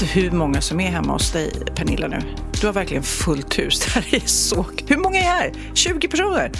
Inte 0.00 0.12
hur 0.12 0.30
många 0.30 0.60
som 0.60 0.80
är 0.80 0.90
hemma 0.90 1.12
hos 1.12 1.30
dig, 1.30 1.52
Pernilla, 1.74 2.08
nu. 2.08 2.22
Du 2.60 2.66
har 2.66 2.72
verkligen 2.72 3.02
fullt 3.02 3.58
hus. 3.58 3.80
Det 3.84 3.90
här 3.90 4.14
är 4.14 4.26
så... 4.26 4.66
Hur 4.86 4.96
många 4.96 5.18
är 5.18 5.24
här? 5.24 5.52
20 5.74 6.08
personer? 6.08 6.52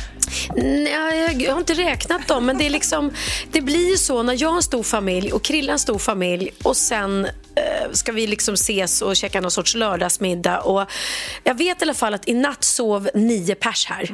Nej, 0.56 1.44
jag 1.44 1.52
har 1.52 1.58
inte 1.58 1.74
räknat 1.74 2.28
dem, 2.28 2.46
men 2.46 2.58
det, 2.58 2.66
är 2.66 2.70
liksom, 2.70 3.10
det 3.52 3.60
blir 3.60 3.96
så 3.96 4.22
när 4.22 4.42
jag 4.42 4.48
har 4.48 4.56
en 4.56 4.62
stor 4.62 4.82
familj 4.82 5.32
och 5.32 5.42
Krilla 5.42 5.72
en 5.72 5.78
stor 5.78 5.98
familj 5.98 6.50
och 6.62 6.76
sen 6.76 7.26
ska 7.92 8.12
vi 8.12 8.26
liksom 8.26 8.54
ses 8.54 9.02
och 9.02 9.16
käka 9.16 9.40
någon 9.40 9.50
sorts 9.50 9.74
lördagsmiddag. 9.74 10.60
Och 10.60 10.90
jag 11.44 11.54
vet 11.54 11.82
i 11.82 11.84
alla 11.84 11.94
fall 11.94 12.14
att 12.14 12.28
i 12.28 12.34
natt 12.34 12.64
sov 12.64 13.10
nio 13.14 13.54
pers 13.54 13.86
här. 13.86 14.10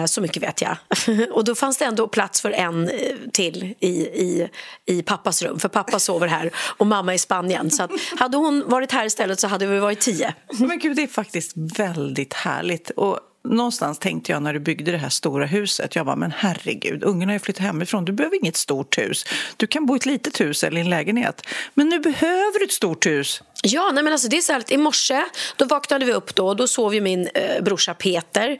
eh, 0.00 0.06
så 0.06 0.20
mycket 0.20 0.42
vet 0.42 0.62
jag. 0.62 0.76
och 1.32 1.44
då 1.44 1.54
fanns 1.54 1.78
det 1.78 1.84
ändå 1.84 2.08
plats 2.08 2.40
för 2.40 2.50
en 2.50 2.88
eh, 2.88 3.16
till 3.32 3.74
i, 3.80 3.90
i, 4.00 4.48
i 4.86 5.02
pappas 5.02 5.42
rum. 5.42 5.58
För 5.58 5.68
pappa 5.68 5.98
sover 5.98 6.26
här 6.26 6.50
och 6.76 6.86
mamma 6.86 7.14
i 7.14 7.18
Spanien. 7.18 7.70
Så 7.70 7.82
att, 7.82 7.90
hade 8.18 8.36
hon 8.36 8.64
varit 8.66 8.92
här 8.92 9.06
istället 9.06 9.40
så 9.40 9.48
hade 9.48 9.66
vi 9.66 9.78
varit 9.78 10.00
tio. 10.00 10.34
Men 10.58 10.78
gud, 10.78 10.96
det 10.96 11.02
är 11.02 11.06
faktiskt 11.06 11.52
väldigt 11.56 12.34
härligt. 12.34 12.90
Och 12.90 13.18
någonstans 13.44 13.98
tänkte 13.98 14.32
jag 14.32 14.42
när 14.42 14.52
du 14.52 14.60
byggde 14.60 14.92
det 14.92 14.98
här 14.98 15.08
stora 15.08 15.46
huset, 15.46 15.96
jag 15.96 16.06
bara, 16.06 16.16
men 16.16 16.32
herregud, 16.36 17.04
ungarna 17.04 17.30
har 17.30 17.34
ju 17.34 17.38
flyttat 17.38 17.62
hemifrån, 17.62 18.04
du 18.04 18.12
behöver 18.12 18.36
inget 18.36 18.56
stort 18.56 18.98
hus. 18.98 19.24
Du 19.56 19.66
kan 19.66 19.86
bo 19.86 19.94
i 19.94 19.96
ett 19.96 20.06
litet 20.06 20.40
hus 20.40 20.64
eller 20.64 20.78
i 20.78 20.80
en 20.80 20.90
lägenhet. 20.90 21.46
Men 21.74 21.88
nu 21.88 21.98
behöver 21.98 22.58
du 22.58 22.64
ett 22.64 22.72
stort 22.72 23.06
hus. 23.06 23.42
Ja, 23.62 23.90
nej 23.94 24.04
men 24.04 24.12
alltså 24.12 24.28
det 24.28 24.36
är 24.36 24.40
så 24.40 24.52
här, 24.52 24.72
I 24.72 24.76
morse 24.76 25.24
då 25.56 25.64
vaknade 25.64 26.04
vi 26.04 26.12
upp 26.12 26.34
då, 26.34 26.48
och 26.48 26.56
då 26.56 26.68
sov 26.68 26.94
ju 26.94 27.00
min 27.00 27.28
eh, 27.34 27.62
brorsa 27.62 27.94
Peter. 27.94 28.50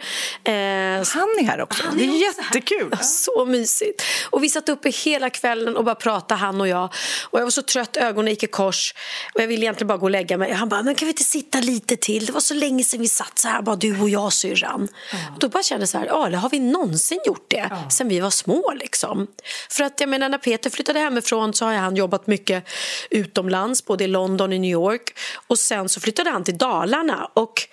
Eh, 0.44 0.52
Han 0.52 1.28
är 1.38 1.44
här 1.44 1.60
också. 1.60 1.82
Han 1.86 1.98
det 1.98 2.04
är 2.04 2.08
är 2.08 2.22
jättekul. 2.22 2.96
Så 3.02 3.44
mysigt. 3.44 4.02
Och 4.30 4.44
Vi 4.44 4.48
satt 4.48 4.68
uppe 4.68 4.90
hela 4.90 5.30
kvällen 5.30 5.76
och 5.76 5.84
bara 5.84 5.94
pratade, 5.94 6.40
han 6.40 6.60
och 6.60 6.68
jag. 6.68 6.94
Och 7.30 7.38
Jag 7.38 7.44
var 7.44 7.50
så 7.50 7.62
trött, 7.62 7.96
ögonen 7.96 8.30
gick 8.30 8.42
i 8.42 8.46
kors. 8.46 8.94
Och 9.34 9.40
Jag 9.40 9.46
ville 9.46 9.64
egentligen 9.64 9.88
bara 9.88 9.98
gå 9.98 10.06
och 10.06 10.10
lägga 10.10 10.38
mig. 10.38 10.52
Han 10.52 10.68
bara, 10.68 10.82
men 10.82 10.94
kan 10.94 11.06
vi 11.06 11.10
inte 11.10 11.24
sitta 11.24 11.60
lite 11.60 11.96
till? 11.96 12.26
Det 12.26 12.32
var 12.32 12.40
så 12.40 12.54
länge 12.54 12.84
sedan 12.84 13.00
vi 13.00 13.08
satt 13.08 13.38
så 13.38 13.48
här, 13.48 13.62
bara 13.62 13.76
du 13.76 14.00
och 14.00 14.08
jag 14.08 14.32
syrran. 14.70 14.88
Och 15.34 15.38
Då 15.38 15.48
bara 15.48 15.62
kände 15.62 15.86
så 15.86 15.98
här, 15.98 16.06
ja, 16.06 16.26
eller 16.26 16.38
har 16.38 16.50
vi 16.50 16.58
någonsin 16.58 17.20
gjort 17.26 17.46
det 17.48 17.66
ja. 17.70 17.90
sen 17.90 18.08
vi 18.08 18.20
var 18.20 18.30
små? 18.30 18.72
Liksom? 18.80 19.26
För 19.70 19.84
att 19.84 20.00
jag 20.00 20.08
menar, 20.08 20.28
när 20.28 20.38
Peter 20.38 20.70
flyttade 20.70 20.98
hemifrån 20.98 21.54
så 21.54 21.64
har 21.64 21.74
han 21.74 21.96
jobbat 21.96 22.26
mycket 22.26 22.64
utomlands, 23.10 23.84
både 23.84 24.04
i 24.04 24.08
London 24.08 24.52
och 24.52 24.60
New 24.60 24.70
York. 24.70 25.18
Och 25.46 25.58
sen 25.58 25.88
så 25.88 26.00
flyttade 26.00 26.30
han 26.30 26.44
till 26.44 26.58
Dalarna. 26.58 27.30
Och 27.34 27.68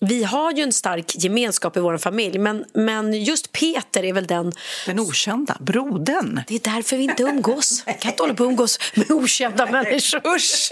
vi 0.00 0.24
har 0.24 0.52
ju 0.52 0.62
en 0.62 0.72
stark 0.72 1.14
gemenskap 1.18 1.76
i 1.76 1.80
vår 1.80 1.98
familj 1.98 2.38
men, 2.38 2.64
men 2.72 3.24
just 3.24 3.52
Peter 3.52 4.04
är 4.04 4.12
väl 4.12 4.26
den... 4.26 4.52
Den 4.86 5.00
okända, 5.00 5.56
brodern. 5.60 6.42
Det 6.48 6.54
är 6.54 6.74
därför 6.74 6.96
vi 6.96 7.02
inte 7.02 7.22
umgås. 7.22 7.82
Jag 7.86 8.00
kan 8.00 8.10
inte 8.10 8.22
hålla 8.22 8.34
på 8.34 8.42
att 8.42 8.48
umgås 8.48 8.78
med 8.94 9.10
okända 9.10 9.66
människor. 9.66 10.34
Usch! 10.34 10.70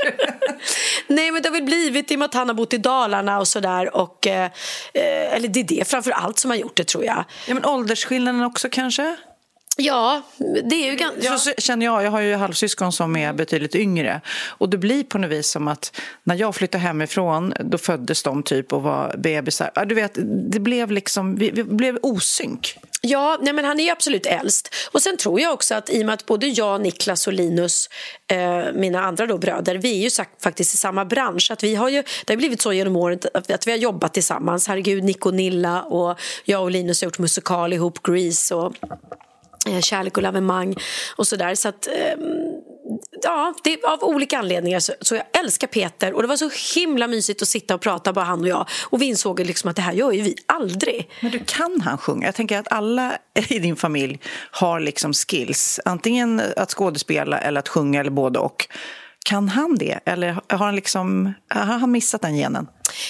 Nej, 1.06 1.31
men 1.33 1.43
det 1.43 1.49
har 1.49 1.55
väl 1.55 1.65
blivit 1.65 2.11
i 2.11 2.15
och 2.15 2.19
med 2.19 2.27
att 2.27 2.34
han 2.34 2.49
har 2.49 2.55
bott 2.55 2.72
i 2.72 2.78
Dalarna 2.78 3.38
och 3.38 3.49
sådär. 3.49 3.91
Eh, 4.27 4.50
eller 4.93 5.49
det 5.49 5.61
är 5.61 5.65
det 5.65 5.88
framför 5.88 6.11
allt 6.11 6.38
som 6.38 6.50
har 6.50 6.59
gjort 6.59 6.77
det 6.77 6.84
tror 6.84 7.05
jag. 7.05 7.25
Ja, 7.47 7.55
men 7.55 7.65
åldersskillnaden 7.65 8.43
också 8.43 8.69
kanske? 8.71 9.17
Ja, 9.81 10.22
det 10.39 10.75
är 10.75 10.91
ju 10.91 10.97
ganska... 10.97 11.21
Ja. 11.22 11.39
Så 11.39 11.53
känner 11.59 11.87
jag, 11.87 12.05
jag 12.05 12.11
har 12.11 12.21
ju 12.21 12.34
halvsyskon 12.34 12.93
som 12.93 13.16
är 13.16 13.33
betydligt 13.33 13.75
yngre. 13.75 14.21
Och 14.47 14.69
det 14.69 14.78
blir 14.78 15.05
på 15.05 15.19
något 15.19 15.31
vis 15.31 15.50
som 15.50 15.69
att 15.69 16.00
när 16.25 16.34
jag 16.34 16.55
flyttade 16.55 16.83
hemifrån, 16.84 17.55
då 17.61 17.78
föddes 17.78 18.22
de 18.22 18.43
typ 18.43 18.72
och 18.72 18.83
var 18.83 19.15
bebisar. 19.19 19.71
Ja, 19.75 19.84
du 19.84 19.94
vet, 19.94 20.12
det 20.50 20.61
blev 20.61 20.91
liksom, 20.91 21.37
vi, 21.37 21.50
vi 21.50 21.65
blev 21.65 21.99
osynk. 22.03 22.78
Ja, 23.00 23.38
nej 23.43 23.53
men 23.53 23.65
han 23.65 23.81
är 23.81 23.84
ju 23.84 23.91
absolut 23.91 24.27
äldst. 24.27 24.75
Och 24.93 25.03
sen 25.03 25.17
tror 25.17 25.41
jag 25.41 25.53
också 25.53 25.75
att 25.75 25.91
i 25.91 26.03
och 26.03 26.06
med 26.06 26.12
att 26.12 26.27
både 26.27 26.47
jag, 26.47 26.81
Niklas 26.81 27.27
och 27.27 27.33
Linus, 27.33 27.88
eh, 28.31 28.72
mina 28.75 29.00
andra 29.00 29.27
då 29.27 29.38
bröder, 29.38 29.75
vi 29.75 29.99
är 29.99 30.03
ju 30.03 30.25
faktiskt 30.43 30.75
i 30.75 30.77
samma 30.77 31.05
bransch. 31.05 31.50
Att 31.50 31.62
vi 31.62 31.75
har 31.75 31.88
ju, 31.88 32.03
det 32.27 32.33
har 32.33 32.37
blivit 32.37 32.62
så 32.62 32.72
genom 32.72 32.97
året 32.97 33.27
att 33.34 33.67
vi 33.67 33.71
har 33.71 33.78
jobbat 33.78 34.15
tillsammans. 34.15 34.69
Herregud, 34.69 35.05
Nick 35.05 35.27
och 35.27 35.34
Nilla 35.34 35.83
och 35.83 36.19
jag 36.44 36.62
och 36.62 36.71
Linus 36.71 37.00
har 37.00 37.06
gjort 37.06 37.19
musikal 37.19 37.72
ihop, 37.72 38.03
Grease 38.03 38.55
och 38.55 38.75
Eh, 39.69 39.81
kärlek 39.81 40.17
och 40.17 40.23
lavemang 40.23 40.75
och 41.17 41.27
sådär. 41.27 41.55
Så 41.55 41.69
att, 41.69 41.87
ehm, 41.87 42.21
ja, 43.23 43.55
det 43.65 43.73
är 43.73 43.93
av 43.93 44.05
olika 44.05 44.39
anledningar 44.39 44.81
så, 44.81 44.93
så, 45.01 45.15
jag 45.15 45.25
älskar 45.41 45.67
Peter 45.67 46.12
och 46.12 46.23
det 46.23 46.29
var 46.29 46.37
så 46.37 46.51
himla 46.75 47.06
mysigt 47.06 47.43
att 47.43 47.49
sitta 47.49 47.75
och 47.75 47.81
prata 47.81 48.12
bara 48.12 48.25
han 48.25 48.41
och 48.41 48.49
jag 48.49 48.69
och 48.83 49.03
vi 49.03 49.06
insåg 49.06 49.41
liksom 49.41 49.71
att 49.71 49.77
det 49.77 49.83
här 49.83 49.93
gör 49.93 50.12
ju 50.12 50.23
vi 50.23 50.37
aldrig. 50.47 51.11
Men 51.21 51.31
du 51.31 51.39
kan 51.47 51.81
han 51.81 51.99
sjunga? 51.99 52.27
Jag 52.27 52.34
tänker 52.34 52.59
att 52.59 52.73
alla 52.73 53.19
i 53.49 53.59
din 53.59 53.77
familj 53.77 54.21
har 54.51 54.81
liksom 54.81 55.12
skills, 55.12 55.81
antingen 55.85 56.43
att 56.56 56.71
skådespela 56.71 57.39
eller 57.39 57.59
att 57.59 57.69
sjunga 57.69 58.00
eller 58.00 58.11
både 58.11 58.39
och. 58.39 58.69
Kan 59.25 59.49
han 59.49 59.77
det 59.77 60.00
eller 60.05 60.41
har 60.49 60.59
han, 60.59 60.77
liksom, 60.77 61.35
har 61.49 61.79
han 61.79 61.91
missat 61.91 62.23
den 62.23 62.37
genen? 62.37 62.67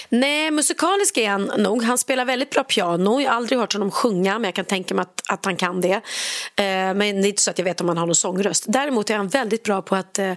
Nej, 0.09 0.51
musikalisk 0.51 1.17
är 1.17 1.31
han 1.31 1.53
nog. 1.57 1.83
Han 1.83 1.99
spelar 1.99 2.25
väldigt 2.25 2.51
bra 2.51 2.65
piano. 2.65 3.21
Jag 3.21 3.31
har 3.31 3.37
aldrig 3.37 3.59
hört 3.59 3.73
honom 3.73 3.91
sjunga, 3.91 4.33
men 4.33 4.45
jag 4.45 4.55
kan 4.55 4.65
tänka 4.65 4.95
mig 4.95 5.03
att, 5.03 5.23
att 5.29 5.45
han 5.45 5.57
kan 5.57 5.81
det. 5.81 5.93
Eh, 5.93 6.01
men 6.57 6.99
det 6.99 7.07
är 7.07 7.29
inte 7.29 7.43
så 7.43 7.51
att 7.51 7.59
jag 7.59 7.65
vet 7.65 7.81
om 7.81 7.89
han 7.89 7.99
har 7.99 8.07
någon 8.07 8.15
sångröst. 8.15 8.65
Däremot 8.67 9.11
är 9.11 9.17
han 9.17 9.29
väldigt 9.29 9.63
bra 9.63 9.83
på 9.83 9.97
att, 9.97 10.19
eh, 10.19 10.33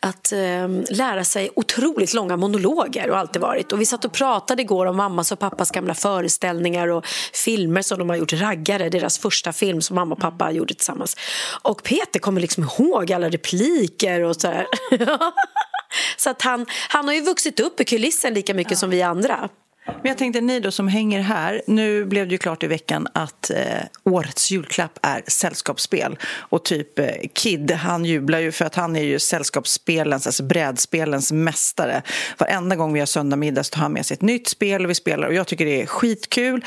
att 0.00 0.32
eh, 0.32 0.68
lära 0.90 1.24
sig 1.24 1.50
otroligt 1.56 2.14
långa 2.14 2.36
monologer 2.36 3.10
och 3.10 3.18
alltid 3.18 3.42
varit. 3.42 3.72
Och 3.72 3.80
vi 3.80 3.86
satt 3.86 4.04
och 4.04 4.12
pratade 4.12 4.62
igår 4.62 4.86
om 4.86 4.96
mammas 4.96 5.32
och 5.32 5.38
pappas 5.38 5.70
gamla 5.70 5.94
föreställningar 5.94 6.88
och 6.88 7.06
filmer 7.44 7.82
som 7.82 7.98
de 7.98 8.08
har 8.08 8.16
gjort. 8.16 8.32
Raggare, 8.32 8.88
deras 8.88 9.18
första 9.18 9.52
film 9.52 9.82
som 9.82 9.94
mamma 9.94 10.14
och 10.14 10.20
pappa 10.20 10.50
gjorde 10.50 10.74
tillsammans. 10.74 11.16
Och 11.62 11.82
Peter 11.82 12.20
kommer 12.20 12.40
liksom 12.40 12.62
ihåg 12.62 13.12
alla 13.12 13.28
repliker 13.28 14.22
och 14.22 14.36
så 14.36 14.48
här. 14.48 14.66
Så 16.16 16.30
att 16.30 16.42
han, 16.42 16.66
han 16.88 17.06
har 17.06 17.14
ju 17.14 17.20
vuxit 17.20 17.60
upp 17.60 17.80
i 17.80 17.84
kulissen 17.84 18.34
lika 18.34 18.54
mycket 18.54 18.70
ja. 18.72 18.76
som 18.76 18.90
vi 18.90 19.02
andra. 19.02 19.48
Men 19.86 20.02
jag 20.02 20.18
tänkte, 20.18 20.40
ni 20.40 20.60
då 20.60 20.70
som 20.70 20.88
hänger 20.88 21.20
här, 21.20 21.62
nu 21.66 22.04
blev 22.04 22.28
det 22.28 22.32
ju 22.32 22.38
klart 22.38 22.62
i 22.62 22.66
veckan 22.66 23.08
att 23.12 23.50
eh, 23.50 23.82
årets 24.04 24.50
julklapp 24.50 24.98
är 25.02 25.22
sällskapsspel. 25.26 26.18
Och 26.38 26.64
typ 26.64 26.98
eh, 26.98 27.06
Kid, 27.32 27.70
han 27.70 28.04
jublar 28.04 28.38
ju 28.38 28.52
för 28.52 28.64
att 28.64 28.74
han 28.74 28.96
är 28.96 29.02
ju 29.02 29.18
sällskapsspelens, 29.18 30.26
alltså 30.26 30.42
brädspelens 30.42 31.32
mästare. 31.32 32.02
Varenda 32.38 32.76
gång 32.76 32.92
vi 32.92 32.98
har 32.98 33.06
söndagmiddag 33.06 33.64
så 33.64 33.70
tar 33.70 33.82
han 33.82 33.92
med 33.92 34.06
sig 34.06 34.14
ett 34.14 34.22
nytt 34.22 34.48
spel 34.48 34.84
och 34.84 34.90
vi 34.90 34.94
spelar 34.94 35.28
och 35.28 35.34
jag 35.34 35.46
tycker 35.46 35.64
det 35.64 35.82
är 35.82 35.86
skitkul. 35.86 36.64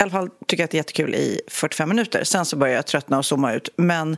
I 0.00 0.02
alla 0.02 0.10
fall 0.10 0.28
tycker 0.46 0.62
jag 0.62 0.64
att 0.64 0.70
det 0.70 0.76
är 0.76 0.78
jättekul 0.78 1.14
i 1.14 1.40
45 1.48 1.88
minuter. 1.88 2.24
Sen 2.24 2.44
så 2.44 2.56
börjar 2.56 2.74
jag 2.74 2.86
tröttna 2.86 3.18
och 3.18 3.26
zooma 3.26 3.52
ut. 3.52 3.68
Men 3.76 4.16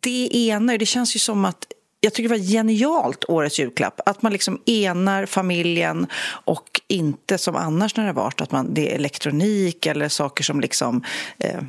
det 0.00 0.36
ena, 0.36 0.78
det 0.78 0.86
känns 0.86 1.16
ju 1.16 1.18
som 1.20 1.44
att 1.44 1.66
jag 2.00 2.12
tycker 2.12 2.28
det 2.28 2.34
var 2.34 2.44
genialt, 2.44 3.24
årets 3.28 3.58
julklapp. 3.60 4.00
Att 4.06 4.22
man 4.22 4.32
liksom 4.32 4.60
enar 4.66 5.26
familjen 5.26 6.06
och 6.44 6.80
inte 6.88 7.38
som 7.38 7.56
annars 7.56 7.96
när 7.96 8.04
det 8.04 8.08
har 8.08 8.14
varit 8.14 8.40
att 8.40 8.52
man, 8.52 8.74
det 8.74 8.92
är 8.92 8.94
elektronik 8.94 9.86
eller 9.86 10.08
saker 10.08 10.44
som 10.44 10.60
liksom 10.60 11.04
eh, 11.38 11.60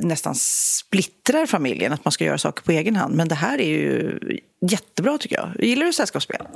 nästan 0.00 0.34
splittrar 0.34 1.46
familjen, 1.46 1.92
att 1.92 2.04
man 2.04 2.12
ska 2.12 2.24
göra 2.24 2.38
saker 2.38 2.62
på 2.62 2.72
egen 2.72 2.96
hand. 2.96 3.14
Men 3.14 3.28
det 3.28 3.34
här 3.34 3.60
är 3.60 3.68
ju 3.68 4.18
jättebra 4.60 5.18
tycker 5.18 5.36
jag. 5.36 5.64
Gillar 5.64 5.86
du 5.86 5.92
sällskapsspel? 5.92 6.46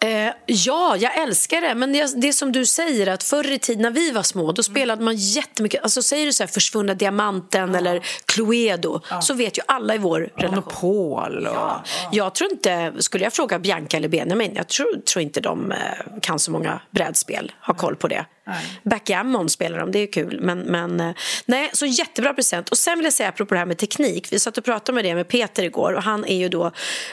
Eh, 0.00 0.32
ja, 0.46 0.96
jag 0.96 1.18
älskar 1.18 1.60
det. 1.60 1.74
Men 1.74 1.92
det, 1.92 2.20
det 2.20 2.32
som 2.32 2.52
du 2.52 2.66
säger, 2.66 3.06
att 3.06 3.22
förr 3.22 3.50
i 3.50 3.58
tiden 3.58 3.82
när 3.82 3.90
vi 3.90 4.10
var 4.10 4.22
små 4.22 4.52
då 4.52 4.62
spelade 4.62 5.04
man 5.04 5.16
jättemycket. 5.16 5.82
Alltså 5.82 6.02
säger 6.02 6.26
du 6.26 6.32
så 6.32 6.42
här, 6.42 6.48
Försvunna 6.48 6.94
diamanten 6.94 7.70
ja. 7.72 7.78
eller 7.78 8.06
Cluedo 8.24 9.00
ja. 9.10 9.20
så 9.20 9.34
vet 9.34 9.58
ju 9.58 9.62
alla 9.66 9.94
i 9.94 9.98
vår 9.98 10.20
relation. 10.20 10.50
Monopol. 10.50 11.46
Och... 11.46 11.54
Ja. 11.54 11.84
Jag 12.12 12.34
tror 12.34 12.52
inte, 12.52 12.92
skulle 12.98 13.24
jag 13.24 13.32
fråga 13.32 13.58
Bianca 13.58 13.96
eller 13.96 14.08
Benjamin, 14.08 14.52
jag 14.54 14.68
tror, 14.68 15.00
tror 15.00 15.22
inte 15.22 15.40
de 15.40 15.72
eh, 15.72 15.78
kan 16.22 16.38
så 16.38 16.50
många 16.50 16.80
brädspel, 16.90 17.52
har 17.60 17.74
koll 17.74 17.96
på 17.96 18.08
det. 18.08 18.24
Backgammon 18.82 19.48
spelar 19.48 19.78
de, 19.78 19.92
det 19.92 19.98
är 19.98 20.06
kul. 20.06 20.40
Men, 20.40 20.58
men, 20.58 21.00
eh, 21.00 21.14
nej, 21.46 21.70
så 21.72 21.86
jättebra 21.86 22.34
present. 22.34 22.68
Och 22.68 22.78
sen 22.78 22.98
vill 22.98 23.04
jag 23.04 23.12
säga, 23.12 23.28
apropå 23.28 23.54
det 23.54 23.58
här 23.58 23.66
med 23.66 23.78
teknik. 23.78 24.32
Vi 24.32 24.38
satt 24.38 24.58
och 24.58 24.64
pratade 24.64 24.94
med 24.94 25.04
det 25.04 25.14
med 25.14 25.28
Peter 25.28 25.62
igår. 25.62 25.92
Och 25.92 26.02
han 26.02 26.24
är 26.24 26.36
ju 26.36 26.48
då, 26.48 26.66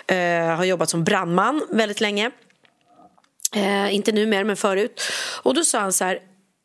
eh, 0.08 0.56
har 0.56 0.64
jobbat 0.64 0.90
som 0.90 1.04
brandman 1.04 1.68
väldigt 1.70 2.02
länge. 2.02 2.32
Eh, 3.56 3.96
inte 3.96 4.12
nu 4.12 4.26
mer, 4.26 4.44
men 4.44 4.56
förut. 4.56 5.02
Och 5.44 5.54
då 5.54 5.64
sa 5.64 5.80
han 5.80 5.94
så 5.94 6.04
här, 6.04 6.20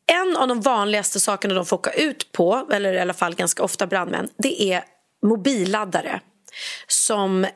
en 0.06 0.36
av 0.36 0.48
de 0.48 0.60
vanligaste 0.60 1.20
sakerna 1.20 1.54
de 1.54 1.66
får 1.66 1.76
åka 1.76 1.90
ut 1.90 2.32
på, 2.32 2.68
eller 2.72 2.92
i 2.92 3.00
alla 3.00 3.14
fall 3.14 3.34
ganska 3.34 3.62
ofta 3.62 3.86
brandmän, 3.86 4.28
det 4.38 4.62
är 4.62 4.84
mobilladdare 5.26 6.20
som 6.86 7.44
eh, 7.44 7.50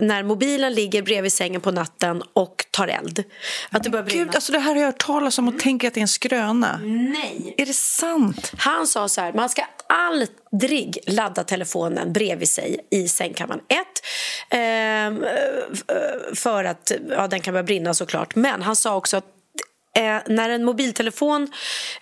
när 0.00 0.22
mobilen 0.22 0.74
ligger 0.74 1.02
bredvid 1.02 1.32
sängen 1.32 1.60
på 1.60 1.70
natten 1.70 2.22
och 2.32 2.66
tar 2.70 2.88
eld. 2.88 3.24
Att 3.70 3.82
det 3.82 3.90
börjar 3.90 4.04
brinna. 4.04 4.24
Gud, 4.24 4.34
alltså 4.34 4.52
det 4.52 4.58
här 4.58 4.74
har 4.74 4.80
jag 4.80 4.86
hört 4.86 4.98
talas 5.06 5.38
om 5.38 5.48
och 5.48 5.58
tänker 5.58 5.88
att 5.88 5.94
det 5.94 6.00
är 6.00 6.02
en 6.02 6.08
skröna. 6.08 6.80
Nej. 6.82 7.54
Är 7.58 7.66
det 7.66 7.74
sant? 7.74 8.52
Han 8.56 8.86
sa 8.86 9.08
så 9.08 9.20
här, 9.20 9.32
man 9.32 9.48
ska 9.48 9.62
aldrig 9.88 10.98
ladda 11.06 11.44
telefonen 11.44 12.12
bredvid 12.12 12.48
sig 12.48 12.86
i 12.90 13.08
sängkammaren. 13.08 13.60
Ett, 13.68 14.04
eh, 14.50 15.28
för 16.34 16.64
att 16.64 16.92
ja, 17.10 17.26
den 17.28 17.40
kan 17.40 17.54
börja 17.54 17.64
brinna 17.64 17.94
såklart. 17.94 18.34
Men 18.34 18.62
han 18.62 18.76
sa 18.76 18.96
också 18.96 19.16
att 19.16 19.24
Eh, 19.96 20.18
när 20.26 20.50
en 20.50 20.64
mobiltelefon 20.64 21.48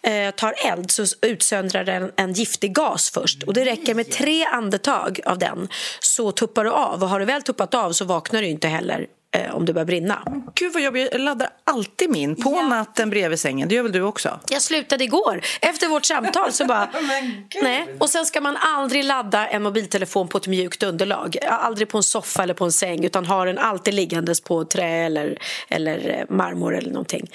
eh, 0.02 0.30
tar 0.30 0.54
eld 0.66 0.90
så 0.90 1.04
utsöndrar 1.22 1.84
den 1.84 2.12
en 2.16 2.32
giftig 2.32 2.74
gas 2.74 3.10
först. 3.10 3.42
Och 3.42 3.54
Det 3.54 3.64
räcker 3.64 3.94
med 3.94 4.10
tre 4.10 4.44
andetag 4.44 5.20
av 5.24 5.38
den 5.38 5.68
så 6.00 6.32
tuppar 6.32 6.64
du 6.64 6.70
av. 6.70 7.02
Och 7.02 7.08
Har 7.08 7.20
du 7.20 7.24
väl 7.24 7.42
tuppat 7.42 7.74
av 7.74 7.92
så 7.92 8.04
vaknar 8.04 8.42
du 8.42 8.48
inte 8.48 8.68
heller 8.68 9.06
eh, 9.32 9.55
om 9.55 9.64
det 9.64 9.73
börjar 9.73 9.87
brinna. 9.87 10.23
Gud 10.55 10.73
vad 10.73 10.82
jobbigt. 10.82 11.08
Jag 11.12 11.20
laddar 11.20 11.49
alltid 11.64 12.11
min 12.11 12.37
på 12.37 12.52
Ja. 12.56 12.69
natten 12.69 13.11
bredvid 13.11 13.40
sängen. 13.40 13.69
Det 13.69 13.75
gör 13.75 13.82
väl 13.82 13.93
du 13.93 14.02
också? 14.02 14.40
Jag 14.49 14.62
slutade 14.62 15.05
igår. 15.05 15.40
Efter 15.61 15.88
vårt 15.88 16.05
samtal 16.05 16.52
så 16.52 16.64
bara... 16.64 16.88
nej. 17.62 17.87
Och 17.99 18.11
sen 18.11 18.26
ska 18.26 18.40
man 18.40 18.56
aldrig 18.56 19.05
ladda 19.05 19.49
en 19.49 19.62
mobiltelefon 19.62 20.29
på 20.29 20.38
ett 20.38 20.46
mjukt 20.46 20.82
underlag. 20.82 21.37
Aldrig 21.49 21.88
på 21.88 21.96
en 21.99 22.02
soffa 22.02 22.43
eller 22.43 22.55
på 22.55 22.64
en 22.64 22.73
säng 22.73 23.05
utan 23.05 23.26
ha 23.26 23.44
den 23.44 23.58
alltid 23.58 23.94
liggandes 23.94 24.40
på 24.40 24.64
trä 24.64 24.88
eller, 25.06 25.38
eller 25.69 26.19
eh, 26.28 26.37
marmor 26.37 26.76
eller 26.76 26.90
någonting. 26.90 27.31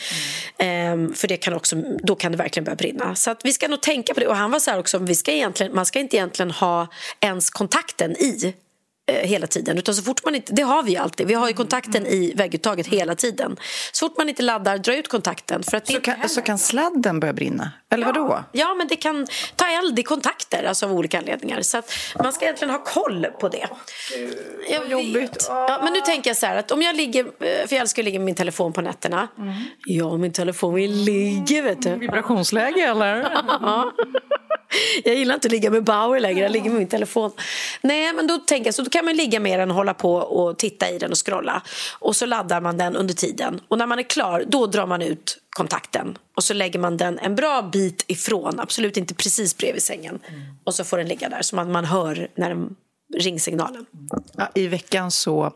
Ehm, 0.58 1.14
för 1.14 1.28
det 1.28 1.38
kan 1.38 1.54
också, 1.54 1.76
då 2.04 2.16
kan 2.16 2.32
det 2.32 2.38
verkligen 2.38 2.64
börja 2.66 2.76
brinna. 2.76 3.16
Så 3.16 3.32
att 3.32 3.46
vi 3.46 3.54
ska 3.54 3.68
nog 3.68 3.82
tänka 3.82 4.14
på 4.14 4.20
det. 4.20 4.28
Och 4.28 4.36
han 4.36 4.52
var 4.52 4.60
så 4.60 4.72
här 4.72 4.80
också, 4.80 4.98
vi 4.98 5.16
ska 5.16 5.32
egentligen, 5.32 5.76
man 5.76 5.86
ska 5.86 6.00
inte 6.00 6.16
egentligen 6.16 6.52
ha 6.52 6.88
ens 7.20 7.50
kontakten 7.50 8.12
i 8.12 8.46
eh, 8.46 8.52
hela 9.08 9.48
tiden. 9.48 9.78
Utan 9.78 9.96
så 9.96 10.04
fort 10.04 10.26
man 10.26 10.36
inte, 10.36 10.54
det 10.54 10.62
har 10.62 10.84
vi 10.84 10.92
ju 10.92 10.98
alltid. 10.98 11.28
Vi 11.28 11.34
har 11.34 11.48
ju 11.48 11.54
kontakten 11.54 12.06
i 12.06 12.34
vägguttaget 12.36 12.88
hela 12.88 13.16
tiden. 13.16 13.58
Så 13.92 14.10
fort 14.10 14.18
man 14.18 14.30
inte 14.30 14.44
laddar, 14.44 14.78
dra 14.78 14.96
ut 14.96 15.08
kontakten. 15.08 15.64
För 15.64 15.78
att 15.78 15.88
Så 15.88 16.00
kan, 16.00 16.30
så 16.30 16.42
kan 16.42 16.58
sladden 16.58 17.20
börja 17.20 17.34
brinna? 17.34 17.72
Eller 17.90 18.06
vadå? 18.06 18.44
Ja, 18.52 18.74
men 18.74 18.88
det 18.88 18.96
kan 18.96 19.28
ta 19.56 19.66
eld 19.66 20.00
i 20.00 20.04
kontakter 20.04 20.64
alltså 20.64 20.86
av 20.86 20.92
olika 20.92 21.18
anledningar. 21.18 21.62
Så 21.62 21.78
att 21.78 21.92
man 22.24 22.34
ska 22.34 22.46
egentligen 22.46 22.74
ha 22.74 22.84
koll 22.84 23.26
på 23.40 23.50
det. 23.50 23.68
Jag 24.70 24.80
vet. 24.80 24.90
jobbigt. 24.92 25.46
Ja, 25.50 25.80
men 25.84 25.94
nu 25.94 26.02
tänker 26.02 26.30
jag 26.30 26.38
så 26.38 26.46
här 26.46 26.56
att 26.56 26.72
om 26.72 26.82
jag 26.82 26.96
ligger, 26.96 27.26
eh, 27.26 27.30
för 27.40 27.76
jag 27.76 27.82
älskar 27.82 28.02
att 28.02 28.06
ligga 28.06 28.20
med 28.20 28.26
min 28.26 28.36
telefon 28.36 28.74
på 28.74 28.82
nätterna. 28.82 29.28
Ja, 29.86 30.18
min 30.18 30.34
telefon 30.34 30.74
vill 30.74 30.92
ligga 30.92 31.62
vet 31.62 31.82
du. 31.82 31.96
Vibrationsläge 31.96 32.82
eller? 32.82 33.30
Jag 35.04 35.16
gillar 35.16 35.36
inte 35.36 35.48
att 35.48 35.52
ligga 35.52 35.70
med 35.70 35.84
Bauer 35.84 36.20
längre, 36.20 36.40
jag 36.40 36.52
ligger 36.52 36.70
med 36.70 36.80
min 36.80 36.88
telefon. 36.88 37.32
Nej, 37.82 38.14
men 38.14 38.28
då 38.28 38.38
tänker 38.38 38.68
jag 38.68 38.76
så 38.76 38.82
då 38.82 38.90
kan 38.90 39.06
man 39.06 39.16
ligga 39.16 39.40
med 39.40 39.60
den 39.60 39.70
och 39.70 39.76
hålla 39.76 39.94
på 39.94 40.16
och 40.16 40.58
titta 40.58 40.90
i 40.90 40.98
den 40.98 41.12
och 41.12 41.26
scrolla. 41.26 41.62
Och 42.00 42.16
så 42.16 42.26
laddar 42.26 42.62
man 42.62 42.78
den 42.78 42.96
under 42.96 43.14
tiden. 43.14 43.62
Och 43.68 43.78
när 43.78 43.86
man 43.88 44.00
är 44.00 44.04
klar, 44.04 44.44
då 44.48 44.66
drar 44.66 44.86
man 44.86 45.02
ut 45.02 45.38
kontakten. 45.58 46.18
Och 46.36 46.44
så 46.44 46.54
lägger 46.54 46.80
man 46.80 46.98
den 46.98 47.20
en 47.20 47.36
bra 47.36 47.62
bit 47.62 48.06
ifrån, 48.08 48.60
absolut 48.60 48.98
inte 48.98 49.14
precis 49.16 49.58
bredvid 49.58 49.84
sängen. 49.84 50.20
Och 50.64 50.74
så 50.74 50.84
får 50.84 50.98
den 50.98 51.08
ligga 51.08 51.30
där 51.30 51.42
så 51.42 51.60
att 51.60 51.68
man 51.68 51.86
hör 51.86 52.28
när 52.36 52.50
den 52.50 52.76
ringsignalen. 53.18 53.86
Ja, 54.38 54.50
I 54.56 54.68
veckan 54.68 55.12
så 55.12 55.54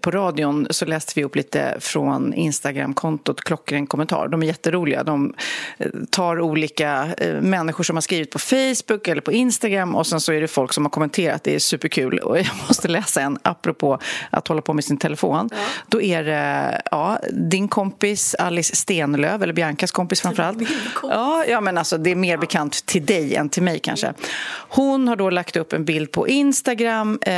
på 0.00 0.10
radion 0.10 0.66
så 0.70 0.84
läste 0.84 1.12
vi 1.16 1.24
upp 1.24 1.36
lite 1.36 1.76
från 1.80 2.34
Instagramkontot 2.34 3.40
Klockren 3.40 3.86
kommentar. 3.86 4.28
De 4.28 4.42
är 4.42 4.46
jätteroliga. 4.46 5.04
De 5.04 5.34
eh, 5.78 5.86
tar 6.10 6.40
olika 6.40 7.08
eh, 7.18 7.40
människor 7.40 7.84
som 7.84 7.96
har 7.96 8.00
skrivit 8.00 8.30
på 8.30 8.38
Facebook 8.38 9.08
eller 9.08 9.20
på 9.20 9.32
Instagram 9.32 9.94
och 9.94 10.06
sen 10.06 10.20
så 10.20 10.32
är 10.32 10.40
det 10.40 10.48
folk 10.48 10.72
som 10.72 10.84
har 10.84 10.90
kommenterat. 10.90 11.44
Det 11.44 11.54
är 11.54 11.58
superkul. 11.58 12.18
Och 12.18 12.38
jag 12.38 12.46
måste 12.68 12.88
läsa 12.88 13.20
en 13.20 13.38
apropå 13.42 13.98
att 14.30 14.48
hålla 14.48 14.62
på 14.62 14.72
med 14.72 14.84
sin 14.84 14.96
telefon. 14.96 15.50
Då 15.86 16.02
är 16.02 16.24
det 16.24 16.82
ja, 16.90 17.18
din 17.32 17.68
kompis 17.68 18.34
Alice 18.34 18.76
Stenlöv, 18.76 19.42
eller 19.42 19.52
Biancas 19.52 19.92
kompis 19.92 20.20
framförallt. 20.20 20.58
Ja, 21.02 21.44
ja, 21.48 21.60
men 21.60 21.78
alltså 21.78 21.98
det 21.98 22.10
är 22.10 22.16
mer 22.16 22.36
bekant 22.36 22.86
till 22.86 23.06
dig 23.06 23.34
än 23.34 23.48
till 23.48 23.62
mig 23.62 23.78
kanske. 23.78 24.12
Hon 24.68 25.08
har 25.08 25.16
då 25.16 25.30
lagt 25.30 25.56
upp 25.56 25.72
en 25.72 25.84
bild 25.84 26.12
på 26.12 26.28
Instagram 26.28 27.18
eh, 27.22 27.32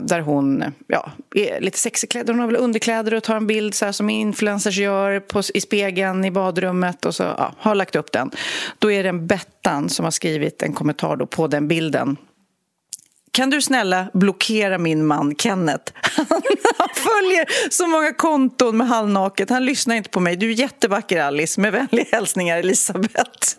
där 0.00 0.20
hon 0.20 0.64
ja, 0.86 1.10
är 1.34 1.51
lite 1.60 1.78
sexigklädd. 1.78 2.28
Hon 2.28 2.38
har 2.38 2.46
väl 2.46 2.56
underkläder 2.56 3.14
och 3.14 3.22
tar 3.22 3.36
en 3.36 3.46
bild 3.46 3.74
så 3.74 3.84
här 3.84 3.92
som 3.92 4.10
influencers 4.10 4.78
gör 4.78 5.20
på, 5.20 5.42
i 5.54 5.60
spegeln 5.60 6.24
i 6.24 6.30
badrummet 6.30 7.06
och 7.06 7.14
så 7.14 7.22
ja, 7.22 7.54
har 7.58 7.74
lagt 7.74 7.96
upp 7.96 8.12
den. 8.12 8.30
Då 8.78 8.92
är 8.92 9.02
det 9.02 9.08
en 9.08 9.26
Bettan 9.26 9.88
som 9.88 10.04
har 10.04 10.10
skrivit 10.10 10.62
en 10.62 10.72
kommentar 10.72 11.16
då 11.16 11.26
på 11.26 11.46
den 11.46 11.68
bilden. 11.68 12.16
Kan 13.32 13.50
du 13.50 13.62
snälla 13.62 14.06
blockera 14.12 14.78
min 14.78 15.06
man 15.06 15.34
Kenneth? 15.38 15.92
Han 16.78 16.88
följer 16.94 17.70
så 17.70 17.86
många 17.86 18.12
konton 18.12 18.76
med 18.76 18.88
halvnaket. 18.88 19.50
Han 19.50 19.64
lyssnar 19.64 19.96
inte 19.96 20.10
på 20.10 20.20
mig. 20.20 20.36
Du 20.36 20.50
är 20.50 20.54
jättevacker, 20.54 21.20
Alice. 21.20 21.60
Med 21.60 21.72
vänliga 21.72 22.06
hälsningar, 22.12 22.58
Elisabeth. 22.58 23.54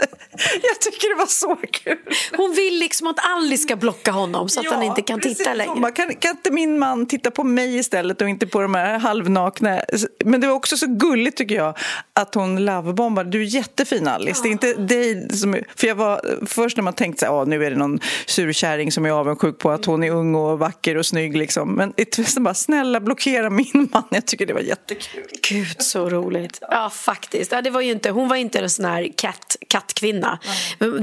Jag 0.63 0.79
tycker 0.81 1.15
det 1.15 1.19
var 1.19 1.25
så 1.25 1.55
kul. 1.71 1.97
Hon 2.37 2.53
vill 2.53 2.79
liksom 2.79 3.07
att 3.07 3.15
Alice 3.35 3.63
ska 3.63 3.75
blocka 3.75 4.11
honom 4.11 4.49
så 4.49 4.59
att 4.59 4.65
han 4.65 4.83
inte 4.83 5.01
kan 5.01 5.19
precis. 5.19 5.37
titta 5.37 5.53
längre. 5.53 5.91
Kan, 5.91 6.15
kan 6.15 6.31
inte 6.31 6.51
min 6.51 6.79
man 6.79 7.05
titta 7.05 7.31
på 7.31 7.43
mig 7.43 7.77
istället 7.77 8.21
och 8.21 8.29
inte 8.29 8.47
på 8.47 8.61
de 8.61 8.75
här 8.75 8.99
halvnakna? 8.99 9.81
Men 10.25 10.41
det 10.41 10.47
var 10.47 10.53
också 10.55 10.77
så 10.77 10.87
gulligt 10.87 11.37
tycker 11.37 11.55
jag 11.55 11.77
att 12.13 12.35
hon 12.35 12.65
lovebombade. 12.65 13.29
Du 13.29 13.41
är 13.41 13.45
jättefin 13.45 14.07
Alice. 14.07 14.43
Det 14.43 14.49
är 14.49 14.51
inte 14.51 14.73
dig 14.73 15.29
som... 15.29 15.57
För 15.75 15.87
jag 15.87 15.95
var 15.95 16.45
först 16.45 16.77
när 16.77 16.83
man 16.83 16.93
tänkte 16.93 17.29
"Åh, 17.29 17.45
nu 17.47 17.65
är 17.65 17.69
det 17.69 17.77
någon 17.77 17.99
surkärring 18.25 18.91
som 18.91 19.05
är 19.05 19.11
avundsjuk 19.11 19.62
på 19.63 19.71
att 19.71 19.85
hon 19.85 20.03
är 20.03 20.11
ung 20.11 20.35
och 20.35 20.59
vacker 20.59 20.97
och 20.97 21.05
snygg 21.05 21.37
liksom. 21.37 21.75
Men 21.75 21.93
twisten 21.93 22.43
bara, 22.43 22.53
snälla 22.53 22.99
blockera 22.99 23.49
min 23.49 23.89
man. 23.93 24.03
Jag 24.11 24.25
tycker 24.25 24.45
det 24.45 24.53
var 24.53 24.61
jättekul. 24.61 25.23
Gud, 25.49 25.81
så 25.81 26.09
roligt. 26.09 26.59
Ja, 26.61 26.89
faktiskt. 26.89 27.51
Ja, 27.51 27.61
det 27.61 27.69
var 27.69 27.81
ju 27.81 27.91
inte, 27.91 28.09
hon 28.09 28.27
var 28.27 28.35
inte 28.35 28.59
en 28.59 28.69
sån 28.69 28.85
här 28.85 29.09
katt, 29.17 29.55
kattkvinna. 29.67 30.39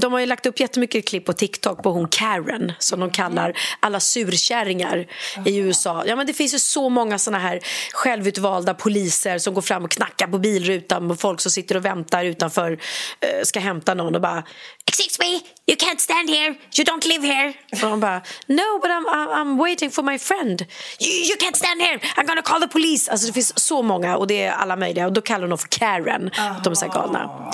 De 0.01 0.13
har 0.13 0.21
ju 0.21 0.27
lagt 0.27 0.47
upp 0.47 0.61
jättemycket 0.61 1.09
klipp 1.09 1.25
på 1.25 1.33
TikTok 1.33 1.83
på 1.83 1.91
hon 1.91 2.09
Karen 2.09 2.73
som 2.79 3.01
de 3.01 3.11
kallar 3.11 3.57
alla 3.81 4.01
surkärringar 4.01 5.07
i 5.47 5.57
USA. 5.57 6.05
Ja, 6.07 6.17
men 6.17 6.27
det 6.27 6.33
finns 6.33 6.55
ju 6.55 6.59
så 6.59 6.89
många 6.89 7.19
såna 7.19 7.39
här 7.39 7.61
självutvalda 7.93 8.75
poliser 8.75 9.39
som 9.39 9.55
går 9.55 9.63
fram 9.63 9.85
och 9.85 9.91
knackar 9.91 10.27
på 10.27 10.39
bilrutan 10.39 11.07
med 11.07 11.21
folk 11.21 11.41
som 11.41 11.51
sitter 11.51 11.77
och 11.77 11.85
väntar 11.85 12.25
utanför 12.25 12.73
eh, 13.21 13.43
ska 13.43 13.61
hämta 13.61 13.95
någon 13.95 14.15
och 14.15 14.21
bara 14.21 14.45
Excuse 14.87 15.17
me, 15.23 15.33
you 15.67 15.77
can't 15.77 16.01
stand 16.01 16.31
here, 16.31 16.55
you 16.79 16.85
don't 16.85 17.07
live 17.07 17.27
here. 17.27 17.53
Och 17.73 17.91
de 17.91 18.01
bara 18.01 18.23
No, 18.51 18.81
but 18.83 18.91
I'm, 18.91 19.07
I'm, 19.09 19.59
waiting 19.59 19.91
for 19.91 20.03
my 20.03 20.19
friend. 20.19 20.67
You, 20.99 21.13
you 21.29 21.37
can't 21.37 21.57
stand 21.57 21.81
here, 21.81 22.01
I'm 22.17 22.27
gonna 22.27 22.43
call 22.43 22.61
the 22.61 22.69
police. 22.69 23.11
Alltså 23.11 23.27
det 23.27 23.33
finns 23.33 23.59
så 23.59 23.83
många 23.83 24.17
och 24.17 24.27
det 24.27 24.43
är 24.43 24.53
alla 24.53 24.77
möjliga 24.77 25.07
och 25.07 25.13
då 25.13 25.21
kallar 25.21 25.41
de 25.41 25.51
dem 25.51 25.59
för 25.59 25.69
Karen. 25.69 26.31
Att 26.37 26.65
de 26.65 26.71
är 26.71 26.75
så 26.75 26.89
galna. 26.89 27.51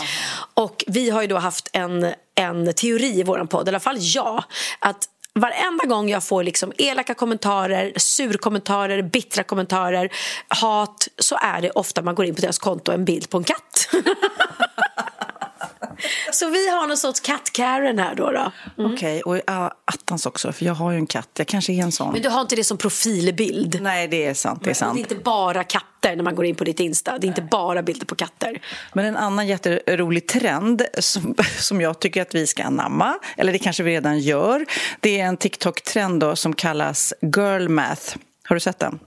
Och 0.55 0.85
vi 0.87 1.11
har 1.11 1.23
ju 1.23 1.29
då 1.29 1.37
haft 1.37 1.69
en, 1.73 2.12
en 2.35 2.75
teori 2.75 3.21
i 3.21 3.23
vår 3.23 3.45
podd, 3.45 3.69
i 3.69 3.71
alla 3.71 3.81
fall 3.81 3.97
jag, 4.00 4.45
att 4.79 5.09
Varenda 5.38 5.85
gång 5.85 6.09
jag 6.09 6.25
får 6.25 6.43
liksom 6.43 6.73
elaka 6.79 7.15
kommentarer, 7.15 7.93
surkommentarer, 7.97 9.03
bittra 9.03 9.43
kommentarer, 9.43 10.12
hat 10.49 11.09
så 11.19 11.38
är 11.43 11.61
det 11.62 11.71
ofta 11.71 12.03
man 12.03 12.15
går 12.15 12.26
in 12.26 12.35
på 12.35 12.41
deras 12.41 12.59
konto 12.59 12.93
en 12.93 13.05
bild 13.05 13.31
på 13.31 13.38
en 13.38 13.45
katt. 13.45 13.88
så 16.33 16.49
vi 16.49 16.71
har 16.71 16.87
någon 16.87 16.97
sorts 16.97 17.21
katt-Karen 17.21 17.99
här 17.99 18.15
då. 18.15 18.31
då. 18.31 18.53
Okej, 18.76 19.23
och 19.23 19.41
ja, 19.47 19.73
attans 19.85 20.26
också, 20.26 20.53
för 20.53 20.65
jag 20.65 20.75
har 20.75 20.91
ju 20.91 20.97
en 20.97 21.07
katt. 21.07 21.29
Jag 21.38 21.47
kanske 21.47 21.73
är 21.73 21.83
en 21.83 21.93
sån. 21.93 22.12
Men 22.12 22.23
du 22.23 22.29
har 22.29 22.41
inte 22.41 22.57
det 22.57 22.65
som 22.65 22.79
profilbild. 22.79 23.83
Nej, 23.83 24.09
det 24.09 24.26
är 24.26 24.35
sant. 24.35 24.65
Det 24.65 24.71
är 24.71 24.75
sant. 24.75 24.95
det 24.95 25.00
är 25.00 25.03
inte 25.03 25.15
bara 25.15 25.65
katter 25.65 26.17
när 26.17 26.23
man 26.23 26.35
går 26.35 26.45
in 26.45 26.55
på 26.55 26.65
ditt 26.65 26.81
Insta. 26.81 27.19
Det 27.19 27.26
är 27.26 27.29
inte 27.29 27.43
bara 27.43 27.83
bilder 27.83 28.07
på 28.07 28.15
katter. 28.15 28.62
Men 28.93 29.05
en 29.05 29.17
annan 29.17 29.47
jätterolig 29.47 30.29
trend 30.29 30.83
som, 30.99 31.35
som 31.59 31.81
jag 31.81 32.00
tycker 32.00 32.23
att 32.23 32.35
vi 32.35 32.47
ska 32.47 32.65
anamma, 32.65 33.19
eller 33.37 33.53
det 33.53 33.59
kanske 33.59 33.83
vi 33.83 33.91
redan 33.91 34.19
gör, 34.19 34.67
det 35.00 35.21
är 35.21 35.25
en 35.25 35.37
TikTok-trend 35.37 36.21
då 36.21 36.37
som 36.37 36.55
kallas 36.55 37.15
girl 37.37 37.69
math. 37.69 38.17
Har 38.49 38.57
du 38.57 38.61
sett 38.61 38.79
den? 38.79 38.99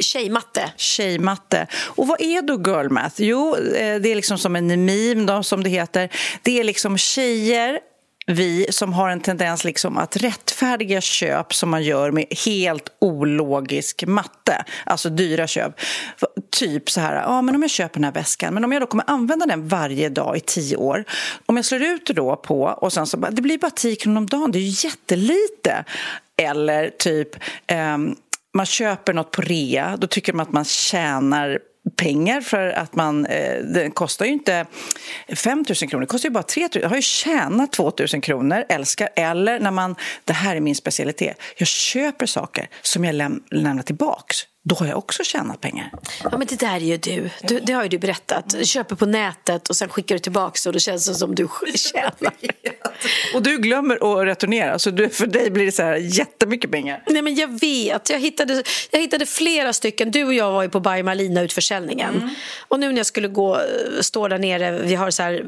Tjejmatte. 0.00 0.72
Tjejmatte. 0.76 1.66
Och 1.74 2.06
vad 2.06 2.20
är 2.20 2.42
då 2.42 2.54
girl 2.54 2.88
math? 2.88 3.22
Jo, 3.22 3.56
eh, 3.56 4.00
det 4.00 4.08
är 4.08 4.14
liksom 4.14 4.38
som 4.38 4.56
en 4.56 4.84
meme, 4.84 5.26
då, 5.26 5.42
som 5.42 5.62
det 5.62 5.70
heter. 5.70 6.08
Det 6.42 6.60
är 6.60 6.64
liksom 6.64 6.98
tjejer 6.98 7.80
vi 8.26 8.66
som 8.70 8.92
har 8.92 9.10
en 9.10 9.20
tendens 9.20 9.64
liksom 9.64 9.98
att 9.98 10.16
rättfärdiga 10.16 11.00
köp 11.00 11.54
som 11.54 11.70
man 11.70 11.82
gör 11.82 12.10
med 12.10 12.24
helt 12.46 12.88
ologisk 12.98 14.04
matte, 14.06 14.64
alltså 14.84 15.08
dyra 15.08 15.46
köp. 15.46 15.80
typ 16.50 16.90
så 16.90 17.00
här, 17.00 17.14
ja 17.14 17.42
men 17.42 17.54
om 17.54 17.62
jag 17.62 17.70
köper 17.70 17.94
den 17.94 18.04
här 18.04 18.12
väskan, 18.12 18.54
men 18.54 18.64
om 18.64 18.72
jag 18.72 18.82
då 18.82 18.86
kommer 18.86 19.04
använda 19.06 19.46
den 19.46 19.68
varje 19.68 20.08
dag 20.08 20.36
i 20.36 20.40
tio 20.40 20.76
år, 20.76 21.04
om 21.46 21.56
jag 21.56 21.64
slår 21.64 21.82
ut 21.82 22.06
det 22.06 22.12
då 22.12 22.36
på 22.36 22.62
och 22.62 22.92
sen 22.92 23.06
så 23.06 23.16
bara, 23.16 23.30
det 23.30 23.42
blir 23.42 23.58
bara 23.58 23.70
10 23.70 23.96
kronor 23.96 24.18
om 24.18 24.26
dagen, 24.26 24.52
det 24.52 24.58
är 24.58 24.60
ju 24.60 24.88
jättelite. 24.88 25.84
Eller 26.38 26.90
typ, 26.90 27.36
eh, 27.66 27.98
man 28.56 28.66
köper 28.66 29.12
något 29.12 29.30
på 29.30 29.42
rea, 29.42 29.96
då 29.96 30.06
tycker 30.06 30.32
man 30.32 30.46
att 30.46 30.52
man 30.52 30.64
tjänar 30.64 31.58
pengar 31.96 32.40
för 32.40 32.68
att 32.68 32.94
man... 32.94 33.26
Eh, 33.26 33.58
den 33.64 33.90
kostar 33.90 34.26
ju 34.26 34.32
inte 34.32 34.66
5 35.36 35.64
000 35.82 35.90
kronor, 35.90 36.00
det 36.00 36.06
kostar 36.06 36.28
ju 36.28 36.32
bara 36.32 36.42
3 36.42 36.62
000. 36.62 36.70
Jag 36.82 36.88
har 36.88 36.96
ju 36.96 37.02
tjänat 37.02 37.72
2 37.72 37.92
000 38.12 38.22
kronor, 38.22 38.64
älskar. 38.68 39.08
Eller 39.16 39.60
när 39.60 39.70
man... 39.70 39.96
Det 40.24 40.32
här 40.32 40.56
är 40.56 40.60
min 40.60 40.74
specialitet. 40.74 41.40
Jag 41.56 41.68
köper 41.68 42.26
saker 42.26 42.68
som 42.82 43.04
jag 43.04 43.14
läm 43.14 43.42
lämnar 43.50 43.82
tillbaks 43.82 44.36
då 44.68 44.74
har 44.74 44.86
jag 44.86 44.98
också 44.98 45.24
tjänat 45.24 45.60
pengar. 45.60 45.90
Ja, 46.22 46.38
men 46.38 46.46
det 46.46 46.60
där 46.60 46.74
är 46.74 46.80
ju 46.80 46.96
du. 46.96 47.30
du 47.42 47.60
det 47.60 47.72
har 47.72 47.82
ju 47.82 47.88
du 47.88 47.98
berättat. 47.98 48.48
Du 48.48 48.64
köper 48.64 48.96
på 48.96 49.06
nätet 49.06 49.68
och 49.68 49.76
sen 49.76 49.88
skickar 49.88 50.14
du 50.14 50.18
tillbaka 50.18 50.68
och 50.68 50.72
det 50.72 50.80
känns 50.80 51.18
som 51.18 51.34
du 51.34 51.48
tjänar. 51.74 52.32
och 53.34 53.42
du 53.42 53.58
glömmer 53.58 53.94
att 54.20 54.26
returnera, 54.26 54.78
så 54.78 54.90
du, 54.90 55.08
för 55.08 55.26
dig 55.26 55.50
blir 55.50 55.66
det 55.66 55.72
så 55.72 55.82
här 55.82 55.96
jättemycket 55.96 56.70
pengar. 56.70 57.02
Nej, 57.06 57.22
men 57.22 57.34
jag 57.34 57.60
vet. 57.60 58.10
Jag 58.10 58.18
hittade, 58.18 58.62
jag 58.90 59.00
hittade 59.00 59.26
flera 59.26 59.72
stycken. 59.72 60.10
Du 60.10 60.24
och 60.24 60.34
jag 60.34 60.52
var 60.52 60.62
ju 60.62 60.68
på 60.68 60.80
By 60.80 61.02
Malina 61.02 61.42
utförsäljningen. 61.42 62.14
Mm. 62.16 62.30
Och 62.68 62.80
nu 62.80 62.88
när 62.88 62.96
jag 62.96 63.06
skulle 63.06 63.28
gå, 63.28 63.60
stå 64.00 64.28
där 64.28 64.38
nere, 64.38 64.82
vi 64.82 64.94
har 64.94 65.10
så 65.10 65.22
här, 65.22 65.44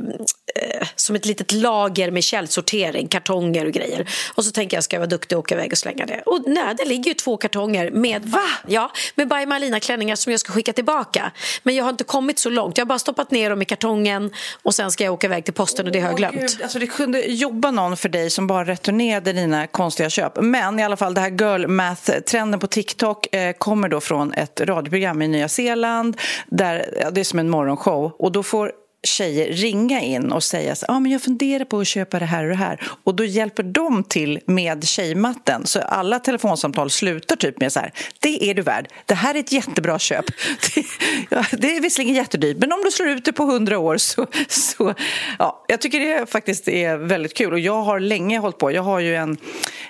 eh, 0.54 0.88
som 0.96 1.16
ett 1.16 1.26
litet 1.26 1.52
lager 1.52 2.10
med 2.10 2.24
källsortering, 2.24 3.08
kartonger 3.08 3.66
och 3.66 3.72
grejer. 3.72 4.08
Och 4.34 4.44
så 4.44 4.50
tänker 4.50 4.76
jag, 4.76 4.84
ska 4.84 4.96
jag 4.96 5.00
vara 5.00 5.10
duktig 5.10 5.38
och 5.38 5.44
åka 5.44 5.54
iväg 5.54 5.72
och 5.72 5.78
slänga 5.78 6.06
det? 6.06 6.22
Och 6.26 6.42
nej, 6.46 6.74
det 6.78 6.84
ligger 6.84 7.08
ju 7.08 7.14
två 7.14 7.36
kartonger 7.36 7.90
med... 7.90 8.24
Va? 8.24 8.48
Ja, 8.66 8.90
med 9.14 9.28
By 9.28 9.46
Malina-klänningar 9.46 10.16
som 10.16 10.32
jag 10.32 10.40
ska 10.40 10.52
skicka 10.52 10.72
tillbaka. 10.72 11.32
Men 11.62 11.74
jag 11.74 11.84
har 11.84 11.90
inte 11.90 12.04
kommit 12.04 12.38
så 12.38 12.50
långt. 12.50 12.78
Jag 12.78 12.84
har 12.84 12.88
bara 12.88 12.98
stoppat 12.98 13.30
ner 13.30 13.50
dem 13.50 13.62
i 13.62 13.64
kartongen 13.64 14.30
och 14.62 14.74
sen 14.74 14.90
ska 14.90 15.04
jag 15.04 15.14
åka 15.14 15.26
iväg 15.26 15.44
till 15.44 15.54
posten 15.54 15.86
och 15.86 15.92
det 15.92 16.00
har 16.00 16.08
jag 16.08 16.16
glömt. 16.16 16.40
Gud, 16.40 16.62
alltså 16.62 16.78
det 16.78 16.86
kunde 16.86 17.20
jobba 17.20 17.70
någon 17.70 17.96
för 17.96 18.08
dig 18.08 18.30
som 18.30 18.46
bara 18.46 18.64
returnerade 18.64 19.32
dina 19.32 19.66
konstiga 19.66 20.10
köp. 20.10 20.32
Men 20.40 20.78
i 20.78 20.84
alla 20.84 20.96
fall, 20.96 21.14
det 21.14 21.20
här 21.20 21.30
girl 21.30 21.66
math-trenden 21.66 22.60
på 22.60 22.66
TikTok 22.66 23.34
eh, 23.34 23.52
kommer 23.52 23.88
då 23.88 24.00
från 24.00 24.32
ett 24.32 24.60
radioprogram 24.60 25.22
i 25.22 25.28
Nya 25.28 25.48
Zeeland. 25.48 26.16
Där, 26.46 26.94
ja, 27.00 27.10
det 27.10 27.20
är 27.20 27.24
som 27.24 27.38
en 27.38 27.50
morgonshow. 27.50 28.12
Och 28.18 28.32
då 28.32 28.42
får 28.42 28.72
tjejer 29.02 29.52
ringa 29.52 30.00
in 30.00 30.32
och 30.32 30.42
säga 30.42 30.74
så, 30.74 30.86
ah, 30.88 31.00
jag 31.00 31.22
funderar 31.22 31.64
på 31.64 31.80
att 31.80 31.86
köpa 31.86 32.18
det 32.18 32.24
här 32.24 32.44
och 32.44 32.48
det 32.48 32.56
här. 32.56 32.82
Och 33.04 33.14
då 33.14 33.24
hjälper 33.24 33.62
de 33.62 34.04
till 34.04 34.40
med 34.46 34.84
tjejmatten. 34.84 35.66
Så 35.66 35.80
alla 35.80 36.18
telefonsamtal 36.18 36.90
slutar 36.90 37.36
typ 37.36 37.60
med 37.60 37.72
så 37.72 37.80
här, 37.80 37.92
det 38.18 38.50
är 38.50 38.54
du 38.54 38.62
värd. 38.62 38.88
Det 39.06 39.14
här 39.14 39.34
är 39.34 39.38
ett 39.38 39.52
jättebra 39.52 39.98
köp. 39.98 40.24
Det, 40.74 40.84
ja, 41.30 41.44
det 41.52 41.76
är 41.76 41.80
visserligen 41.80 42.14
jättedyrt, 42.14 42.56
men 42.56 42.72
om 42.72 42.80
du 42.84 42.90
slår 42.90 43.08
ut 43.08 43.24
det 43.24 43.32
på 43.32 43.44
hundra 43.44 43.78
år 43.78 43.96
så... 43.96 44.26
så 44.48 44.94
ja, 45.38 45.64
jag 45.68 45.80
tycker 45.80 46.00
det 46.00 46.26
faktiskt 46.26 46.68
är 46.68 46.96
väldigt 46.96 47.34
kul. 47.34 47.52
Och 47.52 47.58
jag 47.58 47.82
har 47.82 48.00
länge 48.00 48.38
hållit 48.38 48.58
på. 48.58 48.72
Jag 48.72 48.82
har 48.82 49.00
ju 49.00 49.14
en, 49.16 49.36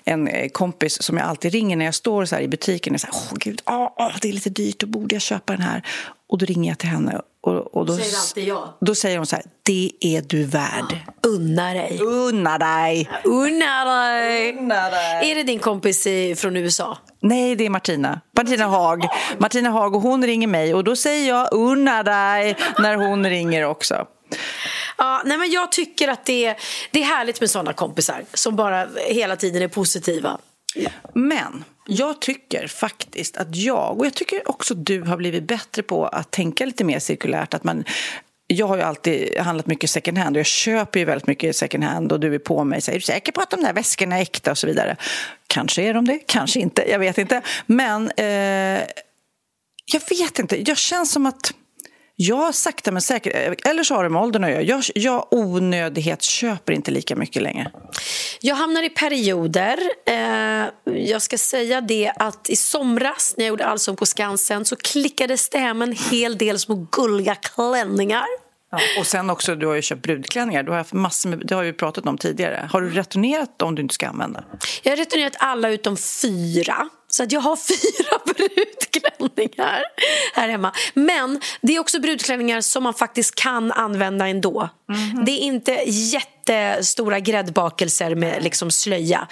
en 0.05 0.29
eh, 0.29 0.49
kompis 0.49 1.03
som 1.03 1.17
jag 1.17 1.27
alltid 1.27 1.53
ringer 1.53 1.77
när 1.77 1.85
jag 1.85 1.95
står 1.95 2.25
så 2.25 2.39
i 2.39 2.49
butiken. 2.49 2.95
Och 2.95 3.01
så 3.01 3.07
här, 3.07 3.15
oh, 3.15 3.37
gud, 3.39 3.63
oh, 3.67 3.87
oh, 3.97 4.17
det 4.23 4.29
är 4.29 4.33
lite 4.33 4.51
dyrt, 4.51 4.81
då 4.81 4.87
borde 4.87 5.15
jag 5.15 5.23
köpa 5.23 5.53
den 5.53 5.63
här. 5.63 5.83
Och 6.29 6.39
då 6.39 6.47
ringer 6.47 6.71
jag 6.71 6.79
till 6.79 6.89
henne 6.89 7.21
och, 7.41 7.77
och 7.77 7.87
då, 7.87 7.97
säger 7.97 8.19
alltid 8.19 8.49
ja. 8.49 8.79
då 8.81 8.95
säger 8.95 9.17
hon 9.17 9.27
så 9.27 9.37
här, 9.37 9.45
det 9.63 9.93
är 10.01 10.23
du 10.23 10.45
värd. 10.45 10.97
Unna 11.27 11.75
dig. 11.75 11.99
Unna 12.01 12.59
dig. 12.59 13.11
Unna 13.25 13.85
dig. 13.85 14.53
Unna 14.59 14.91
dig. 14.91 15.31
Är 15.31 15.35
det 15.35 15.43
din 15.43 15.59
kompis 15.59 16.07
från 16.37 16.57
USA? 16.57 16.99
Nej, 17.21 17.57
det 17.57 17.67
är 17.67 17.71
Martina. 17.71 18.21
Martina 18.37 18.67
Haag. 18.67 19.09
Martina 19.39 19.71
Haag 19.71 19.95
och 19.95 20.03
hon 20.03 20.27
ringer 20.27 20.49
mig 20.49 20.75
och 20.75 20.85
då 20.85 20.97
säger 20.97 21.29
jag 21.29 21.49
unna 21.53 22.03
dig 22.03 22.57
när 22.79 22.97
hon 22.97 23.27
ringer 23.27 23.65
också. 23.65 24.07
Ja, 24.99 25.23
nej 25.25 25.39
men 25.39 25.51
jag 25.51 25.73
tycker 25.73 26.09
att 26.09 26.25
det 26.25 26.45
är, 26.45 26.57
det 26.91 27.01
är 27.01 27.05
härligt 27.05 27.41
med 27.41 27.51
såna 27.51 27.73
kompisar 27.73 28.25
som 28.35 28.57
bara 28.57 28.87
hela 29.09 29.37
tiden 29.37 29.63
är 29.63 29.69
positiva. 29.69 30.39
Men 31.15 31.65
jag 31.91 32.21
tycker 32.21 32.67
faktiskt 32.67 33.37
att 33.37 33.57
jag, 33.57 33.99
och 33.99 34.07
jag 34.07 34.15
tycker 34.15 34.51
också 34.51 34.75
att 34.75 34.87
du 34.87 35.03
har 35.03 35.17
blivit 35.17 35.45
bättre 35.45 35.83
på 35.83 36.07
att 36.07 36.31
tänka 36.31 36.67
lite 36.67 36.85
mer 36.85 36.99
cirkulärt. 36.99 37.55
Att 37.55 37.65
man, 37.65 37.85
jag 38.47 38.67
har 38.67 38.77
ju 38.77 38.83
alltid 38.83 39.39
handlat 39.39 39.67
mycket 39.67 39.91
second 39.91 40.19
hand 40.19 40.37
och 40.37 40.39
jag 40.39 40.47
köper 40.47 40.99
ju 40.99 41.05
väldigt 41.05 41.27
mycket 41.27 41.57
second 41.57 41.85
hand 41.85 42.13
och 42.13 42.21
du 42.21 42.35
är 42.35 42.39
på 42.39 42.65
mig. 42.65 42.81
Så 42.81 42.91
är 42.91 42.95
du 42.95 43.01
säker 43.01 43.33
på 43.33 43.41
att 43.41 43.51
de 43.51 43.63
där 43.63 43.73
väskorna 43.73 44.19
är 44.19 44.23
äkta 44.23 44.51
och 44.51 44.59
så 44.59 44.67
vidare? 44.67 44.97
Kanske 45.47 45.83
är 45.83 45.95
de 45.95 46.05
det, 46.05 46.19
kanske 46.19 46.61
inte, 46.61 46.91
jag 46.91 46.99
vet 46.99 47.19
inte. 47.19 47.43
Men 47.67 48.11
eh, 48.17 48.83
jag 49.93 50.01
vet 50.11 50.39
inte, 50.39 50.71
jag 50.71 50.79
känns 50.79 51.13
som 51.13 51.27
att 51.27 51.55
jag 52.21 52.55
sakta 52.55 52.93
men 52.93 53.03
säkert, 53.03 53.67
eller 53.67 53.83
så 53.83 53.95
har 53.95 54.05
det 54.05 54.11
med 54.11 54.23
åldern 54.23 54.45
att 54.45 54.51
göra. 54.51 54.63
Jag, 54.63 54.83
jag 54.95 55.27
onödighetsköper 55.31 56.73
inte 56.73 56.91
lika 56.91 57.17
mycket 57.17 57.43
längre. 57.43 57.73
Jag 58.41 58.55
hamnar 58.55 58.83
i 58.83 58.89
perioder. 58.89 59.79
Eh, 60.07 60.67
jag 60.95 61.23
ska 61.23 61.39
säga 61.39 61.81
det 61.81 62.13
att 62.17 62.51
i 62.51 62.57
somras 62.57 63.35
när 63.37 63.45
jag 63.45 63.49
gjorde 63.49 63.67
Allsång 63.67 63.97
på 63.97 64.07
Skansen 64.07 64.65
så 64.65 64.77
klickades 64.77 65.49
det 65.49 65.59
hem 65.59 65.83
en 65.83 65.97
hel 66.11 66.39
del 66.39 66.59
små 66.59 66.87
gulliga 66.91 67.35
klänningar. 67.35 68.27
Ja, 68.71 68.79
och 69.01 69.07
sen 69.07 69.31
också, 69.31 69.55
du 69.55 69.67
har 69.67 69.75
ju 69.75 69.83
köpt 69.83 70.03
brudklänningar. 70.03 70.63
Du 70.63 70.71
har 70.71 70.79
haft 70.79 70.93
massor 70.93 71.29
med, 71.29 71.43
det 71.47 71.55
har 71.55 71.65
vi 71.65 71.73
pratat 71.73 72.07
om 72.07 72.19
tidigare. 72.19 72.69
Har 72.73 72.81
du 72.81 72.91
returnerat 72.91 73.59
dem 73.59 73.75
du 73.75 73.83
inte 73.83 73.95
ska 73.95 74.09
använda? 74.09 74.45
Jag 74.83 74.93
har 74.93 74.97
returnerat 74.97 75.37
alla 75.39 75.71
utom 75.71 75.97
fyra. 75.97 76.89
Så 77.11 77.23
att 77.23 77.33
jag 77.33 77.41
har 77.41 77.57
fyra 77.69 78.19
brudklänningar 78.25 79.83
här 80.35 80.49
hemma. 80.49 80.73
Men 80.95 81.41
det 81.61 81.77
är 81.77 81.81
också 81.81 82.01
brudklänningar 82.01 82.61
som 82.61 82.83
man 82.83 82.95
faktiskt 82.95 83.35
kan 83.35 83.73
använda 83.73 84.29
ändå. 84.29 84.69
Mm. 84.91 85.25
Det 85.25 85.33
är 85.33 85.39
inte 85.39 85.79
jättestora 85.87 87.21
gräddbakelser 87.21 88.15
med 88.15 88.43
liksom 88.43 88.71
slöja 88.71 89.29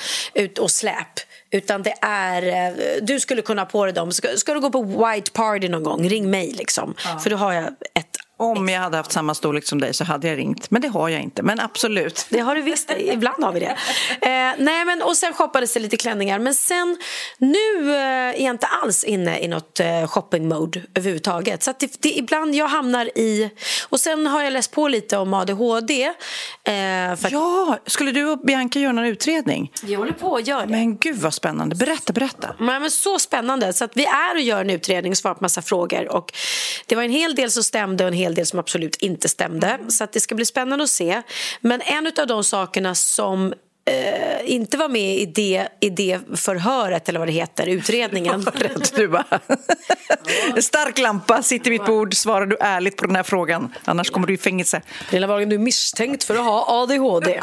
och 0.58 0.70
släp. 0.70 1.20
Utan 1.50 1.82
det 1.82 1.94
är, 2.02 2.42
eh, 2.42 2.74
du 3.02 3.20
skulle 3.20 3.42
kunna 3.42 3.62
ha 3.62 3.66
på 3.66 3.84
dig 3.84 3.94
dem. 3.94 4.12
Ska, 4.12 4.28
ska, 4.36 4.54
du 4.54 4.60
gå 4.60 4.70
på 4.70 4.82
white 4.82 5.30
party 5.30 5.68
någon 5.68 5.82
gång, 5.82 6.08
ring 6.08 6.30
mig. 6.30 6.52
Liksom. 6.52 6.94
Ja. 7.04 7.18
För 7.18 7.30
då 7.30 7.36
har 7.36 7.52
jag 7.52 7.64
ett 7.94 8.15
om 8.38 8.68
jag 8.68 8.80
hade 8.80 8.96
haft 8.96 9.12
samma 9.12 9.34
storlek 9.34 9.66
som 9.66 9.80
dig 9.80 9.94
så 9.94 10.04
hade 10.04 10.28
jag 10.28 10.38
ringt. 10.38 10.70
Men 10.70 10.82
det 10.82 10.88
har 10.88 11.08
jag 11.08 11.20
inte. 11.20 11.42
Men 11.42 11.60
absolut. 11.60 12.26
Det 12.30 12.40
har 12.40 12.54
du 12.54 12.62
visst. 12.62 12.90
Ibland 12.98 13.44
har 13.44 13.52
vi 13.52 13.60
det. 13.60 13.76
Eh, 14.10 14.54
nej, 14.58 14.84
men, 14.84 15.02
och 15.02 15.16
sen 15.16 15.32
shoppades 15.32 15.74
det 15.74 15.80
lite 15.80 15.96
klänningar. 15.96 16.38
Men 16.38 16.54
sen, 16.54 16.96
nu 17.38 17.94
eh, 17.94 18.40
är 18.40 18.44
jag 18.44 18.54
inte 18.54 18.66
alls 18.66 19.04
inne 19.04 19.38
i 19.38 19.48
något 19.48 19.80
eh, 19.80 20.06
shopping-mode 20.06 20.82
överhuvudtaget. 20.94 21.62
Så 21.62 21.72
det, 21.78 22.02
det, 22.02 22.08
ibland 22.18 22.54
jag 22.54 22.66
hamnar 22.66 23.18
i... 23.18 23.50
Och 23.88 24.00
sen 24.00 24.26
har 24.26 24.42
jag 24.42 24.52
läst 24.52 24.70
på 24.72 24.88
lite 24.88 25.16
om 25.16 25.34
ADHD. 25.34 26.04
Eh, 26.64 27.12
att... 27.12 27.32
Ja, 27.32 27.78
skulle 27.86 28.12
du 28.12 28.30
och 28.30 28.38
Bianca 28.38 28.78
göra 28.78 28.92
någon 28.92 29.04
utredning? 29.04 29.72
Vi 29.82 29.94
håller 29.94 30.12
på 30.12 30.36
att 30.36 30.46
göra 30.46 30.66
det. 30.66 30.72
Men 30.72 30.96
gud 30.96 31.16
vad 31.16 31.34
spännande. 31.34 31.76
Berätta, 31.76 32.12
berätta. 32.12 32.54
Men, 32.58 32.82
men 32.82 32.90
så 32.90 33.18
spännande. 33.18 33.72
Så 33.72 33.84
att 33.84 33.96
vi 33.96 34.04
är 34.04 34.34
och 34.34 34.40
gör 34.40 34.60
en 34.60 34.70
utredning 34.70 35.12
och 35.12 35.18
svarar 35.18 35.34
på 35.34 35.44
massa 35.44 35.62
frågor. 35.62 36.08
Och 36.08 36.32
det 36.86 36.96
var 36.96 37.02
en 37.02 37.10
hel 37.10 37.34
del 37.34 37.50
som 37.50 37.62
stämde 37.62 38.04
och 38.04 38.08
en 38.08 38.14
hel 38.14 38.25
hel 38.26 38.34
del 38.34 38.46
som 38.46 38.58
absolut 38.58 38.96
inte 38.96 39.28
stämde. 39.28 39.66
Mm. 39.66 39.90
Så 39.90 40.04
att 40.04 40.12
det 40.12 40.20
ska 40.20 40.34
bli 40.34 40.44
spännande 40.44 40.82
att 40.84 40.90
se. 40.90 41.22
Men 41.60 41.80
en 41.80 42.12
av 42.18 42.26
de 42.26 42.44
sakerna 42.44 42.94
som 42.94 43.54
eh, 43.86 44.50
inte 44.50 44.76
var 44.76 44.88
med 44.88 45.16
i 45.16 45.26
det, 45.26 45.68
i 45.80 45.90
det 45.90 46.20
förhöret, 46.34 47.08
eller 47.08 47.18
vad 47.18 47.28
det 47.28 47.32
heter, 47.32 47.66
utredningen. 47.66 48.46
du 48.94 49.08
bara... 49.08 49.40
Stark 50.60 50.98
lampa, 50.98 51.42
sitter 51.42 51.70
vid 51.70 51.80
mitt 51.80 51.86
bord, 51.86 52.14
svarar 52.14 52.46
du 52.46 52.56
ärligt 52.60 52.96
på 52.96 53.06
den 53.06 53.16
här 53.16 53.22
frågan. 53.22 53.74
Annars 53.84 54.10
kommer 54.10 54.26
du 54.26 54.34
i 54.34 54.38
fängelse. 54.38 54.82
Lilla 55.10 55.26
Wahlgren, 55.26 55.48
du 55.48 55.54
är 55.54 55.60
misstänkt 55.60 56.24
för 56.24 56.34
att 56.34 56.44
ha 56.44 56.82
ADHD. 56.82 57.40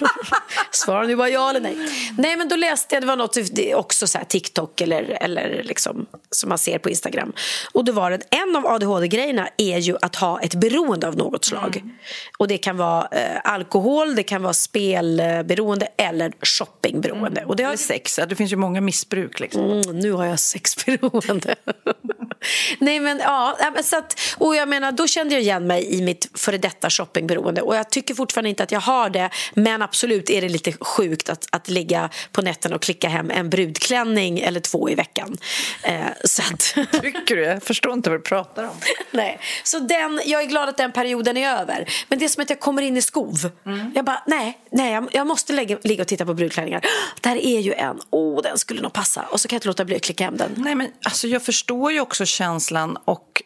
Svara 0.70 1.06
nu 1.06 1.16
bara 1.16 1.28
ja 1.28 1.50
eller 1.50 1.60
nej. 1.60 1.76
Nej, 2.18 2.36
men 2.36 2.48
då 2.48 2.56
läste 2.56 2.94
jag, 2.94 3.02
det 3.02 3.06
var 3.06 3.16
något, 3.16 3.36
också 3.74 4.06
så 4.06 4.18
här, 4.18 4.24
TikTok 4.24 4.80
eller, 4.80 5.18
eller 5.20 5.62
liksom, 5.64 6.06
som 6.30 6.48
man 6.48 6.58
ser 6.58 6.78
på 6.78 6.90
Instagram. 6.90 7.32
Och 7.72 7.84
då 7.84 7.92
var 7.92 8.10
det, 8.10 8.20
en 8.30 8.56
av 8.56 8.66
ADHD-grejerna 8.66 9.48
är 9.56 9.78
ju 9.78 9.96
att 10.02 10.16
ha 10.16 10.40
ett 10.40 10.54
beroende 10.54 11.08
av 11.08 11.16
något 11.16 11.44
slag. 11.44 11.76
Mm. 11.76 11.90
Och 12.38 12.48
det 12.48 12.58
kan 12.58 12.76
vara 12.76 13.08
eh, 13.10 13.40
alkohol, 13.44 14.14
det 14.14 14.22
kan 14.22 14.42
vara 14.42 14.52
spelberoende 14.52 15.71
sexberoende 15.80 15.88
eller 15.96 16.32
shoppingberoende. 16.42 17.40
Mm. 17.40 17.48
Och 17.48 17.56
det 17.56 17.62
har... 17.62 17.70
Eller 17.70 17.78
sex, 17.78 18.20
det 18.28 18.36
finns 18.36 18.52
ju 18.52 18.56
många 18.56 18.80
missbruk. 18.80 19.40
Liksom. 19.40 19.64
Mm, 19.64 19.98
nu 19.98 20.12
har 20.12 20.24
jag 20.24 20.40
sexberoende. 20.40 21.54
Nej 22.78 23.00
men 23.00 23.18
ja, 23.18 23.58
så 23.82 23.96
att, 23.96 24.20
och 24.38 24.56
jag 24.56 24.68
menar 24.68 24.92
då 24.92 25.06
kände 25.06 25.34
jag 25.34 25.42
igen 25.42 25.66
mig 25.66 25.94
i 25.94 26.02
mitt 26.02 26.30
före 26.34 26.58
detta 26.58 26.90
shoppingberoende 26.90 27.62
och 27.62 27.76
jag 27.76 27.90
tycker 27.90 28.14
fortfarande 28.14 28.50
inte 28.50 28.62
att 28.62 28.72
jag 28.72 28.80
har 28.80 29.10
det 29.10 29.30
men 29.54 29.82
absolut 29.82 30.30
är 30.30 30.40
det 30.40 30.48
lite 30.48 30.72
sjukt 30.72 31.28
att, 31.28 31.46
att 31.52 31.68
ligga 31.68 32.10
på 32.32 32.42
nätterna 32.42 32.76
och 32.76 32.82
klicka 32.82 33.08
hem 33.08 33.30
en 33.30 33.50
brudklänning 33.50 34.40
eller 34.40 34.60
två 34.60 34.90
i 34.90 34.94
veckan. 34.94 35.36
Eh, 35.82 36.00
så 36.24 36.42
att... 36.42 36.60
Tycker 37.02 37.36
du? 37.36 37.42
Jag 37.42 37.62
förstår 37.62 37.92
inte 37.92 38.10
vad 38.10 38.18
du 38.18 38.22
pratar 38.22 38.64
om. 38.64 38.76
Nej, 39.10 39.38
så 39.64 39.78
den, 39.78 40.20
jag 40.24 40.42
är 40.42 40.46
glad 40.46 40.68
att 40.68 40.76
den 40.76 40.92
perioden 40.92 41.36
är 41.36 41.60
över 41.60 41.88
men 42.08 42.18
det 42.18 42.24
är 42.24 42.28
som 42.28 42.42
att 42.42 42.50
jag 42.50 42.60
kommer 42.60 42.82
in 42.82 42.96
i 42.96 43.02
skov. 43.02 43.50
Mm. 43.66 43.92
Jag 43.94 44.04
bara, 44.04 44.22
nej, 44.26 44.58
nej 44.70 44.92
jag, 44.92 45.08
jag 45.12 45.26
måste 45.26 45.52
lägga, 45.52 45.61
ligga 45.82 46.02
och 46.02 46.08
titta 46.08 46.26
på 46.26 46.34
brudklänningar. 46.34 46.84
Där 47.20 47.36
är 47.36 47.60
ju 47.60 47.72
en, 47.72 48.00
åh 48.10 48.38
oh, 48.38 48.42
den 48.42 48.58
skulle 48.58 48.82
nog 48.82 48.92
passa 48.92 49.22
och 49.30 49.40
så 49.40 49.48
kan 49.48 49.56
jag 49.56 49.58
inte 49.58 49.68
låta 49.68 49.84
bli 49.84 49.96
att 49.96 50.02
klicka 50.02 50.24
hem 50.24 50.36
den. 50.36 50.54
Nej 50.56 50.74
men 50.74 50.90
alltså 51.04 51.28
jag 51.28 51.42
förstår 51.42 51.92
ju 51.92 52.00
också 52.00 52.24
känslan 52.24 52.98
och 53.04 53.42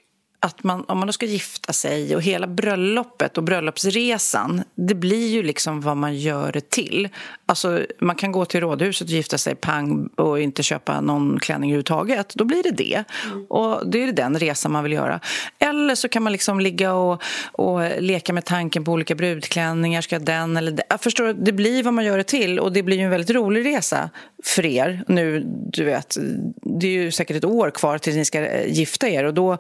att 0.47 0.65
man, 0.65 0.85
om 0.89 0.99
man 0.99 1.07
då 1.07 1.13
ska 1.13 1.27
gifta 1.27 1.73
sig 1.73 2.17
och 2.17 2.23
hela 2.23 2.47
bröllopet 2.47 3.39
och 3.39 3.45
bröllopsresan, 3.45 4.63
det 4.75 4.95
blir 4.95 5.29
ju 5.29 5.43
liksom 5.43 5.81
vad 5.81 5.97
man 5.97 6.17
gör 6.17 6.53
det 6.53 6.71
till. 6.71 7.09
Alltså, 7.47 7.87
man 7.99 8.17
kan 8.17 8.33
gå 8.33 8.45
till 8.45 8.61
rådhuset 8.61 9.07
och 9.09 9.13
gifta 9.13 9.39
sig 9.39 9.55
pang 9.55 10.07
och 10.17 10.41
inte 10.41 10.63
köpa 10.63 11.01
någon 11.01 11.39
klänning 11.41 11.71
överhuvudtaget. 11.71 12.35
Då 12.35 12.45
blir 12.45 12.63
det 12.63 12.71
det. 12.71 13.05
Mm. 13.25 13.47
Och 13.49 13.91
det 13.91 14.03
är 14.03 14.13
den 14.13 14.39
resan 14.39 14.73
man 14.73 14.85
vill 14.85 14.93
göra. 14.93 15.21
Eller 15.59 15.95
så 15.95 16.09
kan 16.09 16.23
man 16.23 16.33
liksom 16.33 16.61
ligga 16.61 16.95
och, 16.95 17.23
och 17.53 17.81
leka 17.99 18.33
med 18.33 18.45
tanken 18.45 18.85
på 18.85 18.93
olika 18.93 19.15
brudklänningar. 19.15 20.01
Ska 20.01 20.19
den 20.19 20.57
eller 20.57 20.71
den? 20.71 20.87
Jag 20.89 21.01
förstår, 21.01 21.33
det 21.33 21.53
blir 21.53 21.83
vad 21.83 21.95
man 21.95 22.05
gör 22.05 22.17
det 22.17 22.25
till 22.25 22.59
och 22.59 22.73
det 22.73 22.83
blir 22.83 22.97
ju 22.97 23.03
en 23.03 23.11
väldigt 23.11 23.31
rolig 23.31 23.67
resa 23.67 24.11
för 24.45 24.67
er. 24.67 25.05
Nu, 25.09 25.43
du 25.73 25.85
vet, 25.85 26.17
det 26.63 26.87
är 26.87 26.91
ju 26.91 27.11
säkert 27.11 27.37
ett 27.37 27.45
år 27.45 27.71
kvar 27.71 27.99
tills 27.99 28.17
ni 28.17 28.25
ska 28.25 28.47
eh, 28.47 28.73
gifta 28.73 29.09
er 29.09 29.25
och 29.25 29.35
då 29.35 29.59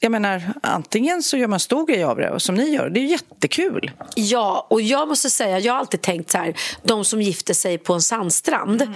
jag 0.00 0.12
menar, 0.12 0.42
antingen 0.62 1.22
så 1.22 1.36
gör 1.36 1.48
man 1.48 1.60
stor 1.60 1.86
grej 1.86 2.04
av 2.04 2.16
det, 2.16 2.40
som 2.40 2.54
ni 2.54 2.70
gör. 2.74 2.90
Det 2.90 3.00
är 3.00 3.04
jättekul. 3.04 3.90
Ja, 4.16 4.66
och 4.70 4.82
jag 4.82 5.08
måste 5.08 5.30
säga, 5.30 5.58
jag 5.58 5.72
har 5.72 5.80
alltid 5.80 6.00
tänkt 6.00 6.30
så 6.30 6.38
här, 6.38 6.54
de 6.82 7.04
som 7.04 7.22
gifter 7.22 7.54
sig 7.54 7.78
på 7.78 7.94
en 7.94 8.02
sandstrand, 8.02 8.82
mm. 8.82 8.94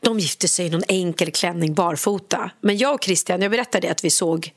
de 0.00 0.18
gifter 0.18 0.48
sig 0.48 0.66
i 0.66 0.70
någon 0.70 0.82
enkel 0.88 1.30
klänning 1.30 1.74
barfota. 1.74 2.50
Men 2.60 2.78
jag 2.78 2.94
och 2.94 3.04
Christian, 3.04 3.42
jag 3.42 3.50
berättade 3.50 3.90
att 3.90 4.04
vi 4.04 4.10
såg 4.10 4.52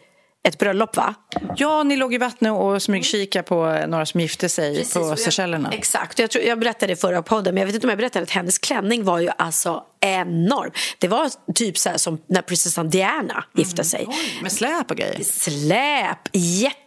ett 0.47 0.59
bröllop 0.59 0.95
va? 0.95 1.15
Ja, 1.55 1.83
ni 1.83 1.95
låg 1.95 2.13
i 2.13 2.17
vattnet 2.17 2.51
och 2.51 2.81
smygkika 2.81 3.43
på 3.43 3.83
några 3.87 4.05
som 4.05 4.19
gifte 4.19 4.49
sig 4.49 4.75
Precis, 4.75 4.93
på 4.93 5.15
Seychellerna. 5.15 5.71
Exakt, 5.71 6.19
jag, 6.19 6.29
tror, 6.29 6.43
jag 6.43 6.59
berättade 6.59 6.93
i 6.93 6.95
förra 6.95 7.21
podden 7.21 7.53
men 7.53 7.61
jag 7.61 7.65
vet 7.65 7.75
inte 7.75 7.87
om 7.87 7.89
jag 7.89 7.99
berättade 7.99 8.23
att 8.23 8.29
hennes 8.29 8.59
klänning 8.59 9.03
var 9.03 9.19
ju 9.19 9.29
alltså 9.37 9.83
enorm. 9.99 10.71
Det 10.99 11.07
var 11.07 11.53
typ 11.53 11.77
så 11.77 11.89
som 11.95 12.21
när 12.27 12.41
prinsessan 12.41 12.89
Diana 12.89 13.43
gifte 13.53 13.83
sig. 13.83 14.03
Mm. 14.03 14.15
Oj, 14.15 14.39
med 14.41 14.51
släp 14.51 14.91
och 14.91 14.97
grejer? 14.97 15.23
Släp, 15.23 16.19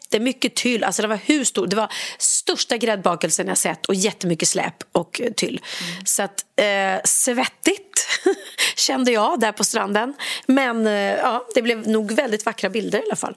jättemycket 0.04 0.54
tyll. 0.54 0.84
Alltså 0.84 1.02
det 1.02 1.08
var 1.08 1.18
hur 1.25 1.44
stor? 1.44 1.66
Det 1.66 1.76
var 1.76 1.92
största 2.18 2.76
gräddbakelsen 2.76 3.49
jag 3.49 3.58
sett 3.58 3.87
och 3.87 3.94
jättemycket 3.94 4.49
släp 4.49 4.75
och 4.92 5.20
tyll. 5.37 5.61
Mm. 5.82 6.06
Så 6.06 6.23
att, 6.23 6.44
eh, 6.56 7.00
svettigt 7.04 8.08
kände 8.76 9.12
jag 9.12 9.40
där 9.40 9.52
på 9.52 9.64
stranden. 9.64 10.14
Men 10.46 10.87
eh, 10.87 10.92
ja, 10.92 11.46
det 11.54 11.62
blev 11.62 11.88
nog 11.88 12.12
väldigt 12.12 12.46
vackra 12.46 12.70
bilder 12.70 12.99
i 12.99 13.02
alla 13.02 13.16
fall. 13.16 13.34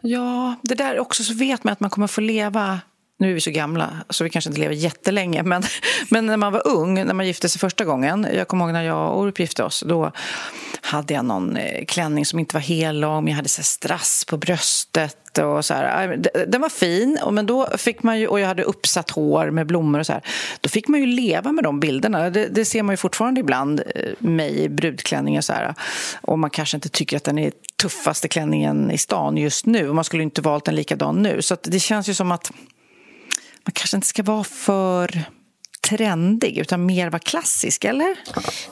Ja, 0.00 0.54
det 0.62 0.74
där 0.74 0.98
också 0.98 1.24
så 1.24 1.34
vet 1.34 1.64
man 1.64 1.72
att 1.72 1.80
man 1.80 1.90
kommer 1.90 2.06
få 2.06 2.20
leva 2.20 2.80
nu 3.22 3.30
är 3.30 3.34
vi 3.34 3.40
så 3.40 3.50
gamla 3.50 3.90
så 4.10 4.24
vi 4.24 4.30
kanske 4.30 4.50
inte 4.50 4.60
lever 4.60 4.74
jättelänge 4.74 5.42
men, 5.52 5.62
men 6.08 6.26
när 6.26 6.36
man 6.36 6.52
var 6.52 6.68
ung, 6.68 6.94
när 6.94 7.14
man 7.14 7.26
gifte 7.26 7.48
sig 7.48 7.58
första 7.58 7.84
gången 7.84 8.26
jag 8.34 8.48
kommer 8.48 8.64
ihåg 8.64 8.72
när 8.72 8.82
jag 8.82 9.12
och 9.12 9.20
Orup 9.20 9.38
gifte 9.38 9.64
oss 9.64 9.84
då 9.86 10.12
hade 10.80 11.14
jag 11.14 11.24
någon 11.24 11.56
eh, 11.56 11.84
klänning 11.84 12.26
som 12.26 12.38
inte 12.38 12.54
var 12.54 12.60
hellång 12.60 13.24
men 13.24 13.30
jag 13.30 13.36
hade 13.36 13.48
så 13.48 13.62
strass 13.62 14.24
på 14.24 14.36
bröstet 14.36 15.38
och 15.38 15.64
så 15.64 15.74
här. 15.74 16.16
Den 16.46 16.60
var 16.60 16.68
fin 16.68 17.18
men 17.30 17.46
då 17.46 17.68
fick 17.76 18.02
man 18.02 18.20
ju, 18.20 18.26
och 18.26 18.40
jag 18.40 18.46
hade 18.46 18.62
uppsatt 18.62 19.10
hår 19.10 19.50
med 19.50 19.66
blommor 19.66 20.00
och 20.00 20.06
så 20.06 20.12
här. 20.12 20.22
Då 20.60 20.68
fick 20.68 20.88
man 20.88 21.00
ju 21.00 21.06
leva 21.06 21.52
med 21.52 21.64
de 21.64 21.80
bilderna. 21.80 22.30
Det, 22.30 22.46
det 22.46 22.64
ser 22.64 22.82
man 22.82 22.92
ju 22.92 22.96
fortfarande 22.96 23.40
ibland, 23.40 23.82
eh, 23.94 24.12
mig 24.18 24.62
i 24.62 24.68
brudklänning 24.68 25.38
och 25.38 25.44
så 25.44 25.52
här. 25.52 25.74
Och 26.20 26.38
man 26.38 26.50
kanske 26.50 26.76
inte 26.76 26.88
tycker 26.88 27.16
att 27.16 27.24
den 27.24 27.38
är 27.38 27.52
tuffaste 27.82 28.28
klänningen 28.28 28.90
i 28.90 28.98
stan 28.98 29.36
just 29.36 29.66
nu. 29.66 29.92
Man 29.92 30.04
skulle 30.04 30.22
inte 30.22 30.40
valt 30.40 30.64
den 30.64 30.74
likadan 30.74 31.22
nu. 31.22 31.42
Så 31.42 31.56
det 31.62 31.80
känns 31.80 32.08
ju 32.08 32.14
som 32.14 32.32
att 32.32 32.50
man 33.64 33.72
kanske 33.72 33.96
inte 33.96 34.06
ska 34.06 34.22
vara 34.22 34.44
för 34.44 35.24
trendig 35.88 36.58
utan 36.58 36.86
mer 36.86 37.10
vara 37.10 37.18
klassisk, 37.18 37.84
eller? 37.84 38.16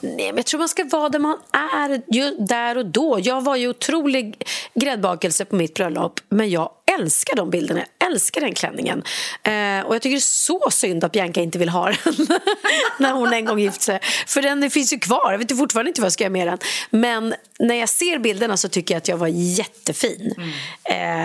Nej, 0.01 0.27
men 0.27 0.37
jag 0.37 0.47
tror 0.47 0.59
man 0.59 0.69
ska 0.69 0.85
vara 0.85 1.09
där 1.09 1.19
man 1.19 1.39
är 1.53 2.03
ju 2.09 2.37
där 2.39 2.79
och 2.79 2.87
då. 2.87 3.19
Jag 3.23 3.45
var 3.45 3.57
ju 3.57 3.69
otrolig 3.69 4.47
gräddbakelse 4.75 5.45
på 5.45 5.57
mitt 5.57 5.75
bröllop 5.75 6.21
men 6.29 6.51
jag 6.51 6.71
älskar 6.99 7.37
de 7.37 7.51
bilderna, 7.51 7.81
jag 7.99 8.11
älskar 8.11 8.41
den 8.41 8.55
klänningen. 8.55 9.03
Eh, 9.43 9.87
och 9.87 9.95
jag 9.95 10.03
tycker 10.03 10.11
det 10.11 10.17
är 10.17 10.21
så 10.21 10.71
synd 10.71 11.05
att 11.05 11.13
Bianca 11.13 11.41
inte 11.41 11.59
vill 11.59 11.69
ha 11.69 11.87
den 11.87 12.27
när 12.99 13.13
hon 13.13 13.33
en 13.33 13.45
gång 13.45 13.59
gift 13.59 13.83
sig. 13.83 14.01
För 14.27 14.43
den 14.43 14.71
finns 14.71 14.93
ju 14.93 14.99
kvar, 14.99 15.33
jag 15.33 15.39
vet 15.39 15.59
fortfarande 15.59 15.89
inte 15.89 16.01
vad 16.01 16.07
jag 16.07 16.13
ska 16.13 16.25
göra 16.25 16.33
med 16.33 16.47
den. 16.47 16.59
Men 16.91 17.35
när 17.61 17.75
jag 17.75 17.89
ser 17.89 18.19
bilderna 18.19 18.57
så 18.57 18.69
tycker 18.69 18.95
jag 18.95 18.99
att 18.99 19.09
jag 19.09 19.17
var 19.17 19.29
jättefin. 19.29 20.35
Mm. 20.37 20.51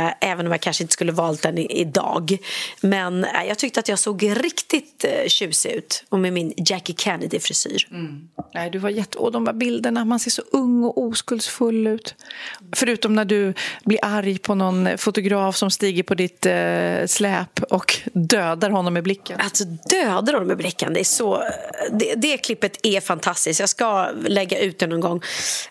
Eh, 0.07 0.13
även 0.21 0.45
om 0.45 0.51
jag 0.51 0.61
kanske 0.61 0.83
inte 0.83 0.93
skulle 0.93 1.11
valt 1.11 1.41
den 1.41 1.57
i, 1.57 1.81
idag. 1.81 2.37
Men 2.81 3.23
eh, 3.23 3.43
jag 3.47 3.57
tyckte 3.57 3.79
att 3.79 3.87
jag 3.87 3.99
såg 3.99 4.43
riktigt 4.43 5.05
eh, 5.05 5.27
tjusig 5.27 5.71
ut. 5.71 6.03
Och 6.09 6.19
med 6.19 6.33
min 6.33 6.53
Jackie 6.57 6.95
Kennedy-frisyr. 6.95 7.87
Mm. 7.91 8.27
Nej, 8.53 8.69
du 8.69 8.77
var 8.77 8.89
jätte... 8.89 9.17
Och 9.17 9.31
de 9.31 9.47
här 9.47 9.53
bilderna, 9.53 10.05
man 10.05 10.19
ser 10.19 10.31
så 10.31 10.41
ung 10.51 10.83
och 10.83 10.97
oskuldsfull 10.97 11.87
ut. 11.87 12.15
Förutom 12.75 13.15
när 13.15 13.25
du 13.25 13.53
blir 13.83 13.99
arg 14.01 14.37
på 14.37 14.55
någon 14.55 14.97
fotograf 14.97 15.57
som 15.57 15.71
stiger 15.71 16.03
på 16.03 16.15
ditt 16.15 16.45
eh, 16.45 17.05
släp 17.07 17.63
och 17.63 17.99
dödar 18.13 18.69
honom 18.69 18.93
med 18.93 19.03
blicken. 19.03 19.39
Alltså 19.39 19.63
dödar 19.89 20.33
honom 20.33 20.47
med 20.47 20.57
blicken, 20.57 20.93
det 20.93 20.99
är 20.99 21.03
så... 21.03 21.43
Det, 21.91 22.13
det 22.15 22.37
klippet 22.37 22.79
är 22.83 23.01
fantastiskt. 23.01 23.59
Jag 23.59 23.69
ska 23.69 24.09
lägga 24.27 24.59
ut 24.59 24.79
det 24.79 24.87
någon 24.87 24.99
gång 24.99 25.21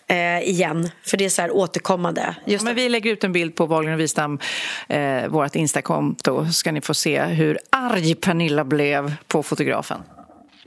eh, 0.07 0.54
igen, 0.55 0.89
för 1.03 1.17
det 1.17 1.25
är 1.25 1.29
så 1.29 1.41
här 1.41 1.51
återkommande. 1.51 2.35
Just 2.45 2.61
ja, 2.61 2.65
men 2.65 2.75
vi 2.75 2.89
lägger 2.89 3.11
ut 3.11 3.23
en 3.23 3.31
bild 3.31 3.55
på 3.55 3.65
Wahlgren 3.65 3.93
och 3.93 3.99
Wistam, 3.99 4.39
eh, 4.87 5.27
vårt 5.27 5.55
Instakonto, 5.55 6.45
så 6.45 6.53
ska 6.53 6.71
ni 6.71 6.81
få 6.81 6.93
se 6.93 7.23
hur 7.23 7.59
arg 7.69 8.15
Pernilla 8.15 8.63
blev 8.63 9.15
på 9.27 9.43
fotografen. 9.43 10.01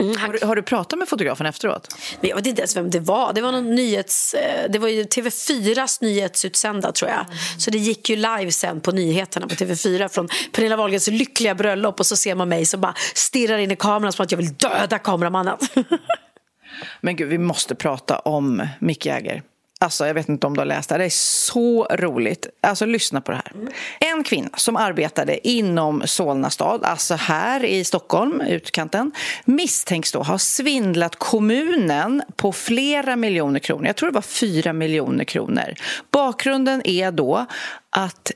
Mm, 0.01 0.17
har, 0.17 0.33
du, 0.33 0.47
har, 0.47 0.57
du, 0.57 0.63
pratat 0.63 0.99
med 0.99 1.09
fotografen 1.09 1.47
efteråt? 1.47 1.95
jag 2.21 2.37
vet 2.37 2.47
inte 2.47 2.61
ens 2.61 2.77
vem 2.77 2.91
det 2.91 3.01
var. 3.01 3.33
Det 3.33 3.41
var, 3.41 3.53
någon 3.53 3.75
nyhets, 3.75 4.35
eh, 4.35 4.71
det 4.71 4.79
var 4.79 4.89
ju 4.89 5.03
TV4s 5.03 5.99
nyhetsutsända, 6.03 6.93
tror 6.93 7.11
jag. 7.11 7.21
Mm. 7.21 7.37
Så 7.59 7.71
det 7.71 7.79
gick 7.79 8.11
ju 8.11 8.17
live 8.17 8.53
sen 8.53 8.81
på 8.81 8.93
nyheterna 8.93 9.47
på 9.47 9.55
TV4 9.55 10.09
från 10.09 10.29
Pernilla 10.53 10.77
Wahlgrens 10.77 11.09
lyckliga 11.09 11.55
bröllop 11.55 12.01
och 12.01 12.07
så 12.07 12.17
ser 12.17 12.35
man 12.35 12.49
mig 12.49 12.67
som 12.67 12.81
bara 12.81 12.95
stirrar 13.15 13.59
in 13.59 13.71
i 13.71 13.77
kameran 13.77 14.13
som 14.13 14.23
att 14.23 14.31
jag 14.31 14.39
vill 14.39 14.55
döda 14.55 14.99
kameramannen. 14.99 15.57
Men 17.01 17.17
gud, 17.17 17.29
vi 17.29 17.39
måste 17.39 17.75
prata 17.75 18.19
om 18.19 18.67
Mick 18.81 19.07
Jagger. 19.07 19.43
Alltså, 19.81 20.07
jag 20.07 20.15
vet 20.15 20.29
inte 20.29 20.47
om 20.47 20.55
du 20.55 20.61
har 20.61 20.67
läst 20.67 20.89
det. 20.89 20.99
Det 20.99 21.05
är 21.05 21.11
så 21.11 21.85
roligt. 21.85 22.47
Alltså, 22.61 22.87
lyssna 22.87 23.21
på 23.21 23.33
det 23.33 23.37
här. 23.37 23.53
En 24.01 24.25
kvinna 24.25 24.49
som 24.57 24.77
arbetade 24.77 25.49
inom 25.49 26.03
Solna 26.05 26.51
stad, 26.51 26.85
alltså 26.85 27.15
här 27.15 27.65
i 27.65 27.85
Stockholm, 27.85 28.41
utkanten, 28.41 29.13
misstänks 29.45 30.13
då 30.13 30.23
ha 30.23 30.39
svindlat 30.39 31.17
kommunen 31.17 32.23
på 32.37 32.53
flera 32.53 33.17
miljoner 33.17 33.61
kronor. 33.61 33.87
Jag 33.87 33.97
tror 33.97 34.11
det 34.11 34.15
var 34.15 34.23
fyra 34.23 34.73
miljoner 34.73 35.25
kronor. 35.25 35.75
Bakgrunden 36.11 36.83
är 36.85 37.11
då 37.11 37.47
att 37.91 38.33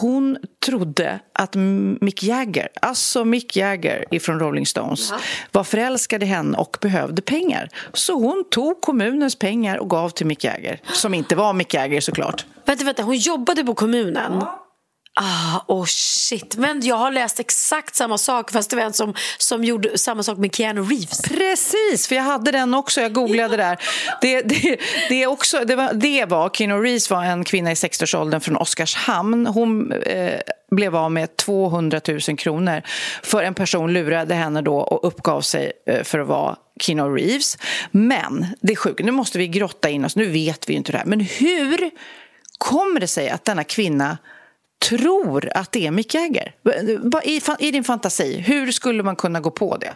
hon 0.00 0.38
trodde 0.66 1.20
att 1.32 1.54
Mick 2.00 2.22
Jagger, 2.22 2.68
alltså 2.82 3.24
Mick 3.24 3.56
Jagger 3.56 4.04
ifrån 4.10 4.40
Rolling 4.40 4.66
Stones 4.66 5.10
ja. 5.10 5.18
var 5.52 5.64
förälskad 5.64 6.22
i 6.22 6.26
henne 6.26 6.58
och 6.58 6.76
behövde 6.80 7.22
pengar. 7.22 7.68
Så 7.92 8.14
hon 8.14 8.44
tog 8.50 8.80
kommunens 8.80 9.38
pengar 9.38 9.78
och 9.78 9.90
gav 9.90 10.08
till 10.08 10.26
Mick 10.26 10.44
Jagger, 10.44 10.80
som 10.84 11.14
inte 11.14 11.36
var 11.36 11.52
Mick 11.52 11.74
Jagger 11.74 12.00
såklart. 12.00 12.46
Vänta, 12.64 12.84
vänta, 12.84 13.02
hon 13.02 13.16
jobbade 13.16 13.64
på 13.64 13.74
kommunen? 13.74 14.32
Ja. 14.40 14.63
Ah, 15.16 15.60
oh 15.68 15.84
shit. 15.86 16.56
Men 16.56 16.80
jag 16.80 16.96
har 16.96 17.10
läst 17.10 17.40
exakt 17.40 17.94
samma 17.94 18.18
sak 18.18 18.50
fast 18.50 18.70
det 18.70 18.76
var 18.76 18.82
en 18.82 18.92
som, 18.92 19.14
som 19.38 19.64
gjorde 19.64 19.98
samma 19.98 20.22
sak 20.22 20.38
med 20.38 20.54
Keanu 20.54 20.82
Reeves. 20.82 21.22
Precis, 21.22 22.08
för 22.08 22.14
jag 22.14 22.22
hade 22.22 22.50
den 22.50 22.74
också. 22.74 23.00
Jag 23.00 23.12
googlade 23.12 23.56
där. 23.56 23.78
Det, 24.20 24.42
det, 24.42 24.78
det, 25.08 25.26
också, 25.26 25.64
det, 25.64 25.76
var, 25.76 25.92
det 25.92 26.24
var, 26.24 26.48
Keanu 26.48 26.74
Reeves 26.74 27.10
var 27.10 27.24
en 27.24 27.44
kvinna 27.44 27.70
i 27.70 27.74
60-årsåldern 27.74 28.40
från 28.40 28.56
Oskarshamn. 28.56 29.46
Hon 29.46 29.92
eh, 29.92 30.40
blev 30.70 30.96
av 30.96 31.12
med 31.12 31.36
200 31.36 32.00
000 32.08 32.20
kronor 32.20 32.82
för 33.22 33.42
en 33.42 33.54
person 33.54 33.92
lurade 33.92 34.34
henne 34.34 34.62
då 34.62 34.76
och 34.76 35.08
uppgav 35.08 35.40
sig 35.40 35.72
eh, 35.86 36.02
för 36.02 36.18
att 36.18 36.28
vara 36.28 36.56
Keanu 36.80 37.16
Reeves. 37.16 37.58
Men 37.90 38.46
det 38.60 38.72
är 38.72 38.76
sjukt, 38.76 39.04
nu 39.04 39.10
måste 39.10 39.38
vi 39.38 39.48
grotta 39.48 39.88
in 39.88 40.04
oss. 40.04 40.16
Nu 40.16 40.26
vet 40.26 40.68
vi 40.68 40.74
inte 40.74 40.92
det 40.92 40.98
här. 40.98 41.06
Men 41.06 41.20
hur 41.20 41.90
kommer 42.58 43.00
det 43.00 43.06
sig 43.06 43.30
att 43.30 43.44
denna 43.44 43.64
kvinna 43.64 44.18
tror 44.88 45.50
att 45.54 45.72
det 45.72 45.86
är 45.86 45.90
Mick 45.90 46.14
Jagger? 46.14 46.54
I, 47.24 47.40
I 47.58 47.70
din 47.70 47.84
fantasi, 47.84 48.38
hur 48.38 48.72
skulle 48.72 49.02
man 49.02 49.16
kunna 49.16 49.40
gå 49.40 49.50
på 49.50 49.76
det? 49.76 49.94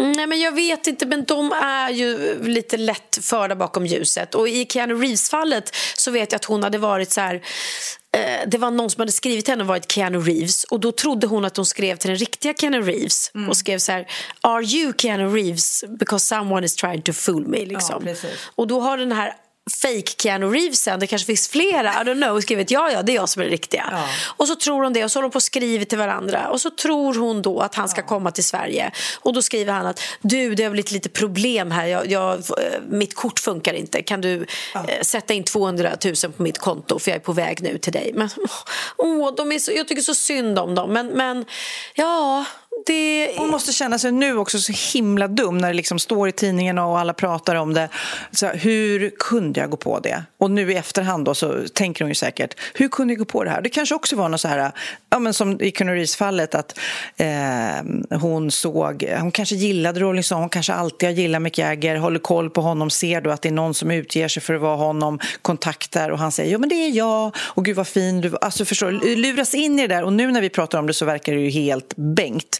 Nej, 0.00 0.26
men 0.26 0.40
jag 0.40 0.52
vet 0.52 0.86
inte, 0.86 1.06
men 1.06 1.24
de 1.24 1.52
är 1.52 1.90
ju 1.90 2.38
lite 2.42 2.76
lätt 2.76 3.18
förda 3.22 3.56
bakom 3.56 3.86
ljuset. 3.86 4.34
Och 4.34 4.48
I 4.48 4.66
Keanu 4.66 4.94
Reeves-fallet 4.94 5.76
så 5.96 6.10
vet 6.10 6.32
jag 6.32 6.36
att 6.36 6.44
hon 6.44 6.62
hade 6.62 6.78
varit 6.78 7.12
så 7.12 7.20
här... 7.20 7.34
Eh, 8.16 8.48
det 8.48 8.58
var 8.58 8.70
någon 8.70 8.90
som 8.90 9.00
hade 9.00 9.12
skrivit 9.12 9.44
till 9.44 9.52
henne 9.52 9.64
varit 9.64 9.92
Keanu 9.92 10.20
Reeves 10.20 10.64
och 10.64 10.80
då 10.80 10.92
trodde 10.92 11.26
hon 11.26 11.44
att 11.44 11.56
hon 11.56 11.66
skrev 11.66 11.96
till 11.96 12.08
den 12.08 12.16
riktiga 12.16 12.54
Keanu 12.54 12.82
Reeves 12.82 13.30
mm. 13.34 13.48
och 13.48 13.56
skrev 13.56 13.78
så 13.78 13.92
här 13.92 14.06
Are 14.40 14.64
you 14.64 14.92
Keanu 14.98 15.34
Reeves 15.34 15.84
because 15.98 16.26
someone 16.26 16.66
is 16.66 16.76
trying 16.76 17.02
to 17.02 17.12
fool 17.12 17.46
me? 17.46 17.64
Liksom. 17.64 18.06
Ja, 18.06 18.14
och 18.54 18.66
då 18.66 18.80
har 18.80 18.98
den 18.98 19.12
här 19.12 19.34
fake 19.70 20.22
Keanu 20.22 20.46
Reevesen, 20.46 21.00
det 21.00 21.06
kanske 21.06 21.26
finns 21.26 21.48
flera, 21.48 22.02
I 22.02 22.04
don't 22.04 22.22
know, 22.22 22.40
skrivit 22.40 22.70
ja, 22.70 22.90
ja, 22.90 23.02
det 23.02 23.12
är 23.12 23.14
jag 23.14 23.28
som 23.28 23.42
är 23.42 23.46
riktiga. 23.46 23.88
Ja. 23.90 24.04
Och 24.36 24.48
så 24.48 24.56
tror 24.56 24.82
hon 24.82 24.92
det 24.92 25.04
och 25.04 25.12
så 25.12 25.18
håller 25.18 25.28
de 25.28 25.32
på 25.32 25.36
och 25.36 25.42
skriver 25.42 25.84
till 25.84 25.98
varandra 25.98 26.48
och 26.48 26.60
så 26.60 26.70
tror 26.70 27.14
hon 27.14 27.42
då 27.42 27.60
att 27.60 27.74
han 27.74 27.88
ska 27.88 28.00
ja. 28.00 28.06
komma 28.06 28.30
till 28.30 28.44
Sverige 28.44 28.90
och 29.20 29.32
då 29.32 29.42
skriver 29.42 29.72
han 29.72 29.86
att 29.86 30.00
du, 30.20 30.54
det 30.54 30.62
har 30.62 30.70
blivit 30.70 30.90
lite 30.92 31.08
problem 31.08 31.70
här, 31.70 31.86
jag, 31.86 32.10
jag, 32.10 32.32
eh, 32.34 32.80
mitt 32.88 33.14
kort 33.14 33.38
funkar 33.38 33.72
inte, 33.74 34.02
kan 34.02 34.20
du 34.20 34.46
ja. 34.74 34.84
eh, 34.88 35.02
sätta 35.02 35.34
in 35.34 35.44
200 35.44 35.90
000 36.04 36.14
på 36.32 36.42
mitt 36.42 36.58
konto 36.58 36.98
för 36.98 37.10
jag 37.10 37.16
är 37.16 37.24
på 37.24 37.32
väg 37.32 37.62
nu 37.62 37.78
till 37.78 37.92
dig. 37.92 38.12
Men 38.14 38.28
åh, 38.96 39.34
de 39.34 39.52
är 39.52 39.58
så, 39.58 39.72
jag 39.72 39.88
tycker 39.88 40.02
så 40.02 40.14
synd 40.14 40.58
om 40.58 40.74
dem, 40.74 40.92
men, 40.92 41.06
men 41.06 41.44
ja, 41.94 42.44
det... 42.86 43.30
Hon 43.36 43.50
måste 43.50 43.72
känna 43.72 43.98
sig 43.98 44.12
nu 44.12 44.36
också 44.36 44.58
så 44.58 44.72
himla 44.92 45.28
dum 45.28 45.58
när 45.58 45.68
det 45.68 45.74
liksom 45.74 45.98
står 45.98 46.28
i 46.28 46.32
tidningarna 46.32 46.86
och 46.86 46.98
alla 46.98 47.12
pratar 47.12 47.54
om 47.54 47.74
det. 47.74 47.88
Så 48.32 48.46
hur 48.46 49.10
kunde 49.18 49.60
jag 49.60 49.70
gå 49.70 49.76
på 49.76 50.00
det? 50.00 50.24
Och 50.38 50.50
nu 50.50 50.72
i 50.72 50.76
efterhand 50.76 51.24
då 51.24 51.34
så 51.34 51.54
tänker 51.74 52.04
hon 52.04 52.08
ju 52.08 52.14
säkert, 52.14 52.54
hur 52.74 52.88
kunde 52.88 53.12
jag 53.14 53.18
gå 53.18 53.24
på 53.24 53.44
det 53.44 53.50
här? 53.50 53.62
Det 53.62 53.68
kanske 53.68 53.94
också 53.94 54.16
var 54.16 54.28
något 54.28 54.40
så 54.40 54.48
här, 54.48 54.72
ja 55.10 55.18
men 55.18 55.34
som 55.34 55.60
i 55.60 55.70
Connerys 55.70 56.16
fallet 56.16 56.54
att 56.54 56.78
eh, 57.16 58.18
hon 58.18 58.50
såg, 58.50 59.04
hon 59.20 59.32
kanske 59.32 59.54
gillade 59.54 60.00
Rolling 60.00 60.16
liksom, 60.16 60.34
Stone, 60.34 60.42
hon 60.42 60.48
kanske 60.48 60.72
alltid 60.72 61.08
har 61.08 61.16
gillat 61.16 61.42
Mick 61.42 61.58
Jagger, 61.58 61.96
håller 61.96 62.18
koll 62.18 62.50
på 62.50 62.60
honom, 62.60 62.90
ser 62.90 63.20
då 63.20 63.30
att 63.30 63.42
det 63.42 63.48
är 63.48 63.52
någon 63.52 63.74
som 63.74 63.90
utger 63.90 64.28
sig 64.28 64.42
för 64.42 64.54
att 64.54 64.60
vara 64.60 64.76
honom, 64.76 65.18
kontaktar 65.42 66.10
och 66.10 66.18
han 66.18 66.32
säger, 66.32 66.52
ja 66.52 66.58
men 66.58 66.68
det 66.68 66.74
är 66.74 66.90
jag, 66.90 67.36
och 67.36 67.64
gud 67.64 67.76
vad 67.76 67.88
fin 67.88 68.20
du 68.20 68.30
Alltså 68.40 68.64
förstår, 68.64 69.16
luras 69.16 69.54
in 69.54 69.78
i 69.78 69.86
det 69.86 69.94
där 69.94 70.04
och 70.04 70.12
nu 70.12 70.32
när 70.32 70.40
vi 70.40 70.48
pratar 70.48 70.78
om 70.78 70.86
det 70.86 70.94
så 70.94 71.04
verkar 71.04 71.32
det 71.32 71.40
ju 71.40 71.50
helt 71.50 71.96
bänkt. 71.96 72.59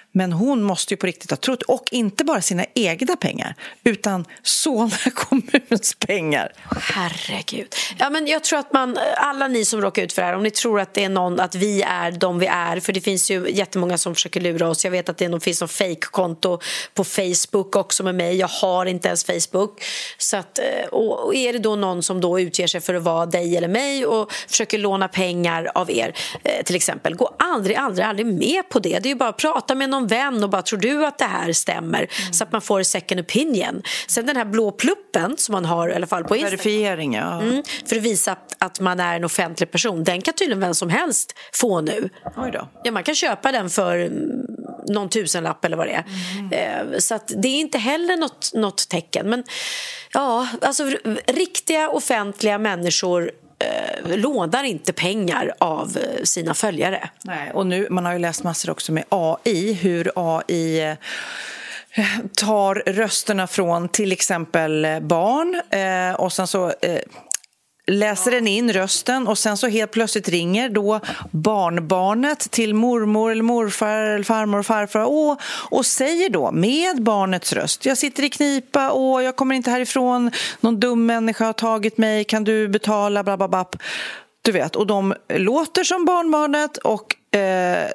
Men 0.11 0.33
hon 0.33 0.63
måste 0.63 0.93
ju 0.93 0.97
på 0.97 1.07
riktigt 1.07 1.29
ha 1.29 1.37
trott, 1.37 1.61
och 1.61 1.83
inte 1.91 2.23
bara 2.23 2.41
sina 2.41 2.65
egna 2.75 3.15
pengar 3.15 3.55
utan 3.83 4.25
Solna 4.43 4.97
kommuns 5.15 5.95
pengar. 5.99 6.53
Herregud. 6.81 7.75
Ja, 7.99 8.09
men 8.09 8.27
jag 8.27 8.43
tror 8.43 8.59
att 8.59 8.73
man, 8.73 8.97
alla 9.17 9.47
ni 9.47 9.65
som 9.65 9.81
råkar 9.81 10.03
ut 10.03 10.13
för 10.13 10.21
det 10.21 10.25
här, 10.25 10.35
om 10.35 10.43
ni 10.43 10.51
tror 10.51 10.79
att 10.79 10.93
det 10.93 11.03
är 11.03 11.09
någon, 11.09 11.39
att 11.39 11.55
vi 11.55 11.81
är 11.81 12.11
de 12.11 12.39
vi 12.39 12.45
är, 12.45 12.79
för 12.79 12.93
det 12.93 13.01
finns 13.01 13.31
ju 13.31 13.49
jättemånga 13.49 13.97
som 13.97 14.15
försöker 14.15 14.41
lura 14.41 14.69
oss. 14.69 14.83
Jag 14.83 14.91
vet 14.91 15.09
att 15.09 15.17
det 15.17 15.39
finns 15.39 15.61
någon 15.61 15.69
fejkkonto 15.69 16.59
på 16.93 17.03
Facebook 17.03 17.75
också 17.75 18.03
med 18.03 18.15
mig. 18.15 18.35
Jag 18.35 18.47
har 18.47 18.85
inte 18.85 19.07
ens 19.07 19.25
Facebook. 19.25 19.83
Så 20.17 20.37
att, 20.37 20.59
eh, 20.59 20.87
och 20.91 21.35
är 21.35 21.53
det 21.53 21.59
då 21.59 21.75
någon 21.75 22.03
som 22.03 22.21
då 22.21 22.39
utger 22.39 22.67
sig 22.67 22.81
för 22.81 22.93
att 22.93 23.03
vara 23.03 23.25
dig 23.25 23.57
eller 23.57 23.67
mig 23.67 24.05
och 24.05 24.31
försöker 24.31 24.77
låna 24.77 25.07
pengar 25.07 25.71
av 25.75 25.91
er, 25.91 26.13
eh, 26.43 26.63
till 26.63 26.75
exempel, 26.75 27.15
gå 27.15 27.35
aldrig, 27.39 27.77
aldrig, 27.77 28.05
aldrig 28.05 28.27
med 28.27 28.69
på 28.69 28.79
det. 28.79 28.99
Det 28.99 29.07
är 29.07 29.11
ju 29.11 29.15
bara 29.15 29.29
att 29.29 29.37
prata 29.37 29.75
med 29.75 29.89
någon 29.89 30.00
någon 30.01 30.07
vän 30.07 30.43
och 30.43 30.49
bara 30.49 30.61
tror 30.61 30.79
du 30.79 31.05
att 31.05 31.17
det 31.17 31.25
här 31.25 31.53
stämmer 31.53 31.97
mm. 31.97 32.33
så 32.33 32.43
att 32.43 32.51
man 32.51 32.61
får 32.61 32.83
second 32.83 33.19
opinion. 33.21 33.81
Sen 34.07 34.25
den 34.25 34.35
här 34.35 34.45
blå 34.45 34.71
pluppen 34.71 35.37
som 35.37 35.53
man 35.53 35.65
har 35.65 35.89
i 35.89 35.93
alla 35.93 36.07
fall 36.07 36.23
på 36.23 36.35
Instagram. 36.35 36.57
Verifiering, 36.57 37.13
ja. 37.13 37.41
Mm, 37.41 37.63
för 37.85 37.95
att 37.95 38.01
visa 38.01 38.35
att 38.57 38.79
man 38.79 38.99
är 38.99 39.15
en 39.15 39.23
offentlig 39.23 39.71
person. 39.71 40.03
Den 40.03 40.21
kan 40.21 40.33
tydligen 40.33 40.59
vem 40.59 40.73
som 40.73 40.89
helst 40.89 41.33
få 41.53 41.81
nu. 41.81 42.09
Oj 42.37 42.51
då. 42.51 42.67
Ja, 42.83 42.91
man 42.91 43.03
kan 43.03 43.15
köpa 43.15 43.51
den 43.51 43.69
för 43.69 44.11
någon 44.87 45.09
tusenlapp 45.09 45.65
eller 45.65 45.77
vad 45.77 45.87
det 45.87 45.93
är. 45.93 46.05
Mm. 46.39 46.91
Eh, 46.91 46.97
så 46.99 47.19
det 47.27 47.47
är 47.47 47.59
inte 47.59 47.77
heller 47.77 48.17
något, 48.17 48.51
något 48.53 48.89
tecken. 48.89 49.29
Men 49.29 49.43
ja, 50.13 50.47
alltså 50.61 50.83
riktiga 51.27 51.89
offentliga 51.89 52.57
människor 52.57 53.31
eh, 53.61 54.17
lånar 54.17 54.63
inte 54.63 54.93
pengar 54.93 55.53
av 55.57 55.97
eh, 55.97 56.23
sina 56.23 56.53
följare. 56.53 57.09
Nej, 57.23 57.51
och 57.53 57.67
nu, 57.67 57.87
man 57.89 58.05
har 58.05 58.13
ju 58.13 58.19
läst 58.19 58.43
massor 58.43 58.69
också 58.69 58.91
med 58.91 59.03
AI, 59.09 59.73
hur 59.73 60.11
AI 60.15 60.79
eh, 60.79 60.95
tar 62.37 62.75
rösterna 62.85 63.47
från 63.47 63.89
till 63.89 64.11
exempel 64.11 64.87
barn 65.01 65.61
eh, 65.69 66.15
och 66.15 66.33
sen 66.33 66.47
så 66.47 66.67
eh, 66.81 67.01
läser 67.87 68.31
den 68.31 68.47
in 68.47 68.73
rösten 68.73 69.27
och 69.27 69.37
sen 69.37 69.57
så 69.57 69.67
helt 69.67 69.91
plötsligt 69.91 70.29
ringer 70.29 70.69
då 70.69 70.99
barnbarnet 71.31 72.51
till 72.51 72.73
mormor 72.73 73.31
eller 73.31 73.43
morfar 73.43 73.95
eller 73.95 74.23
farmor 74.23 74.59
och 74.59 74.65
farfar 74.65 74.99
och, 74.99 75.41
och 75.69 75.85
säger 75.85 76.29
då 76.29 76.51
med 76.51 77.03
barnets 77.03 77.53
röst 77.53 77.85
jag 77.85 77.97
sitter 77.97 78.23
i 78.23 78.29
knipa 78.29 78.91
och 78.91 79.23
jag 79.23 79.35
kommer 79.35 79.55
inte 79.55 79.71
härifrån. 79.71 80.31
Någon 80.59 80.79
dum 80.79 81.05
människa 81.05 81.45
har 81.45 81.53
tagit 81.53 81.97
mig. 81.97 82.23
Kan 82.23 82.43
du 82.43 82.67
betala? 82.67 83.23
Bla 83.23 83.37
bla 83.37 83.47
bla 83.47 83.65
du 84.41 84.51
vet, 84.51 84.75
och 84.75 84.87
de 84.87 85.13
låter 85.29 85.83
som 85.83 86.05
barnbarnet 86.05 86.77
och 86.77 87.15
Eh, 87.33 87.89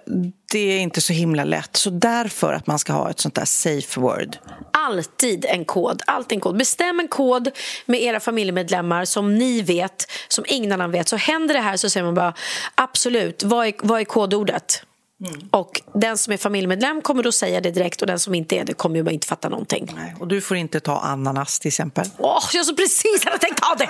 det 0.53 0.59
är 0.59 0.79
inte 0.79 1.01
så 1.01 1.12
himla 1.12 1.44
lätt. 1.44 1.77
Så 1.77 1.90
därför 1.90 2.53
att 2.53 2.66
man 2.66 2.79
ska 2.79 2.92
ha 2.92 3.11
ett 3.11 3.20
sånt 3.20 3.35
där 3.35 3.44
safe 3.44 4.01
word. 4.01 4.37
Alltid 4.72 5.44
en 5.44 5.64
kod. 5.64 6.03
Alltid 6.07 6.37
en 6.37 6.40
kod. 6.40 6.57
Bestäm 6.57 7.01
en 7.01 7.09
kod 7.09 7.51
med 7.87 8.03
era 8.03 8.20
familjemedlemmar 8.20 9.05
som 9.05 9.35
ni 9.35 9.62
vet, 9.62 10.11
som 10.29 10.44
ingen 10.49 10.72
annan 10.72 10.90
vet. 10.90 11.09
Så 11.09 11.16
händer 11.16 11.55
det 11.55 11.61
här 11.61 11.77
så 11.77 11.90
säger 11.90 12.05
man 12.05 12.14
bara 12.14 12.35
absolut, 12.75 13.42
vad 13.42 13.66
är, 13.66 13.72
vad 13.79 14.01
är 14.01 14.05
kodordet? 14.05 14.83
Mm. 15.25 15.49
Och 15.51 15.81
den 15.95 16.19
som 16.19 16.33
är 16.33 16.37
familjemedlem 16.37 17.03
kommer 17.03 17.23
då 17.23 17.33
säga 17.33 17.61
det 17.61 17.71
direkt 17.71 18.01
och 18.01 18.07
den 18.07 18.19
som 18.19 18.35
inte 18.35 18.57
är 18.57 18.65
det 18.65 18.73
kommer 18.73 19.03
ju 19.03 19.11
inte 19.11 19.27
fatta 19.27 19.49
någonting. 19.49 19.93
Nej, 19.97 20.15
och 20.21 20.29
du 20.29 20.41
får 20.41 20.57
inte 20.57 20.81
ta 20.81 20.99
ananas 20.99 21.59
till 21.59 21.69
exempel. 21.69 22.07
Åh, 22.19 22.39
oh, 22.39 22.43
jag 22.53 22.67
så 22.67 22.77
precis 22.77 23.25
hade 23.25 23.39
tänkt 23.39 23.63
ta 23.63 23.75
det! 23.75 23.89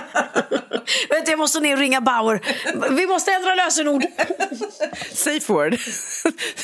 Vet, 1.14 1.28
jag 1.28 1.38
måste 1.38 1.60
ner 1.60 1.72
och 1.72 1.78
ringa 1.78 2.00
Bauer. 2.00 2.40
Vi 2.90 3.06
måste 3.06 3.32
ändra 3.32 3.54
lösenord. 3.54 4.02
safe 5.12 5.52
word. 5.52 5.72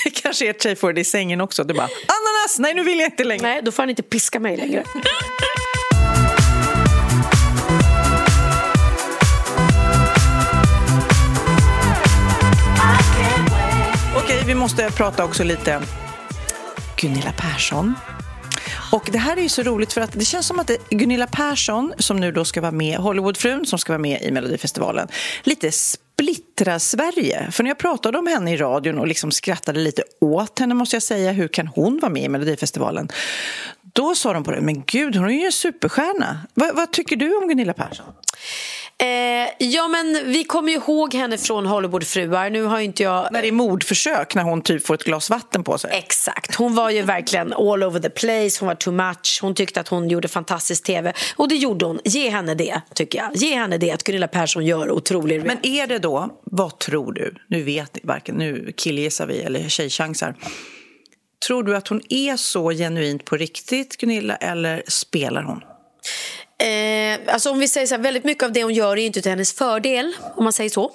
Det 0.04 0.10
kanske 0.10 0.46
är 0.46 0.50
ett 0.50 0.62
safe 0.62 0.86
word 0.86 0.98
i 0.98 1.04
sängen 1.04 1.40
också. 1.40 1.64
Du 1.64 1.74
bara 1.74 1.88
ananas, 1.88 2.58
nej 2.58 2.74
nu 2.74 2.82
vill 2.82 2.98
jag 2.98 3.06
inte 3.06 3.24
längre. 3.24 3.42
Nej, 3.42 3.62
då 3.62 3.72
får 3.72 3.82
han 3.82 3.90
inte 3.90 4.02
piska 4.02 4.40
mig 4.40 4.56
längre. 4.56 4.84
Vi 14.46 14.54
måste 14.54 14.90
prata 14.90 15.24
också 15.24 15.44
lite 15.44 15.82
Gunilla 16.96 17.32
Persson. 17.32 17.94
Och 18.92 19.08
det 19.12 19.18
här 19.18 19.36
är 19.36 19.42
ju 19.42 19.48
så 19.48 19.62
roligt 19.62 19.92
för 19.92 20.00
att 20.00 20.12
det 20.12 20.24
känns 20.24 20.46
som 20.46 20.60
att 20.60 20.70
Gunilla 20.90 21.26
Persson 21.26 21.92
som 21.98 22.16
nu 22.16 22.32
då 22.32 22.44
ska 22.44 22.60
vara 22.60 22.72
med, 22.72 22.98
Hollywoodfrun 22.98 23.66
som 23.66 23.78
ska 23.78 23.92
vara 23.92 23.98
med 23.98 24.22
i 24.22 24.30
Melodifestivalen, 24.30 25.08
lite 25.42 25.72
splittrar 25.72 26.78
Sverige. 26.78 27.50
För 27.50 27.62
när 27.62 27.70
jag 27.70 27.78
pratade 27.78 28.18
om 28.18 28.26
henne 28.26 28.52
i 28.52 28.56
radion 28.56 28.98
och 28.98 29.06
liksom 29.06 29.30
skrattade 29.30 29.80
lite 29.80 30.02
åt 30.20 30.58
henne 30.58 30.74
måste 30.74 30.96
jag 30.96 31.02
säga, 31.02 31.32
hur 31.32 31.48
kan 31.48 31.66
hon 31.66 31.98
vara 32.02 32.12
med 32.12 32.22
i 32.22 32.28
Melodifestivalen? 32.28 33.08
Då 33.92 34.14
sa 34.14 34.32
de 34.32 34.44
på 34.44 34.50
det, 34.50 34.60
men 34.60 34.82
gud 34.86 35.16
hon 35.16 35.30
är 35.30 35.34
ju 35.34 35.46
en 35.46 35.52
superstjärna. 35.52 36.38
Va, 36.54 36.70
vad 36.74 36.92
tycker 36.92 37.16
du 37.16 37.36
om 37.36 37.48
Gunilla 37.48 37.72
Persson? 37.72 38.06
Eh, 38.98 39.48
ja, 39.58 39.88
men 39.88 40.32
vi 40.32 40.44
kommer 40.44 40.72
ihåg 40.72 41.14
henne 41.14 41.38
från 41.38 41.66
Hollywoodfruar. 41.66 42.50
Nu 42.50 42.62
har 42.62 42.80
inte 42.80 43.02
jag... 43.02 43.28
När 43.32 43.42
det 43.42 43.48
är 43.48 43.52
mordförsök, 43.52 44.34
när 44.34 44.42
hon 44.42 44.62
typ 44.62 44.86
får 44.86 44.94
ett 44.94 45.04
glas 45.04 45.30
vatten 45.30 45.64
på 45.64 45.78
sig. 45.78 45.90
Exakt. 45.94 46.54
Hon 46.54 46.74
var 46.74 46.90
ju 46.90 47.02
verkligen 47.02 47.52
all 47.52 47.82
over 47.82 48.00
the 48.00 48.10
place. 48.10 48.60
Hon 48.60 48.66
var 48.66 48.74
too 48.74 48.92
much. 48.92 49.38
Hon 49.42 49.54
tyckte 49.54 49.80
att 49.80 49.88
hon 49.88 50.08
gjorde 50.08 50.28
fantastisk 50.28 50.84
tv. 50.84 51.12
Och 51.36 51.48
det 51.48 51.54
gjorde 51.54 51.84
hon. 51.84 52.00
Ge 52.04 52.30
henne 52.30 52.54
det, 52.54 52.80
tycker 52.94 53.18
jag. 53.18 53.30
Ge 53.34 53.54
henne 53.54 53.78
det 53.78 53.90
att 53.90 54.04
Gunilla 54.04 54.28
Persson 54.28 54.66
gör 54.66 54.90
otroligt. 54.90 55.44
Men 55.44 55.66
är 55.66 55.86
det 55.86 55.98
då, 55.98 56.40
vad 56.44 56.78
tror 56.78 57.12
du? 57.12 57.34
Nu 57.48 57.62
vet 57.62 57.98
varken, 58.02 58.34
nu 58.34 58.72
killgissar 58.76 59.26
vi 59.26 59.42
eller 59.42 59.68
tjejchansar. 59.68 60.34
Tror 61.46 61.62
du 61.62 61.76
att 61.76 61.88
hon 61.88 62.00
är 62.08 62.36
så 62.36 62.70
genuint 62.70 63.24
på 63.24 63.36
riktigt, 63.36 63.96
Gunilla, 63.96 64.36
eller 64.36 64.82
spelar 64.86 65.42
hon? 65.42 65.60
Eh, 66.62 67.34
alltså 67.34 67.50
om 67.50 67.58
vi 67.58 67.68
säger 67.68 67.86
så 67.86 67.94
här, 67.94 68.02
väldigt 68.02 68.24
mycket 68.24 68.44
av 68.44 68.52
det 68.52 68.62
hon 68.62 68.74
gör 68.74 68.98
är 68.98 69.06
inte 69.06 69.22
till 69.22 69.30
hennes 69.30 69.52
fördel, 69.52 70.16
om 70.36 70.44
man 70.44 70.52
säger 70.52 70.70
så. 70.70 70.90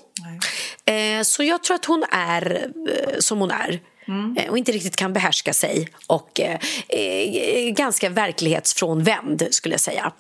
Eh, 0.86 1.24
så 1.24 1.44
jag 1.44 1.64
tror 1.64 1.76
att 1.76 1.86
hon 1.86 2.04
är 2.12 2.72
eh, 2.90 3.20
som 3.20 3.40
hon 3.40 3.52
är. 3.52 3.80
Mm. 4.08 4.38
Eh, 4.38 4.50
och 4.50 4.58
inte 4.58 4.72
riktigt 4.72 4.96
kan 4.96 5.14
behärska 5.14 5.54
sig 5.54 5.90
och 6.08 6.40
eh, 6.40 6.60
eh, 6.90 7.70
ganska 7.70 8.10
verklighetsfrånvänd 8.10 9.48
skulle 9.52 9.74
jag 9.74 9.82
säga. 9.82 10.12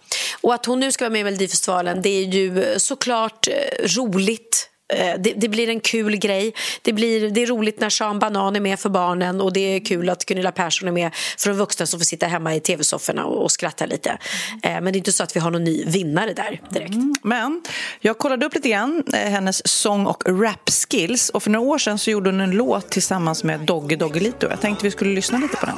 Och 0.41 0.53
att 0.53 0.65
hon 0.65 0.79
nu 0.79 0.91
ska 0.91 1.05
vara 1.05 1.11
med 1.11 1.21
i 1.21 1.23
Melodifestivalen 1.23 2.01
det 2.01 2.09
är 2.09 2.23
ju 2.23 2.79
såklart 2.79 3.47
eh, 3.47 3.87
roligt 3.97 4.69
Eh, 4.76 4.76
det, 5.17 5.33
det, 5.37 5.49
blir 5.49 5.69
en 5.69 5.79
kul 5.79 6.15
grej. 6.15 6.53
Det, 6.81 6.93
blir, 6.93 7.29
det 7.29 7.43
är 7.43 7.47
roligt 7.47 7.79
när 7.79 7.89
Sean 7.89 8.19
Banan 8.19 8.55
är 8.55 8.59
med 8.59 8.79
för 8.79 8.89
barnen 8.89 9.41
och 9.41 9.53
det 9.53 9.59
är 9.59 9.79
kul 9.79 10.09
att 10.09 10.25
Gunilla 10.25 10.51
Persson 10.51 10.87
är 10.87 10.91
med 10.91 11.11
för 11.37 11.49
de 11.49 11.57
vuxna 11.57 11.85
som 11.85 11.99
får 11.99 12.05
sitta 12.05 12.27
hemma 12.27 12.55
i 12.55 12.59
tv-sofforna 12.59 13.25
och, 13.25 13.43
och 13.43 13.51
skratta 13.51 13.85
lite. 13.85 14.17
Mm. 14.63 14.83
Men 14.83 14.93
det 14.93 14.97
är 14.97 14.99
inte 14.99 15.11
så 15.11 15.23
att 15.23 15.35
vi 15.35 15.39
har 15.39 15.51
någon 15.51 15.63
ny 15.63 15.85
vinnare 15.85 16.33
där 16.33 16.61
direkt. 16.69 16.93
Mm. 16.93 17.15
Men 17.23 17.61
jag 17.99 18.17
kollade 18.17 18.45
upp 18.45 18.55
lite 18.55 18.69
grann 18.69 19.03
eh, 19.13 19.19
hennes 19.19 19.67
sång 19.67 20.05
och 20.05 20.23
rap-skills 20.27 21.29
och 21.29 21.43
för 21.43 21.49
några 21.49 21.67
år 21.67 21.77
sedan 21.77 21.99
så 21.99 22.11
gjorde 22.11 22.29
hon 22.29 22.41
en 22.41 22.51
låt 22.51 22.89
tillsammans 22.89 23.43
med 23.43 23.59
Doggy 23.59 23.95
Doggelito. 23.95 24.47
Jag 24.49 24.61
tänkte 24.61 24.85
vi 24.85 24.91
skulle 24.91 25.13
lyssna 25.13 25.37
lite 25.37 25.57
på 25.57 25.65
den. 25.65 25.75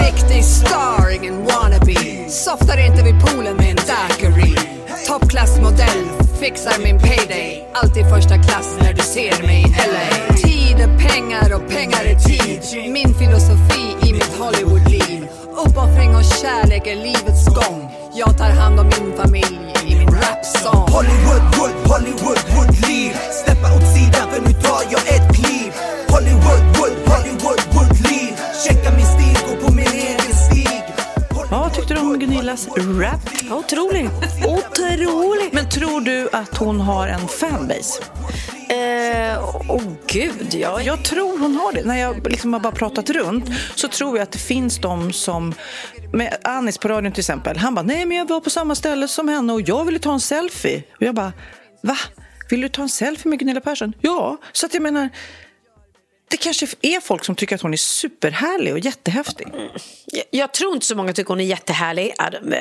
Riktig 0.00 0.44
star, 0.44 1.10
ingen 1.10 1.44
wannabe 1.44 2.30
Softar 2.30 2.86
inte 2.86 3.04
vid 3.04 3.20
poolen 3.20 3.56
med 3.56 3.70
en 3.70 3.76
daiquiri 3.76 4.56
Toppklassmodell 5.06 6.25
fixar 6.40 6.78
min 6.82 6.98
payday. 6.98 7.64
Alltid 7.72 8.04
första 8.14 8.36
klass 8.38 8.76
när 8.80 8.92
du 8.92 9.02
ser 9.02 9.42
mig 9.42 9.60
i 9.62 9.70
LA 9.92 10.36
Tid 10.36 10.76
är 10.86 10.92
pengar 11.08 11.54
och 11.56 11.68
pengar 11.68 12.04
är 12.04 12.18
tid. 12.30 12.60
Min 12.92 13.14
filosofi 13.14 13.84
i 14.08 14.12
mitt 14.12 14.34
Hollywoodliv. 14.38 15.28
Uppoffring 15.64 16.16
och 16.16 16.24
kärlek 16.24 16.86
är 16.86 16.96
livets 16.96 17.46
gång. 17.46 17.90
Jag 18.14 18.38
tar 18.38 18.50
hand 18.50 18.80
om 18.80 18.86
min 18.86 19.16
familj 19.16 19.58
i 19.86 19.94
min 19.98 20.08
rapsång. 20.08 20.86
Hollywood, 20.96 21.44
wood, 21.56 21.74
Hollywood, 21.90 22.40
wood, 22.54 22.70
liv 22.88 23.12
Steppa 23.40 23.68
åt 23.76 23.86
sidan 23.94 24.26
för 24.30 24.40
nu 24.46 24.52
tar 24.66 24.82
jag 24.94 25.02
ett 25.14 25.28
kliv 25.36 25.70
Hollywood, 26.12 26.64
wood, 26.76 26.96
Hollywood, 27.10 27.60
wood, 27.74 27.92
liv 28.10 28.32
Checka 28.64 28.90
min 28.96 29.06
stil, 29.06 29.25
Gunillas 32.26 32.68
rap? 32.76 33.20
Otrolig. 33.50 34.08
Otrolig. 34.46 35.48
Men 35.52 35.68
tror 35.68 36.00
du 36.00 36.28
att 36.32 36.56
hon 36.56 36.80
har 36.80 37.08
en 37.08 37.28
fanbase? 37.28 38.02
Eh, 38.68 39.38
oh, 39.70 39.82
gud, 40.06 40.54
ja. 40.54 40.82
Jag 40.82 41.04
tror 41.04 41.38
hon 41.38 41.54
har 41.54 41.72
det. 41.72 41.84
När 41.84 41.96
jag 41.96 42.30
liksom 42.30 42.52
har 42.52 42.60
bara 42.60 42.72
pratat 42.72 43.10
runt 43.10 43.44
så 43.74 43.88
tror 43.88 44.16
jag 44.16 44.22
att 44.22 44.32
det 44.32 44.38
finns 44.38 44.78
de 44.78 45.12
som... 45.12 45.54
Med 46.12 46.36
Anis 46.44 46.78
på 46.78 46.88
radion 46.88 47.12
till 47.12 47.20
exempel. 47.20 47.56
Han 47.56 47.74
bara, 47.74 47.82
nej 47.82 48.06
men 48.06 48.16
jag 48.16 48.28
var 48.28 48.40
på 48.40 48.50
samma 48.50 48.74
ställe 48.74 49.08
som 49.08 49.28
henne 49.28 49.52
och 49.52 49.60
jag 49.60 49.84
ville 49.84 49.98
ta 49.98 50.12
en 50.12 50.20
selfie. 50.20 50.82
Och 50.96 51.02
jag 51.02 51.14
bara, 51.14 51.32
va? 51.80 51.96
Vill 52.50 52.60
du 52.60 52.68
ta 52.68 52.82
en 52.82 52.88
selfie 52.88 53.30
med 53.30 53.38
Gunilla 53.38 53.60
Persson? 53.60 53.92
Ja, 54.00 54.36
så 54.52 54.66
att 54.66 54.74
jag 54.74 54.82
menar... 54.82 55.08
Det 56.28 56.36
kanske 56.36 56.66
är 56.82 57.00
folk 57.00 57.24
som 57.24 57.34
tycker 57.34 57.54
att 57.54 57.62
hon 57.62 57.72
är 57.72 57.76
superhärlig 57.76 58.72
och 58.72 58.78
jättehäftig. 58.78 59.46
Jag, 60.06 60.24
jag 60.30 60.54
tror 60.54 60.74
inte 60.74 60.86
så 60.86 60.96
många 60.96 61.12
tycker 61.12 61.28
hon 61.28 61.40
är 61.40 61.44
jättehärlig. 61.44 62.14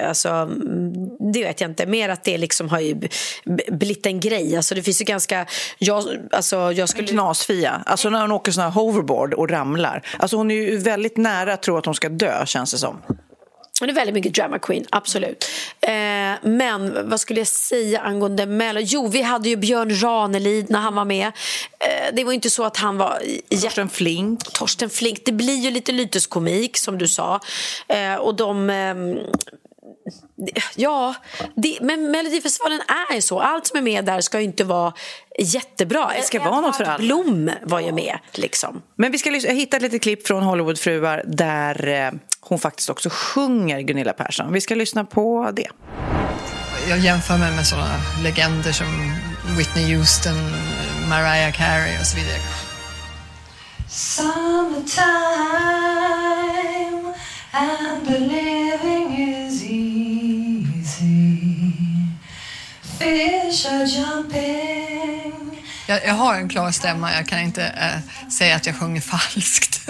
Alltså, 0.08 0.30
mm, 0.30 0.94
det 1.34 1.44
vet 1.44 1.62
jag 1.62 1.70
inte. 1.70 1.86
Mer 1.86 2.10
att 2.10 2.24
det 2.24 2.38
liksom 2.38 2.70
har 2.70 2.80
ju 2.80 2.96
blivit 3.68 4.06
en 4.06 4.20
grej. 4.20 4.56
Alltså, 4.56 4.76
det 4.76 4.84
finns 4.84 5.02
ju 5.02 5.06
ganska... 5.06 5.46
Jag, 5.78 6.04
alltså, 6.32 6.72
jag 6.72 6.90
skulle... 6.90 7.08
Knasfia. 7.08 7.84
Alltså 7.86 8.10
när 8.10 8.22
hon 8.22 8.32
åker 8.32 8.52
sån 8.52 8.64
här 8.64 8.72
hoverboard 8.72 9.34
och 9.34 9.50
ramlar. 9.50 10.08
Alltså 10.20 10.38
hon 10.38 10.52
är 10.52 10.56
ju 10.56 10.78
väldigt 10.78 11.18
nära 11.18 11.54
att 11.54 11.62
tro 11.62 11.78
att 11.78 11.86
hon 11.86 11.96
ska 11.96 12.10
dö, 12.10 12.46
känns 12.46 12.72
det 12.72 12.78
som. 12.78 13.02
Hon 13.80 13.90
är 13.90 13.94
väldigt 13.94 14.14
mycket 14.14 14.34
drama 14.34 14.60
queen, 14.60 14.86
absolut. 14.90 15.46
Eh, 15.82 15.92
men 16.42 17.10
vad 17.10 17.20
skulle 17.20 17.40
jag 17.40 17.48
säga 17.48 18.00
angående 18.00 18.46
Mello? 18.46 18.80
Jo, 18.84 19.08
vi 19.08 19.22
hade 19.22 19.50
ju 19.50 19.56
Björn 19.56 20.02
Ranelid 20.02 20.70
när 20.70 20.80
han 20.80 20.96
var 20.96 21.06
med. 21.06 21.28
Eh, 21.80 22.14
det 22.14 22.24
var 22.24 22.34
inte 22.34 22.50
så 22.50 22.64
att 22.64 22.78
han 22.78 22.98
var... 22.98 23.22
Torsten 23.50 23.90
Flink. 23.90 24.44
Torsten 24.44 24.90
Flink. 24.90 25.22
Det 25.26 25.32
blir 25.32 25.56
ju 25.56 25.72
lite 25.72 25.92
lyteskomik, 25.92 26.78
som 26.78 26.98
du 26.98 27.08
sa. 27.08 27.40
Eh, 27.88 28.16
och 28.16 28.36
de... 28.36 28.70
Ja, 30.76 31.16
det, 31.56 31.78
men 31.82 32.12
Melodifestivalen 32.12 32.82
är 33.12 33.16
ju 33.16 33.22
så. 33.22 33.40
Allt 33.40 33.68
som 33.68 33.78
är 33.78 33.82
med 33.82 34.06
där 34.06 34.22
ska 34.22 34.40
ju 34.40 34.46
inte 34.46 34.64
vara 34.64 34.94
jättebra. 35.40 36.12
Det 36.16 36.24
ska 36.24 36.40
vara 36.40 36.62
något 36.62 36.76
för 36.76 36.84
alla. 36.84 36.98
Blom 36.98 37.52
var 37.64 37.80
ju 37.80 37.92
med, 37.92 38.20
liksom. 38.34 38.82
Men 38.96 39.12
vi 39.12 39.18
ska 39.18 39.30
lyssna, 39.30 39.50
jag 39.50 39.56
hittade 39.56 39.86
ett 39.86 39.92
litet 39.92 40.04
klipp 40.04 40.28
från 40.28 40.44
Hollywoodfruar 40.44 41.24
där 41.28 41.88
eh, 41.88 42.12
hon 42.40 42.60
faktiskt 42.60 42.90
också 42.90 43.10
sjunger 43.12 43.82
Gunilla 43.82 44.14
Persson. 44.14 44.54
Vi 44.54 44.62
ska 44.62 44.76
lyssna 44.76 45.06
på 45.06 45.52
det. 45.54 45.68
Jag 46.90 47.00
jämför 47.00 47.38
mig 47.38 47.56
med 47.56 47.68
sådana 47.68 47.96
legender 48.24 48.72
som 48.72 49.14
Whitney 49.58 49.96
Houston, 49.96 50.36
Mariah 51.10 51.54
Carey 51.54 52.00
och 52.00 52.06
så 52.06 52.18
vidare. 52.18 52.40
Summertime 53.90 55.06
and 57.52 58.08
the 58.08 58.65
Fish 63.06 63.66
are 63.66 63.86
jumping. 63.86 65.64
Jag, 65.88 66.06
jag 66.06 66.14
har 66.14 66.36
en 66.36 66.50
klar 66.50 66.72
stämma, 66.72 67.14
jag 67.14 67.28
kan 67.28 67.40
inte 67.40 67.64
äh, 67.66 68.30
säga 68.30 68.56
att 68.56 68.66
jag 68.66 68.76
sjunger 68.76 69.02
falskt. 69.02 69.90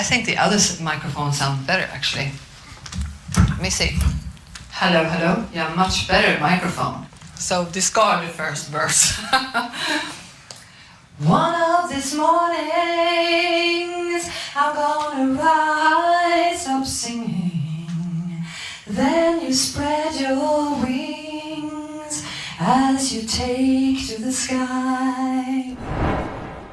I 0.00 0.04
think 0.04 0.26
the 0.26 0.38
other 0.38 0.58
microphone 0.82 1.32
sounds 1.32 1.66
better 1.66 1.88
actually. 1.94 2.30
Let 3.36 3.62
me 3.62 3.70
see. 3.70 3.98
Hello, 4.70 5.04
hello. 5.04 5.44
Yeah, 5.54 5.76
much 5.76 6.08
better 6.08 6.40
microphone. 6.40 7.04
so 7.42 7.64
discard 7.72 8.24
the 8.24 8.32
first 8.32 8.68
verse. 8.68 9.18
One 11.18 11.54
of 11.54 11.90
these 11.90 12.14
mornings, 12.14 12.54
I'm 14.56 14.74
gonna 14.74 15.34
rise 15.34 16.66
up 16.68 16.86
singing. 16.86 17.41
Then 18.86 19.40
you 19.40 19.52
spread 19.52 20.14
your 20.20 20.74
wings 20.82 22.26
as 22.58 23.14
you 23.14 23.22
take 23.22 24.08
to 24.08 24.20
the 24.20 24.32
sky. 24.32 25.76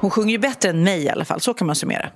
Hon 0.00 0.10
sjunger 0.10 0.32
ju 0.32 0.38
bättre 0.38 0.68
än 0.70 0.82
mig 0.84 1.02
i 1.04 1.08
alla 1.08 1.24
fall, 1.24 1.40
så 1.40 1.54
kan 1.54 1.66
man 1.66 1.76
summera. 1.76 2.10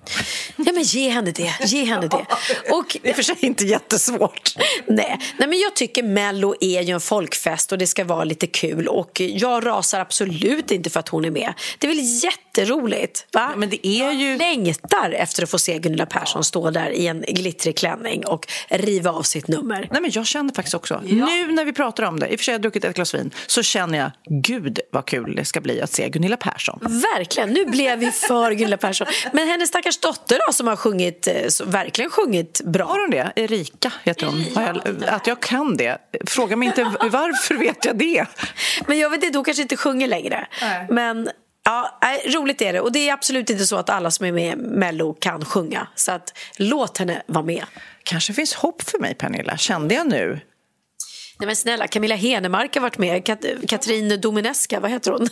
Ja, 0.57 0.73
men 0.73 0.83
ge 0.83 1.09
henne 1.09 1.31
det. 1.31 1.55
Ge 1.66 1.85
henne 1.85 2.09
det. 2.09 2.27
Och, 2.70 2.97
Det 3.03 3.11
är 3.11 3.14
för 3.14 3.23
sig 3.23 3.37
inte 3.40 3.64
jättesvårt. 3.64 4.55
nej, 4.87 5.18
nej, 5.38 5.49
men 5.49 5.59
jag 5.59 5.77
tycker 5.77 6.03
Mello 6.03 6.55
är 6.61 6.81
ju 6.83 6.94
en 6.94 7.01
folkfest 7.01 7.73
och 7.73 7.79
det 7.79 7.87
ska 7.87 8.05
vara 8.05 8.25
lite 8.25 8.47
kul. 8.47 8.88
Och 8.88 9.20
jag 9.20 9.66
rasar 9.66 10.01
absolut 10.01 10.70
inte 10.70 10.90
för 10.90 11.01
att 11.01 11.09
hon 11.09 11.25
är 11.25 11.31
med. 11.31 11.55
Det 11.79 11.87
är 11.87 11.88
väl 11.88 12.23
jätteroligt? 12.25 13.27
Va? 13.33 13.47
Ja, 13.51 13.57
men 13.57 13.70
det 13.70 13.87
är 13.87 14.12
ju- 14.12 14.31
Jag 14.31 14.38
längtar 14.38 15.11
efter 15.11 15.42
att 15.42 15.51
få 15.51 15.59
se 15.59 15.79
Gunilla 15.79 16.07
Persson 16.07 16.44
stå 16.44 16.70
där 16.70 16.90
i 16.90 17.07
en 17.07 17.25
glittrig 17.29 17.77
klänning 17.77 18.27
och 18.27 18.47
riva 18.68 19.11
av 19.11 19.23
sitt 19.23 19.49
nummer. 19.49 19.88
Nej, 19.92 20.03
men 20.03 20.11
jag 20.14 20.27
känner 20.27 20.55
faktiskt 20.55 20.75
också, 20.75 21.01
nu 21.05 21.53
när 21.53 21.64
vi 21.64 21.73
pratar 21.73 22.03
om 22.03 22.20
det, 22.20 22.29
i 22.29 22.35
och 22.35 22.38
för 22.40 22.44
sig 22.44 22.53
har 22.53 22.57
jag 22.57 22.62
druckit 22.62 22.85
ett 22.85 22.97
glas 22.97 23.14
vin, 23.14 23.31
så 23.47 23.62
känner 23.62 23.99
jag, 23.99 24.11
gud 24.42 24.79
vad 24.92 25.07
kul 25.07 25.35
det 25.37 25.44
ska 25.44 25.61
bli 25.61 25.81
att 25.81 25.92
se 25.92 26.09
Gunilla 26.09 26.37
Persson. 26.37 26.79
Verkligen, 27.16 27.49
nu 27.51 27.64
blev 27.76 27.98
vi 27.98 28.10
för 28.10 28.52
Gunilla 28.52 28.76
Persson. 28.76 29.06
Men 29.32 29.48
hennes 29.48 29.68
stackars 29.68 29.98
dotter 29.98 30.40
då, 30.46 30.52
som 30.52 30.66
har 30.66 30.76
sjungit, 30.76 31.26
eh, 31.26 31.66
verkligen 31.66 32.10
sjungit 32.10 32.60
bra. 32.64 32.84
Har 32.84 33.00
hon 33.00 33.10
det? 33.10 33.32
Erika 33.37 33.92
heter 34.04 34.26
hon. 34.26 34.44
Jag, 34.54 35.04
att 35.08 35.26
jag 35.26 35.40
kan 35.40 35.76
det. 35.76 35.98
Fråga 36.26 36.56
mig 36.56 36.68
inte 36.68 36.84
varför 37.00 37.54
vet 37.54 37.84
jag 37.84 37.96
det. 37.96 38.26
Men 38.87 38.98
jag 38.98 39.10
vet 39.10 39.24
inte, 39.24 39.38
hon 39.38 39.44
kanske 39.44 39.62
inte 39.62 39.76
sjunger 39.76 40.06
längre. 40.08 40.46
Men 40.88 41.28
ja, 41.64 41.98
nej, 42.02 42.32
roligt 42.34 42.62
är 42.62 42.72
det. 42.72 42.80
Och 42.80 42.92
det 42.92 43.08
är 43.08 43.12
absolut 43.12 43.50
inte 43.50 43.64
så 43.64 43.76
att 43.76 43.90
alla 43.90 44.10
som 44.10 44.26
är 44.26 44.32
med 44.32 44.52
i 44.52 44.56
Mello 44.56 45.14
kan 45.20 45.44
sjunga. 45.44 45.88
Så 45.94 46.12
att 46.12 46.38
låt 46.56 46.98
henne 46.98 47.22
vara 47.26 47.44
med. 47.44 47.64
Kanske 48.02 48.32
finns 48.32 48.54
hopp 48.54 48.82
för 48.82 48.98
mig, 48.98 49.14
Pernilla. 49.14 49.56
Kände 49.56 49.94
jag 49.94 50.08
nu. 50.08 50.40
Nej 51.38 51.47
men 51.47 51.57
snälla, 51.57 51.87
Camilla 51.87 52.14
Henemark 52.14 52.75
har 52.75 52.83
varit 52.83 52.99
med. 52.99 53.25
Kat 53.25 53.44
Katrin 53.68 54.20
Domineska, 54.20 54.81
vad 54.81 54.90
heter 54.90 55.11
hon? 55.12 55.29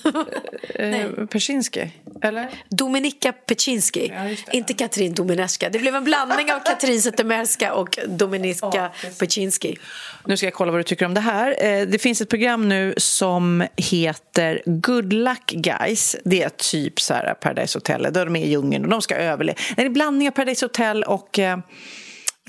Eh, 0.75 1.27
Persinski, 1.27 1.91
eller? 2.23 2.49
Dominika 2.69 3.33
Peczynski. 3.33 4.13
inte 4.53 4.75
Katrin 4.75 5.15
Domineska. 5.15 5.69
Det 5.69 5.79
blev 5.79 5.95
en 5.95 6.05
blandning 6.05 6.53
av 6.53 6.61
Katrin 6.61 7.03
Zytomierska 7.03 7.75
och 7.75 7.99
Dominika 8.07 8.91
Peczynski. 9.19 9.79
Nu 10.27 10.37
ska 10.37 10.47
jag 10.47 10.55
kolla 10.55 10.73
vad 10.73 10.79
du 10.79 10.85
tycker 10.85 11.07
om 11.07 11.15
det 11.15 11.21
här. 11.21 11.65
Eh, 11.65 11.87
Det 11.87 11.99
finns 11.99 12.21
ett 12.21 12.29
program 12.29 12.69
nu 12.69 12.95
som 12.97 13.65
heter 13.77 14.63
Good 14.67 15.13
Luck 15.13 15.51
Guys. 15.53 16.17
Det 16.25 16.43
är 16.43 16.49
typ 16.49 17.01
så 17.01 17.15
här 17.15 17.35
Paradise 17.35 17.79
Hotel, 17.79 18.03
där 18.11 18.25
de 18.25 18.37
är 18.37 18.45
i 18.45 18.49
djungeln 18.49 18.85
och 18.85 18.91
de 18.91 19.03
ska 19.03 19.15
överleva. 19.15 19.57
Nej, 19.59 19.75
Det 19.77 19.83
är 19.83 19.87
en 19.87 19.93
blandning 19.93 20.29
av 20.29 20.33
Paradise 20.33 20.65
Hotel 20.65 21.03
och 21.03 21.39
eh, 21.39 21.59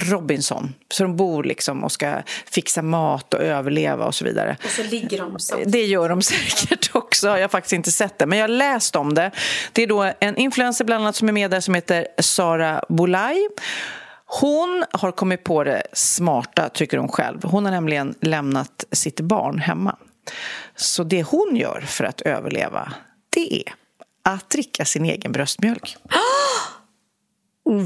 Robinson. 0.01 0.73
Så 0.93 1.03
de 1.03 1.15
bor 1.15 1.43
liksom 1.43 1.84
och 1.84 1.91
ska 1.91 2.21
fixa 2.45 2.82
mat 2.82 3.34
och 3.34 3.41
överleva 3.41 4.06
och 4.06 4.15
så 4.15 4.25
vidare. 4.25 4.58
Och 4.63 4.69
så 4.69 4.84
ligger 4.84 5.17
de 5.17 5.39
så. 5.39 5.60
Det 5.65 5.86
gör 5.86 6.10
de 6.10 6.21
säkert 6.21 6.95
också. 6.95 7.27
Jag 7.27 7.41
har 7.41 7.47
faktiskt 7.47 7.73
inte 7.73 7.91
sett 7.91 8.19
det, 8.19 8.25
men 8.25 8.38
jag 8.39 8.43
har 8.43 8.56
läst 8.56 8.95
om 8.95 9.13
det. 9.13 9.32
Det 9.71 9.84
är 9.84 9.88
då 9.88 10.13
en 10.19 10.38
influencer 10.38 10.86
bland 10.86 11.03
annat 11.03 11.15
som 11.15 11.27
är 11.27 11.34
med 11.34 11.51
där 11.51 11.60
som 11.60 11.73
heter 11.73 12.08
Sara 12.19 12.84
Bolaj. 12.89 13.47
Hon 14.25 14.86
har 14.91 15.12
kommit 15.12 15.43
på 15.43 15.63
det 15.63 15.84
smarta, 15.93 16.69
tycker 16.69 16.97
hon 16.97 17.10
själv. 17.10 17.43
Hon 17.43 17.65
har 17.65 17.71
nämligen 17.71 18.15
lämnat 18.21 18.86
sitt 18.91 19.19
barn 19.19 19.60
hemma. 19.60 19.95
Så 20.75 21.03
det 21.03 21.23
hon 21.23 21.56
gör 21.56 21.82
för 21.82 22.03
att 22.03 22.21
överleva, 22.21 22.93
det 23.29 23.56
är 23.56 23.73
att 24.23 24.49
dricka 24.49 24.86
sin 24.86 25.06
egen 25.06 25.32
bröstmjölk. 25.32 25.97
Oh, 27.65 27.86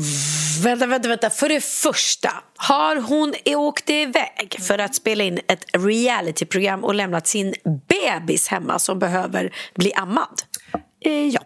vänta, 0.64 0.86
vänta, 0.86 1.10
vänta. 1.10 1.30
För 1.30 1.50
det 1.50 1.64
första, 1.64 2.32
har 2.58 2.96
hon 2.96 3.34
åkt 3.46 3.90
iväg 3.90 4.56
för 4.60 4.80
att 4.80 4.96
spela 4.96 5.24
in 5.24 5.40
ett 5.48 5.66
realityprogram 5.74 6.84
och 6.84 6.96
lämnat 6.96 7.28
sin 7.28 7.54
bebis 7.88 8.48
hemma 8.48 8.80
som 8.80 9.00
behöver 9.00 9.54
bli 9.76 9.94
ammad? 9.94 10.42
Eh, 11.06 11.28
ja. 11.28 11.42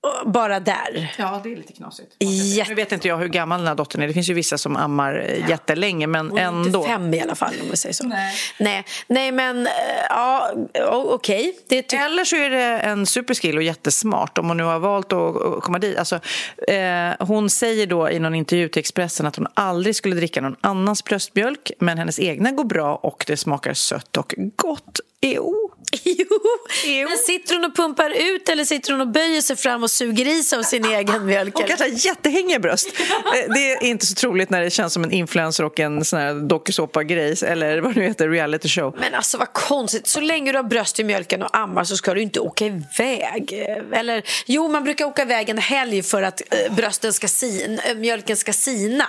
Och 0.00 0.30
Bara 0.30 0.60
där. 0.60 1.14
ja, 1.18 1.40
det 1.44 1.52
är 1.52 1.56
lite 1.56 1.72
knasigt. 1.72 2.12
Jätte- 2.18 2.68
Nu 2.68 2.74
vet 2.74 2.92
inte 2.92 3.08
jag 3.08 3.16
hur 3.18 3.28
gammal 3.28 3.58
den 3.60 3.68
här 3.68 3.74
dottern 3.74 4.02
är. 4.02 4.06
Det 4.06 4.12
finns 4.14 4.28
ju 4.30 4.34
vissa 4.34 4.58
som 4.58 4.76
ammar 4.76 5.24
eh, 5.28 5.48
jättelänge, 5.50 6.06
men 6.06 6.28
Hon 6.30 6.38
är 6.38 6.42
ändå. 6.42 6.78
inte 6.78 6.90
fem 6.90 7.14
i 7.14 7.20
alla 7.20 7.34
fall 7.34 7.54
om 7.62 7.70
vi 7.70 7.76
säger 7.76 7.92
så. 7.92 8.04
Nej, 8.58 8.84
Nej, 9.08 9.32
men 9.32 9.66
eh, 9.66 9.72
ja, 10.08 10.52
okej. 10.88 11.58
Det 11.68 11.82
ty- 11.82 11.96
Eller 11.96 12.24
så 12.24 12.36
är 12.36 12.50
det 12.50 12.78
en 12.78 13.06
superskill 13.06 13.56
och 13.56 13.62
jättesmart 13.62 14.38
om 14.38 14.48
hon 14.48 14.56
nu 14.56 14.62
har 14.62 14.78
valt 14.78 15.12
att 15.12 15.62
komma 15.62 15.78
dit. 15.78 15.98
Alltså, 15.98 16.20
eh, 16.68 17.26
hon 17.26 17.50
säger 17.50 17.86
då 17.86 18.10
i 18.10 18.18
någon 18.18 18.34
intervju 18.34 18.68
till 18.68 18.80
Expressen 18.80 19.26
att 19.26 19.36
hon 19.36 19.46
aldrig 19.54 19.96
skulle 19.96 20.16
dricka 20.16 20.40
någon 20.40 20.56
annans 20.60 21.04
bröstmjölk 21.04 21.70
men 21.78 21.98
hennes 21.98 22.20
egna 22.20 22.50
går 22.50 22.64
bra 22.64 22.96
och 22.96 23.24
det 23.26 23.36
smakar 23.36 23.74
sött 23.74 24.16
och 24.16 24.34
gott. 24.56 25.00
Jo. 26.04 26.26
Jo. 26.84 27.08
Men 27.08 27.18
sitter 27.18 27.54
hon 27.54 27.64
och 27.64 27.76
pumpar 27.76 28.10
ut 28.10 28.48
eller 28.48 28.64
sitter 28.64 28.92
hon 28.92 29.00
och 29.00 29.08
böjer 29.08 29.40
sig 29.40 29.56
fram 29.56 29.82
och 29.82 29.90
suger 29.90 30.26
i 30.28 30.42
sig 30.42 30.58
av 30.58 30.62
sin 30.62 30.84
egen 30.94 31.26
mjölk? 31.26 31.54
Hon 31.54 31.66
kanske 31.66 31.84
har 31.84 32.06
jättehängiga 32.06 32.58
bröst. 32.58 32.88
Eh, 33.28 33.52
det 33.54 33.72
är 33.72 33.84
inte 33.84 34.06
så 34.06 34.14
troligt 34.14 34.50
när 34.50 34.60
det 34.60 34.70
känns 34.70 34.92
som 34.92 35.04
en 35.04 35.12
influencer 35.12 35.64
och 35.64 35.80
en 35.80 36.04
sån 36.04 36.18
här 36.18 36.34
dokusåpa-grej 36.34 37.36
eller 37.42 37.80
vad 37.80 37.96
nu 37.96 38.02
heter, 38.02 38.28
reality 38.28 38.68
show. 38.68 38.96
Men 39.00 39.14
alltså 39.14 39.38
vad 39.38 39.52
konstigt, 39.52 40.06
så 40.06 40.20
länge 40.20 40.52
du 40.52 40.58
har 40.58 40.62
bröst 40.62 41.00
i 41.00 41.04
mjölken 41.04 41.42
och 41.42 41.56
ammar 41.56 41.84
så 41.84 41.96
ska 41.96 42.14
du 42.14 42.22
inte 42.22 42.40
åka 42.40 42.66
iväg. 42.66 43.52
Eller 43.92 44.22
jo, 44.46 44.68
man 44.68 44.84
brukar 44.84 45.04
åka 45.04 45.22
iväg 45.22 45.48
en 45.48 45.58
helg 45.58 46.02
för 46.02 46.22
att 46.22 46.40
eh, 46.40 46.74
brösten 46.74 47.12
ska 47.12 47.28
sin, 47.28 47.80
äh, 47.84 47.94
mjölken 47.94 48.36
ska 48.36 48.52
sina. 48.52 49.06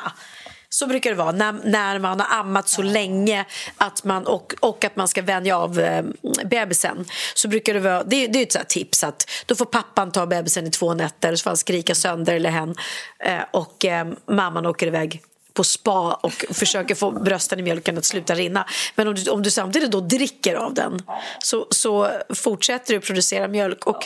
Så 0.79 0.87
brukar 0.87 1.09
det 1.09 1.15
vara 1.15 1.31
när, 1.31 1.53
när 1.63 1.99
man 1.99 2.19
har 2.19 2.39
ammat 2.39 2.69
så 2.69 2.81
länge 2.81 3.45
att 3.77 4.03
man, 4.03 4.27
och, 4.27 4.53
och 4.59 4.83
att 4.83 4.95
man 4.95 5.07
ska 5.07 5.21
vänja 5.21 5.57
av 5.57 5.79
eh, 5.79 6.03
bebisen. 6.45 7.05
Så 7.33 7.47
brukar 7.47 7.73
det 7.73 7.79
vara, 7.79 8.03
det, 8.03 8.27
det 8.27 8.39
är 8.39 8.43
ett 8.43 8.51
sånt 8.51 8.69
tips 8.69 9.03
att 9.03 9.29
då 9.45 9.55
får 9.55 9.65
pappan 9.65 10.11
ta 10.11 10.25
bebisen 10.25 10.67
i 10.67 10.71
två 10.71 10.93
nätter 10.93 11.35
så 11.35 11.43
får 11.43 11.49
han 11.49 11.57
skrika 11.57 11.95
sönder 11.95 12.35
eller 12.35 12.49
hen 12.49 12.75
eh, 13.19 13.41
och 13.51 13.85
eh, 13.85 14.07
mamman 14.25 14.65
åker 14.65 14.87
iväg 14.87 15.21
på 15.53 15.63
spa 15.63 16.13
och 16.13 16.45
försöker 16.49 16.95
få 16.95 17.11
brösten 17.11 17.59
i 17.59 17.61
mjölken 17.61 17.97
att 17.97 18.05
sluta 18.05 18.35
rinna. 18.35 18.65
Men 18.95 19.07
om 19.07 19.15
du, 19.15 19.31
om 19.31 19.43
du 19.43 19.51
samtidigt 19.51 19.91
då 19.91 19.99
dricker 19.99 20.55
av 20.55 20.73
den 20.73 21.01
så, 21.39 21.67
så 21.69 22.11
fortsätter 22.35 22.93
du 22.93 22.99
producera 22.99 23.47
mjölk. 23.47 23.87
Och 23.87 24.03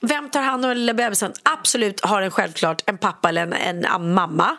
vem 0.00 0.30
tar 0.30 0.42
hand 0.42 0.64
om 0.64 0.68
den 0.68 0.78
lilla 0.78 0.94
bebisen? 0.94 1.32
Absolut 1.42 2.04
har 2.04 2.20
den 2.20 2.30
självklart 2.30 2.82
en 2.86 2.98
pappa 2.98 3.28
eller 3.28 3.42
en, 3.42 3.84
en 3.84 4.14
mamma 4.14 4.56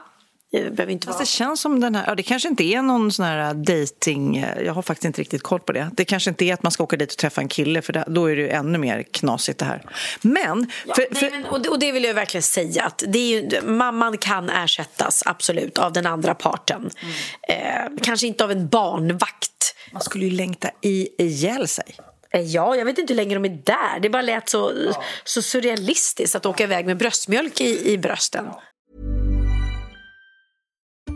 det 0.52 0.72
behöver 0.72 0.94
inte 0.94 1.08
Fast 1.08 1.16
vara... 1.16 1.24
det 1.24 1.30
känns 1.30 1.62
som 1.62 1.80
den 1.80 1.96
här, 1.96 2.04
ja, 2.08 2.16
det 2.16 2.24
kanske 2.24 2.50
inte 2.50 2.64
är 2.64 2.82
någon 2.82 3.12
sån 3.12 3.26
här 3.26 3.54
dating. 3.54 4.46
jag 4.66 4.74
har 4.74 4.82
faktiskt 4.82 5.06
inte 5.06 5.22
riktigt 5.22 5.44
koll 5.44 5.60
på 5.60 5.72
det. 5.72 5.90
Det 5.94 6.06
kanske 6.06 6.30
inte 6.30 6.46
är 6.46 6.54
att 6.54 6.64
man 6.64 6.72
ska 6.72 6.84
åka 6.84 6.98
dit 6.98 7.12
och 7.12 7.18
träffa 7.18 7.42
en 7.42 7.48
kille 7.48 7.82
för 7.82 7.94
det, 7.94 8.04
då 8.08 8.26
är 8.26 8.36
det 8.36 8.42
ju 8.42 8.50
ännu 8.50 8.78
mer 8.78 9.04
knasigt 9.04 9.60
det 9.60 9.66
här. 9.66 9.82
Men... 10.22 10.72
Ja, 10.88 10.94
för, 10.96 11.08
nej, 11.12 11.20
för... 11.20 11.32
men 11.32 11.46
och, 11.46 11.62
det, 11.62 11.70
och 11.70 11.80
det 11.80 11.92
vill 11.92 12.04
jag 12.04 12.14
verkligen 12.14 12.44
säga 12.44 12.84
att 12.84 13.04
det 13.08 13.20
är 13.20 13.42
ju, 13.42 13.62
mamman 13.62 14.18
kan 14.18 14.50
ersättas 14.50 15.24
absolut 15.26 15.78
av 15.78 15.94
den 15.94 16.06
andra 16.06 16.36
parten. 16.36 16.90
Mm. 17.50 17.96
Eh, 17.96 18.02
kanske 18.02 18.28
inte 18.28 18.44
av 18.44 18.52
en 18.52 18.68
barnvakt. 18.68 19.76
Man 19.94 20.02
skulle 20.02 20.26
ju 20.26 20.32
längta 20.32 20.70
i 20.82 21.24
ihjäl 21.24 21.68
sig. 21.68 21.96
Eh, 22.34 22.42
Ja, 22.42 22.76
jag 22.76 22.86
vet 22.86 22.98
inte 22.98 23.14
hur 23.14 23.18
länge 23.18 23.34
de 23.36 23.46
är 23.46 23.62
där. 23.64 24.00
Det 24.02 24.10
bara 24.10 24.22
lät 24.22 24.50
så, 24.50 24.72
så 25.24 25.42
surrealistiskt 25.42 26.36
att 26.36 26.46
åka 26.46 26.64
iväg 26.64 26.86
med 26.86 26.98
bröstmjölk 26.98 27.62
i, 27.62 27.92
i 27.92 27.98
brösten. 27.98 28.46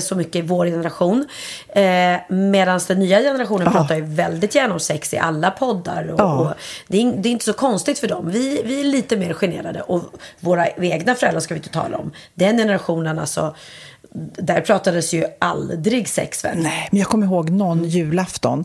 så 0.00 0.14
mycket 0.14 0.36
i 0.36 0.42
vår 0.42 0.66
generation. 0.66 1.28
Eh, 1.68 2.16
Medan 2.28 2.80
den 2.88 2.98
nya 2.98 3.18
generationen 3.20 3.66
Ja. 3.66 3.72
pratar 3.72 3.94
ju 3.96 4.02
väldigt 4.04 4.54
gärna 4.54 4.74
om 4.74 4.80
sex 4.80 5.14
i 5.14 5.18
alla 5.18 5.50
poddar. 5.50 6.08
Och, 6.12 6.20
Ja. 6.20 6.34
och 6.38 6.50
det, 6.88 7.02
är, 7.02 7.12
det 7.16 7.28
är 7.28 7.30
inte 7.30 7.44
så 7.44 7.52
konstigt 7.52 7.98
för 7.98 8.08
dem. 8.08 8.30
Vi, 8.30 8.62
vi 8.64 8.80
är 8.80 8.84
lite 8.84 9.16
mer 9.16 9.32
generade. 9.34 9.80
Och 9.80 10.02
våra 10.40 10.68
egna 10.68 11.14
föräldrar 11.14 11.40
ska 11.40 11.54
vi 11.54 11.58
inte 11.58 11.70
tala 11.72 11.96
om. 11.98 12.10
Den 12.34 12.58
generationen 12.58 13.18
alltså. 13.18 13.54
Där 14.38 14.60
pratades 14.60 15.12
ju 15.14 15.24
aldrig 15.38 16.08
sex 16.08 16.44
väl? 16.44 16.58
Nej, 16.58 16.88
men 16.90 16.98
jag 17.00 17.08
kommer 17.08 17.26
ihåg 17.26 17.50
någon 17.50 17.84
julafton. 17.84 18.64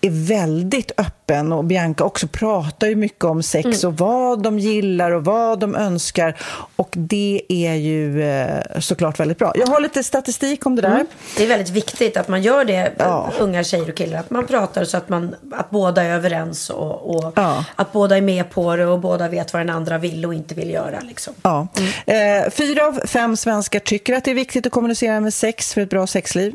är 0.00 0.10
väldigt 0.28 0.92
öppen 0.96 1.52
och 1.52 1.64
Bianca 1.64 2.04
också 2.04 2.26
pratar 2.28 2.86
ju 2.86 2.94
mycket 2.96 3.24
om 3.24 3.42
sex 3.42 3.66
Mm. 3.84 3.88
och 3.88 3.98
vad 3.98 4.42
de 4.42 4.58
gillar 4.58 5.10
och 5.10 5.24
vad 5.24 5.58
de 5.60 5.74
önskar 5.74 6.36
och 6.76 6.88
det 6.92 7.42
är 7.48 7.74
ju 7.74 8.22
eh, 8.30 8.60
såklart 8.80 9.20
väldigt 9.20 9.38
bra. 9.38 9.52
Jag 9.56 9.66
har 9.66 9.80
lite 9.80 10.02
statistik 10.04 10.66
om 10.66 10.76
det 10.76 10.82
där. 10.82 10.88
Mm. 10.90 11.06
Det 11.36 11.42
är 11.44 11.46
väldigt 11.48 11.70
viktigt 11.70 12.16
att 12.16 12.28
man 12.28 12.42
gör 12.42 12.64
det, 12.64 12.92
Ja. 12.98 13.30
unga 13.38 13.64
tjejer 13.64 13.88
och 13.88 13.96
killar. 13.96 14.18
Att 14.20 14.30
man 14.30 14.46
pratar 14.46 14.84
så 14.84 14.96
att, 14.96 15.08
man, 15.08 15.34
att 15.52 15.70
båda 15.70 16.02
är 16.02 16.10
överens 16.14 16.70
och, 16.70 17.16
och 17.16 17.32
Ja. 17.36 17.64
att 17.76 17.92
båda 17.92 18.16
är 18.16 18.20
med 18.22 18.50
på 18.50 18.76
det 18.76 18.86
och 18.86 18.98
båda 19.00 19.28
vet 19.28 19.52
vad 19.52 19.60
den 19.60 19.70
andra 19.70 19.98
vill 19.98 20.26
och 20.26 20.34
inte 20.34 20.54
vill 20.54 20.70
göra. 20.70 21.00
Liksom. 21.00 21.34
Ja. 21.42 21.66
Eh, 22.06 22.50
fyra 22.50 22.86
av 22.86 23.00
fem 23.06 23.36
svenskar 23.36 23.80
tycker 23.80 24.14
att 24.16 24.24
det 24.24 24.30
är 24.30 24.34
viktigt 24.34 24.66
att 24.66 24.72
kommunicera 24.72 25.20
med 25.20 25.34
sex 25.34 25.74
för 25.74 25.80
ett 25.80 25.90
bra 25.90 26.06
sexliv. 26.06 26.54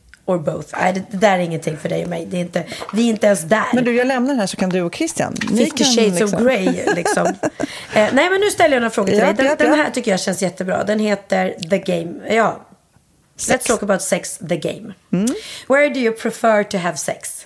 or 0.31 0.37
both? 0.37 0.67
Nej, 0.81 0.93
det, 0.93 1.03
det 1.11 1.17
där 1.17 1.33
är 1.33 1.39
ingenting 1.39 1.77
för 1.77 1.89
dig 1.89 2.03
och 2.03 2.09
mig. 2.09 2.25
Det 2.25 2.37
är 2.37 2.41
inte, 2.41 2.63
vi 2.93 3.05
är 3.05 3.09
inte 3.09 3.27
ens 3.27 3.41
där. 3.41 3.65
Men 3.73 3.83
du, 3.83 3.95
jag 3.95 4.07
lämnar 4.07 4.35
här 4.35 4.47
så 4.47 4.57
kan 4.57 4.69
du 4.69 4.81
och 4.81 4.95
Christian. 4.95 5.35
ni 5.51 5.65
50 5.65 5.83
kan 5.83 5.93
shades 5.93 6.19
liksom- 6.19 6.39
of 6.39 6.45
Grey 6.45 6.85
liksom. 6.95 7.25
eh, 7.93 8.09
nej 8.13 8.29
men 8.29 8.39
nu 8.41 8.49
ställer 8.49 8.75
jag 8.75 8.81
några 8.81 8.89
frågor 8.91 9.09
till 9.09 9.19
Ja, 9.19 9.25
dig. 9.25 9.35
Den, 9.35 9.45
ja, 9.45 9.55
den 9.55 9.67
ja. 9.69 9.75
här 9.75 9.91
tycker 9.91 10.11
jag 10.11 10.19
känns 10.19 10.41
jättebra. 10.41 10.83
Den 10.83 10.99
heter 10.99 11.55
The 11.69 11.77
Game. 11.77 12.35
Ja. 12.35 12.59
Let's 13.37 13.67
talk 13.67 13.83
about 13.83 14.01
sex, 14.01 14.39
the 14.49 14.57
game. 14.57 14.93
Mm. 15.13 15.27
Where 15.67 15.89
do 15.89 15.99
you 15.99 16.13
prefer 16.13 16.63
to 16.63 16.77
have 16.77 16.97
sex? 16.97 17.45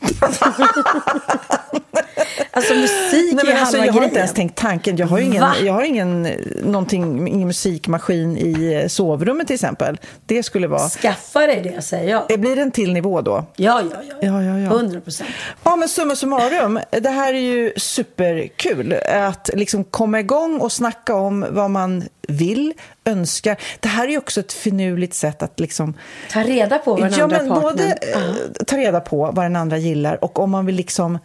alltså 2.50 2.74
musik 2.74 3.34
Nej, 3.34 3.42
är 3.42 3.46
men 3.46 3.56
alltså, 3.56 3.76
halva 3.76 3.86
jag 3.86 3.92
har 3.92 3.92
grejen. 3.92 4.04
inte 4.04 4.18
ens 4.18 4.34
tänkt 4.34 4.56
tanken. 4.56 4.96
Jag 4.96 5.06
har 5.06 5.18
ingen, 5.18 5.42
Va? 5.42 5.54
jag 5.62 5.72
har 5.72 5.82
ingen, 5.82 6.22
någonting, 6.62 7.28
ingen 7.28 7.46
musikmaskin 7.46 8.38
i 8.38 8.80
eh, 8.82 8.88
sovrummet 8.88 9.46
till 9.46 9.54
exempel. 9.54 9.98
Det 10.26 10.42
skulle 10.42 10.66
vara... 10.66 10.88
Skaffa 10.88 11.46
dig 11.46 11.72
det 11.74 11.82
säger 11.82 12.10
jag. 12.10 12.22
Det 12.28 12.38
blir 12.38 12.58
en 12.58 12.70
till 12.70 12.92
nivå 12.92 13.20
då? 13.20 13.44
Ja, 13.56 13.82
ja, 13.92 13.96
ja. 14.08 14.14
Ja, 14.20 14.42
ja, 14.42 14.58
ja. 14.58 14.70
100 14.70 15.00
procent. 15.00 15.30
Ja, 15.64 15.76
men 15.76 15.88
summa 15.88 16.16
summarum, 16.16 16.80
det 16.90 17.10
här 17.10 17.34
är 17.34 17.40
ju 17.40 17.72
superkul. 17.76 18.94
Att 19.08 19.50
liksom 19.54 19.84
komma 19.84 20.20
igång 20.20 20.60
och 20.60 20.72
snacka 20.72 21.14
om 21.14 21.46
vad 21.50 21.70
man 21.70 22.04
vill, 22.30 22.72
önskar. 23.04 23.56
Det 23.80 23.88
här 23.88 24.08
är 24.08 24.18
också 24.18 24.40
ett 24.40 24.52
finurligt 24.52 25.14
sätt 25.14 25.42
att 25.42 25.60
liksom... 25.60 25.94
Ta 26.30 26.42
reda 26.42 26.78
på 26.78 26.94
vad 26.94 27.02
den 27.02 27.18
ja, 27.18 27.24
andra 27.24 27.38
men 27.38 27.48
partnern... 27.48 27.72
både 27.72 27.84
eh, 27.92 28.64
ta 28.66 28.76
reda 28.76 29.00
på 29.00 29.30
vad 29.32 29.44
den 29.44 29.56
andra 29.56 29.78
gillar 29.78 30.24
och 30.24 30.38
om 30.38 30.50
man 30.50 30.66
vill 30.66 30.76
liksom 30.76 31.18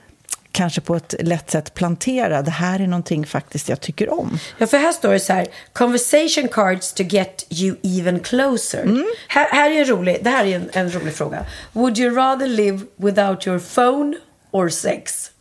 kanske 0.56 0.82
på 0.82 0.96
ett 0.96 1.16
lätt 1.20 1.52
sätt 1.52 1.74
plantera, 1.74 2.42
det 2.42 2.52
här 2.52 2.80
är 2.80 2.88
någonting 2.88 3.26
faktiskt 3.26 3.70
jag 3.70 3.82
tycker 3.82 4.14
om. 4.14 4.40
Ja, 4.58 4.68
för 4.68 4.78
här 4.78 4.92
står 4.92 5.12
det 5.12 5.20
så 5.20 5.34
här. 5.34 5.48
Conversation 5.74 6.48
cards 6.48 6.94
to 6.94 7.04
get 7.04 7.46
you 7.50 7.76
even 7.84 8.20
closer. 8.20 8.84
Mm. 8.84 9.06
Här, 9.28 9.48
här 9.52 9.72
är 9.72 9.80
en 9.80 9.86
rolig, 9.86 10.18
det 10.22 10.30
här 10.30 10.46
är 10.46 10.56
en, 10.56 10.70
en 10.74 10.92
rolig 10.92 11.14
fråga. 11.14 11.46
Would 11.74 12.00
you 12.00 12.16
rather 12.16 12.48
live 12.48 12.80
without 12.96 13.48
your 13.48 13.60
phone 13.60 14.18
or 14.52 14.70
sex? 14.70 15.32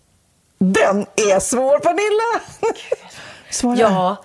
Den 0.58 1.06
är 1.16 1.40
svår, 1.40 1.78
Pernilla! 1.78 2.44
Svara. 3.50 3.78
Ja, 3.78 4.24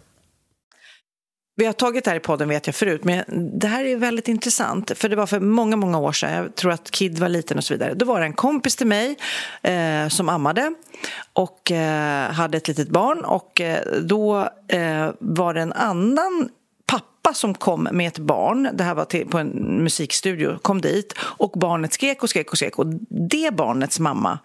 Vi 1.55 1.65
har 1.65 1.73
tagit 1.73 2.03
det 2.03 2.09
här 2.09 2.17
i 2.17 2.19
podden 2.19 2.49
vet 2.49 2.67
jag 2.67 2.75
förut, 2.75 3.03
men 3.03 3.23
det 3.59 3.67
här 3.67 3.85
är 3.85 3.95
väldigt 3.95 4.27
intressant. 4.27 4.91
För 4.95 5.09
det 5.09 5.15
var 5.15 5.25
för 5.25 5.39
många, 5.39 5.75
många 5.75 5.99
år 5.99 6.11
sedan, 6.11 6.33
jag 6.33 6.55
tror 6.55 6.71
att 6.71 6.91
Kid 6.91 7.19
var 7.19 7.29
liten 7.29 7.57
och 7.57 7.63
så 7.63 7.73
vidare. 7.73 7.93
Då 7.93 8.05
var 8.05 8.19
det 8.19 8.25
en 8.25 8.33
kompis 8.33 8.75
till 8.75 8.87
mig 8.87 9.17
eh, 9.61 10.07
som 10.07 10.29
ammade 10.29 10.73
och 11.33 11.71
eh, 11.71 12.31
hade 12.31 12.57
ett 12.57 12.67
litet 12.67 12.89
barn. 12.89 13.25
Och 13.25 13.61
eh, 13.61 13.79
då 14.01 14.49
eh, 14.67 15.09
var 15.19 15.53
det 15.53 15.61
en 15.61 15.73
annan 15.73 16.49
pappa 16.85 17.33
som 17.33 17.53
kom 17.53 17.87
med 17.91 18.07
ett 18.07 18.19
barn, 18.19 18.69
det 18.73 18.83
här 18.83 18.95
var 18.95 19.05
till, 19.05 19.27
på 19.27 19.37
en 19.37 19.49
musikstudio, 19.83 20.57
kom 20.61 20.81
dit 20.81 21.13
och 21.19 21.51
barnet 21.51 21.93
skrek 21.93 22.23
och 22.23 22.29
skrek 22.29 22.51
och 22.51 22.57
skrek. 22.57 22.79
Och 22.79 22.85
det 23.29 23.53
barnets 23.53 23.99
mamma 23.99 24.39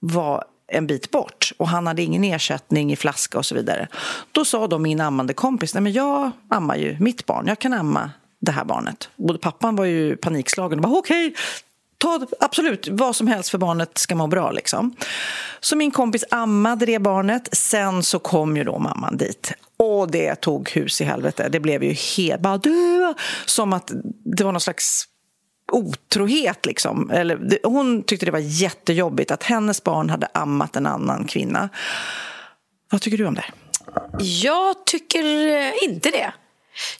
var 0.00 0.44
en 0.70 0.86
bit 0.86 1.10
bort 1.10 1.52
och 1.56 1.68
han 1.68 1.86
hade 1.86 2.02
ingen 2.02 2.24
ersättning 2.24 2.92
i 2.92 2.96
flaska 2.96 3.38
och 3.38 3.46
så 3.46 3.54
vidare. 3.54 3.88
Då 4.32 4.44
sa 4.44 4.66
då 4.66 4.78
min 4.78 5.00
ammande 5.00 5.34
kompis, 5.34 5.74
nej 5.74 5.82
men 5.82 5.92
jag 5.92 6.30
ammar 6.48 6.76
ju 6.76 6.96
mitt 7.00 7.26
barn, 7.26 7.46
jag 7.46 7.58
kan 7.58 7.72
amma 7.72 8.10
det 8.40 8.52
här 8.52 8.64
barnet. 8.64 9.08
Både 9.16 9.38
pappan 9.38 9.76
var 9.76 9.84
ju 9.84 10.16
panikslagen 10.16 10.78
och 10.78 10.90
bara 10.90 10.98
okej, 10.98 11.34
ta 11.98 12.26
absolut 12.40 12.88
vad 12.90 13.16
som 13.16 13.26
helst 13.26 13.50
för 13.50 13.58
barnet 13.58 13.98
ska 13.98 14.14
må 14.14 14.26
bra 14.26 14.50
liksom. 14.50 14.96
Så 15.60 15.76
min 15.76 15.90
kompis 15.90 16.24
ammade 16.30 16.86
det 16.86 16.98
barnet, 16.98 17.48
sen 17.52 18.02
så 18.02 18.18
kom 18.18 18.56
ju 18.56 18.64
då 18.64 18.78
mamman 18.78 19.16
dit. 19.16 19.52
Och 19.76 20.10
det 20.10 20.34
tog 20.34 20.70
hus 20.70 21.00
i 21.00 21.04
helvete. 21.04 21.48
Det 21.48 21.60
blev 21.60 21.84
ju 21.84 21.92
helt, 21.92 22.40
bara 22.40 22.58
du, 22.58 23.14
som 23.46 23.72
att 23.72 23.90
det 24.24 24.44
var 24.44 24.52
någon 24.52 24.60
slags 24.60 25.04
otrohet. 25.70 26.66
Liksom. 26.66 27.10
Eller, 27.10 27.36
det, 27.36 27.58
hon 27.64 28.02
tyckte 28.02 28.26
det 28.26 28.32
var 28.32 28.38
jättejobbigt 28.38 29.30
att 29.30 29.42
hennes 29.42 29.84
barn 29.84 30.10
hade 30.10 30.28
ammat 30.34 30.76
en 30.76 30.86
annan 30.86 31.24
kvinna. 31.24 31.68
Vad 32.90 33.00
tycker 33.00 33.18
du 33.18 33.26
om 33.26 33.34
det? 33.34 33.44
Jag 34.18 34.86
tycker 34.86 35.46
eh, 35.48 35.72
inte 35.82 36.10
det. 36.10 36.32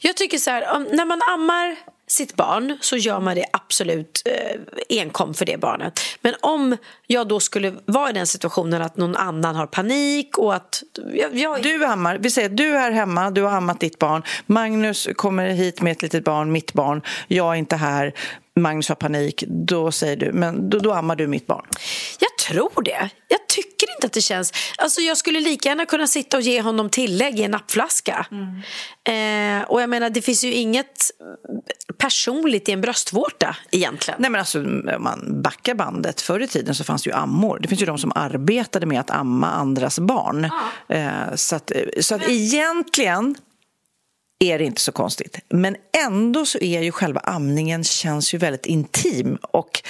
Jag 0.01 0.17
tycker 0.17 0.39
så 0.39 0.51
här, 0.51 0.79
när 0.97 1.05
man 1.05 1.21
ammar 1.23 1.77
sitt 2.07 2.37
barn 2.37 2.79
så 2.81 2.97
gör 2.97 3.21
man 3.21 3.35
det 3.35 3.45
absolut 3.53 4.23
eh, 4.25 5.01
enkom 5.01 5.35
för 5.35 5.45
det 5.45 5.61
barnet. 5.61 6.01
Men 6.21 6.35
om 6.41 6.77
jag 7.07 7.29
då 7.29 7.41
skulle 7.41 7.75
vara 7.85 8.11
i 8.11 8.13
den 8.13 8.27
situationen 8.27 8.83
att 8.83 8.97
någon 8.97 9.17
annan 9.17 9.57
har 9.57 9.67
panik 9.67 10.39
och 10.39 10.55
att... 10.55 10.83
Jag, 11.15 11.37
jag, 11.37 11.63
Du 11.63 11.85
ammar, 11.85 12.19
vi 12.19 12.31
säger 12.31 12.49
du 12.49 12.77
är 12.77 12.91
hemma, 12.91 13.31
du 13.31 13.43
har 13.43 13.51
ammat 13.51 13.81
ditt 13.81 13.99
barn. 13.99 14.23
Magnus 14.47 15.09
kommer 15.17 15.49
hit 15.49 15.81
med 15.81 15.93
ett 15.93 16.03
litet 16.03 16.25
barn, 16.25 16.53
mitt 16.53 16.73
barn. 16.73 17.03
Jag 17.29 17.53
är 17.53 17.55
inte 17.55 17.77
här, 17.77 18.15
Magnus 18.63 18.89
har 18.89 18.97
panik. 18.97 19.45
Då 19.47 19.93
säger 19.93 20.17
du, 20.17 20.33
men 20.33 20.71
då, 20.71 20.79
då 20.79 20.93
ammar 20.93 21.17
du 21.17 21.27
mitt 21.27 21.47
barn. 21.47 21.67
Jag 22.19 22.39
tror 22.47 22.83
det. 22.83 23.11
Jag 23.29 23.47
tycker 23.49 23.91
inte 23.95 24.07
att 24.07 24.13
det 24.13 24.21
känns... 24.21 24.53
Alltså 24.79 25.01
jag 25.01 25.17
skulle 25.17 25.41
lika 25.41 25.69
gärna 25.69 25.87
kunna 25.87 26.07
sitta 26.07 26.37
och 26.37 26.43
ge 26.43 26.63
honom 26.63 26.91
tillägg 26.91 27.41
i 27.41 27.43
en 27.43 27.51
nappflaska. 27.51 28.27
Eh, 29.05 29.63
och 29.69 29.83
jag 29.83 29.91
menar, 29.91 30.11
det 30.11 30.23
finns 30.23 30.45
ju 30.45 30.53
inget 30.53 31.11
personligt 31.99 32.69
i 32.69 32.73
en 32.73 32.81
bröstvårta 32.81 33.57
egentligen. 33.71 34.21
Nej 34.21 34.31
men 34.31 34.39
alltså 34.39 34.59
om 34.59 34.91
man 34.99 35.43
backar 35.43 35.75
bandet, 35.75 36.21
förr 36.21 36.41
i 36.41 36.47
tiden 36.47 36.75
så 36.75 36.85
fanns 36.85 37.03
det 37.03 37.11
ju 37.11 37.17
ammor. 37.17 37.59
Det 37.63 37.69
finns 37.69 37.83
ju 37.83 37.87
de 37.87 37.99
som 37.99 38.13
arbetade 38.15 38.87
med 38.87 39.01
att 39.01 39.11
amma 39.11 39.51
andras 39.51 39.99
barn. 39.99 40.51
Eh, 40.89 41.35
så 41.35 41.57
att, 41.57 41.73
så 42.01 42.15
att 42.15 42.29
egentligen 42.29 43.35
är 44.45 44.59
det 44.59 44.65
inte 44.65 44.81
så 44.81 44.93
konstigt. 44.93 45.39
Men 45.49 45.77
ändå 46.07 46.47
så 46.47 46.59
är 46.59 46.83
ju 46.83 46.93
själva 46.93 47.21
amningen 47.21 47.85
känns 47.85 48.35
ju 48.35 48.39
väldigt 48.39 48.67
intim 48.67 49.39
och 49.43 49.83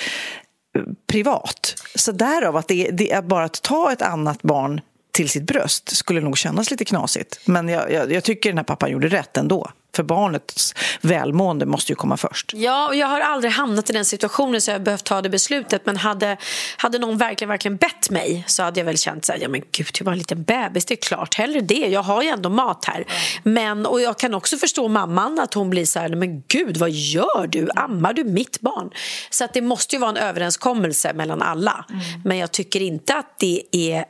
eh, 0.77 0.83
privat. 1.07 1.75
Så 1.95 2.13
därav 2.13 2.57
att 2.57 2.69
det, 2.69 2.91
det 2.91 3.13
är 3.13 3.23
bara 3.23 3.45
att 3.45 3.63
ta 3.63 3.93
ett 3.93 4.03
annat 4.03 4.43
barn 4.43 4.81
till 5.13 5.29
sitt 5.29 5.43
bröst 5.43 5.97
skulle 5.97 6.21
nog 6.21 6.39
kännas 6.39 6.71
lite 6.71 6.85
knasigt. 6.85 7.41
Men 7.45 7.69
jag, 7.69 7.93
jag, 7.93 8.13
jag 8.13 8.25
tycker 8.25 8.51
den 8.51 8.59
här 8.59 8.65
pappan 8.65 8.91
gjorde 8.91 9.09
rätt 9.09 9.37
ändå. 9.37 9.71
För 9.97 10.03
barnets 10.03 10.75
välmående 11.01 11.67
måste 11.67 11.93
ju 11.93 11.97
komma 11.97 12.17
först. 12.17 12.53
Ja, 12.55 12.89
och 12.89 12.95
jag 12.95 13.07
har 13.07 13.21
aldrig 13.21 13.53
hamnat 13.53 13.91
i 13.91 13.93
den 13.93 14.05
situationen 14.05 14.61
så 14.61 14.71
jag 14.71 14.79
har 14.79 14.85
behövt 14.85 15.05
ta 15.05 15.23
det 15.23 15.29
beslutet. 15.29 15.87
Men 15.87 15.97
hade, 15.97 16.37
hade 16.77 16.99
någon 16.99 17.19
verkligen, 17.19 17.49
verkligen 17.49 17.77
bett 17.77 18.11
mig 18.11 18.45
så 18.47 18.63
hade 18.63 18.81
jag 18.81 18.85
väl 18.85 18.99
känt 18.99 19.25
så 19.25 19.33
här, 19.33 19.39
ja 19.43 19.49
men 19.49 19.63
gud, 19.73 19.89
jag 19.99 20.05
var 20.05 20.13
en 20.13 20.19
liten 20.19 20.43
bebis, 20.43 20.85
det 20.85 20.95
är 20.95 20.97
klart, 20.97 21.35
hellre 21.35 21.61
det. 21.61 21.75
Jag 21.75 22.03
har 22.03 22.23
ju 22.23 22.29
ändå 22.29 22.49
mat 22.49 22.85
här. 22.85 23.05
Men, 23.43 23.87
och 23.87 24.01
jag 24.01 24.19
kan 24.19 24.35
också 24.35 24.57
förstå 24.57 24.89
mamman 24.89 25.39
att 25.39 25.55
hon 25.55 25.71
blir 25.71 25.85
så 25.85 25.99
här, 25.99 26.09
men 26.09 26.43
gud, 26.49 26.77
vad 26.77 26.91
gör 26.91 27.47
du? 27.47 27.69
Ammar 27.77 28.13
du 28.13 28.25
mitt 28.25 28.61
barn? 28.61 28.91
Så 29.31 29.45
att 29.45 29.53
det 29.53 29.61
måste 29.61 29.97
ju 29.97 30.01
vara 30.01 30.11
en 30.11 30.17
överenskommelse 30.17 31.13
mellan 31.13 31.43
alla. 31.43 31.85
Men 32.25 32.39
jag 32.39 32.53
tycker 32.53 32.83
inte 32.83 33.17
att 33.17 33.39
det 33.39 33.63
är 33.73 34.05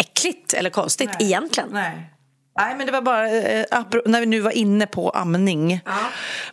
äckligt 0.00 0.54
eller 0.54 0.70
konstigt 0.70 1.10
egentligen. 1.18 1.68
Nej. 1.72 2.12
Nej, 2.58 2.76
men 2.76 2.86
det 2.86 2.92
var 2.92 3.02
bara 3.02 3.30
eh, 3.30 3.64
när 4.06 4.20
vi 4.20 4.26
nu 4.26 4.40
var 4.40 4.50
inne 4.50 4.86
på 4.86 5.10
amning. 5.10 5.80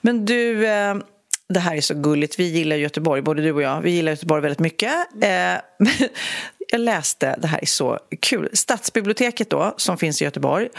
Men 0.01 0.25
du, 0.25 0.67
eh, 0.67 0.95
det 1.49 1.59
här 1.59 1.75
är 1.75 1.81
så 1.81 1.93
gulligt. 1.93 2.39
Vi 2.39 2.43
gillar 2.43 2.75
Göteborg, 2.75 3.21
både 3.21 3.41
du 3.41 3.51
och 3.51 3.61
jag. 3.61 3.81
Vi 3.81 3.91
gillar 3.91 4.11
Göteborg 4.11 4.41
väldigt 4.41 4.59
mycket. 4.59 4.93
Eh, 5.21 5.29
jag 6.71 6.79
läste, 6.79 7.35
det 7.41 7.47
här 7.47 7.59
är 7.61 7.65
så 7.65 7.99
kul. 8.21 8.49
Stadsbiblioteket 8.53 9.49
då, 9.49 9.73
som 9.77 9.97
finns 9.97 10.21
i 10.21 10.25
Göteborg, 10.25 10.69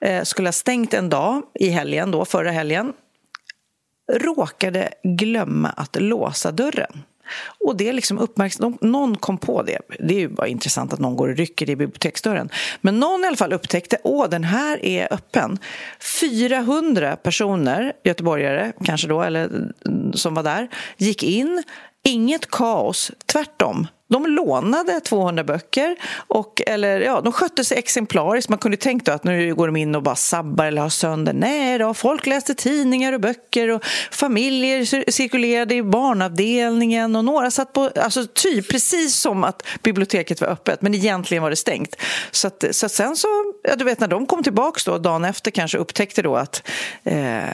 eh, 0.00 0.22
skulle 0.22 0.48
ha 0.48 0.52
stängt 0.52 0.94
en 0.94 1.10
dag 1.10 1.42
i 1.54 1.68
helgen, 1.68 2.10
då, 2.10 2.24
förra 2.24 2.50
helgen. 2.50 2.92
Råkade 4.12 4.88
glömma 5.02 5.68
att 5.68 5.96
låsa 6.00 6.52
dörren. 6.52 7.02
Och 7.64 7.76
det 7.76 7.88
är 7.88 7.92
liksom 7.92 8.18
uppmärksam... 8.18 8.78
Någon 8.80 9.16
kom 9.16 9.38
på 9.38 9.62
det. 9.62 9.78
Det 9.98 10.14
är 10.14 10.18
ju 10.18 10.28
bara 10.28 10.46
intressant 10.46 10.92
att 10.92 10.98
någon 10.98 11.16
går 11.16 11.28
och 11.28 11.36
rycker 11.36 11.70
i 11.70 11.76
biblioteksdörren. 11.76 12.48
Men 12.80 13.00
någon 13.00 13.24
i 13.24 13.26
alla 13.26 13.36
fall 13.36 13.52
upptäckte 13.52 13.98
att 14.04 14.30
den 14.30 14.44
här 14.44 14.84
är 14.84 15.12
öppen. 15.12 15.58
400 16.20 17.16
personer, 17.16 17.92
göteborgare 18.04 18.72
kanske 18.84 19.08
då, 19.08 19.22
eller 19.22 19.44
mm, 19.44 20.12
som 20.12 20.34
var 20.34 20.42
där, 20.42 20.68
gick 20.96 21.22
in. 21.22 21.62
Inget 22.08 22.50
kaos, 22.50 23.10
tvärtom. 23.26 23.86
De 24.08 24.26
lånade 24.26 25.00
200 25.00 25.44
böcker, 25.44 25.96
och, 26.14 26.62
eller 26.66 27.00
ja, 27.00 27.20
de 27.20 27.32
skötte 27.32 27.64
sig 27.64 27.78
exemplariskt. 27.78 28.48
Man 28.48 28.58
kunde 28.58 28.76
tänkt 28.76 29.08
att 29.08 29.24
nu 29.24 29.54
går 29.54 29.66
de 29.66 29.76
in 29.76 29.94
och 29.94 30.02
bara 30.02 30.16
sabbar 30.16 30.64
eller 30.64 30.82
har 30.82 30.88
sönder. 30.88 31.32
Nej 31.32 31.78
då, 31.78 31.94
folk 31.94 32.26
läste 32.26 32.54
tidningar 32.54 33.12
och 33.12 33.20
böcker 33.20 33.70
och 33.70 33.84
familjer 34.10 35.10
cirkulerade 35.10 35.74
i 35.74 35.82
barnavdelningen 35.82 37.16
och 37.16 37.24
några 37.24 37.50
satt 37.50 37.72
på, 37.72 37.90
alltså 37.96 38.26
typ 38.26 38.68
precis 38.68 39.16
som 39.16 39.44
att 39.44 39.62
biblioteket 39.82 40.40
var 40.40 40.48
öppet, 40.48 40.82
men 40.82 40.94
egentligen 40.94 41.42
var 41.42 41.50
det 41.50 41.56
stängt. 41.56 41.96
Så, 42.30 42.46
att, 42.46 42.64
så 42.70 42.86
att 42.86 42.92
sen 42.92 43.16
så, 43.16 43.28
ja, 43.62 43.76
du 43.76 43.84
vet 43.84 44.00
när 44.00 44.08
de 44.08 44.26
kom 44.26 44.42
tillbaks 44.42 44.84
då, 44.84 44.98
dagen 44.98 45.24
efter 45.24 45.50
kanske 45.50 45.78
upptäckte 45.78 46.22
då 46.22 46.36
att 46.36 46.62
eh, 47.04 47.44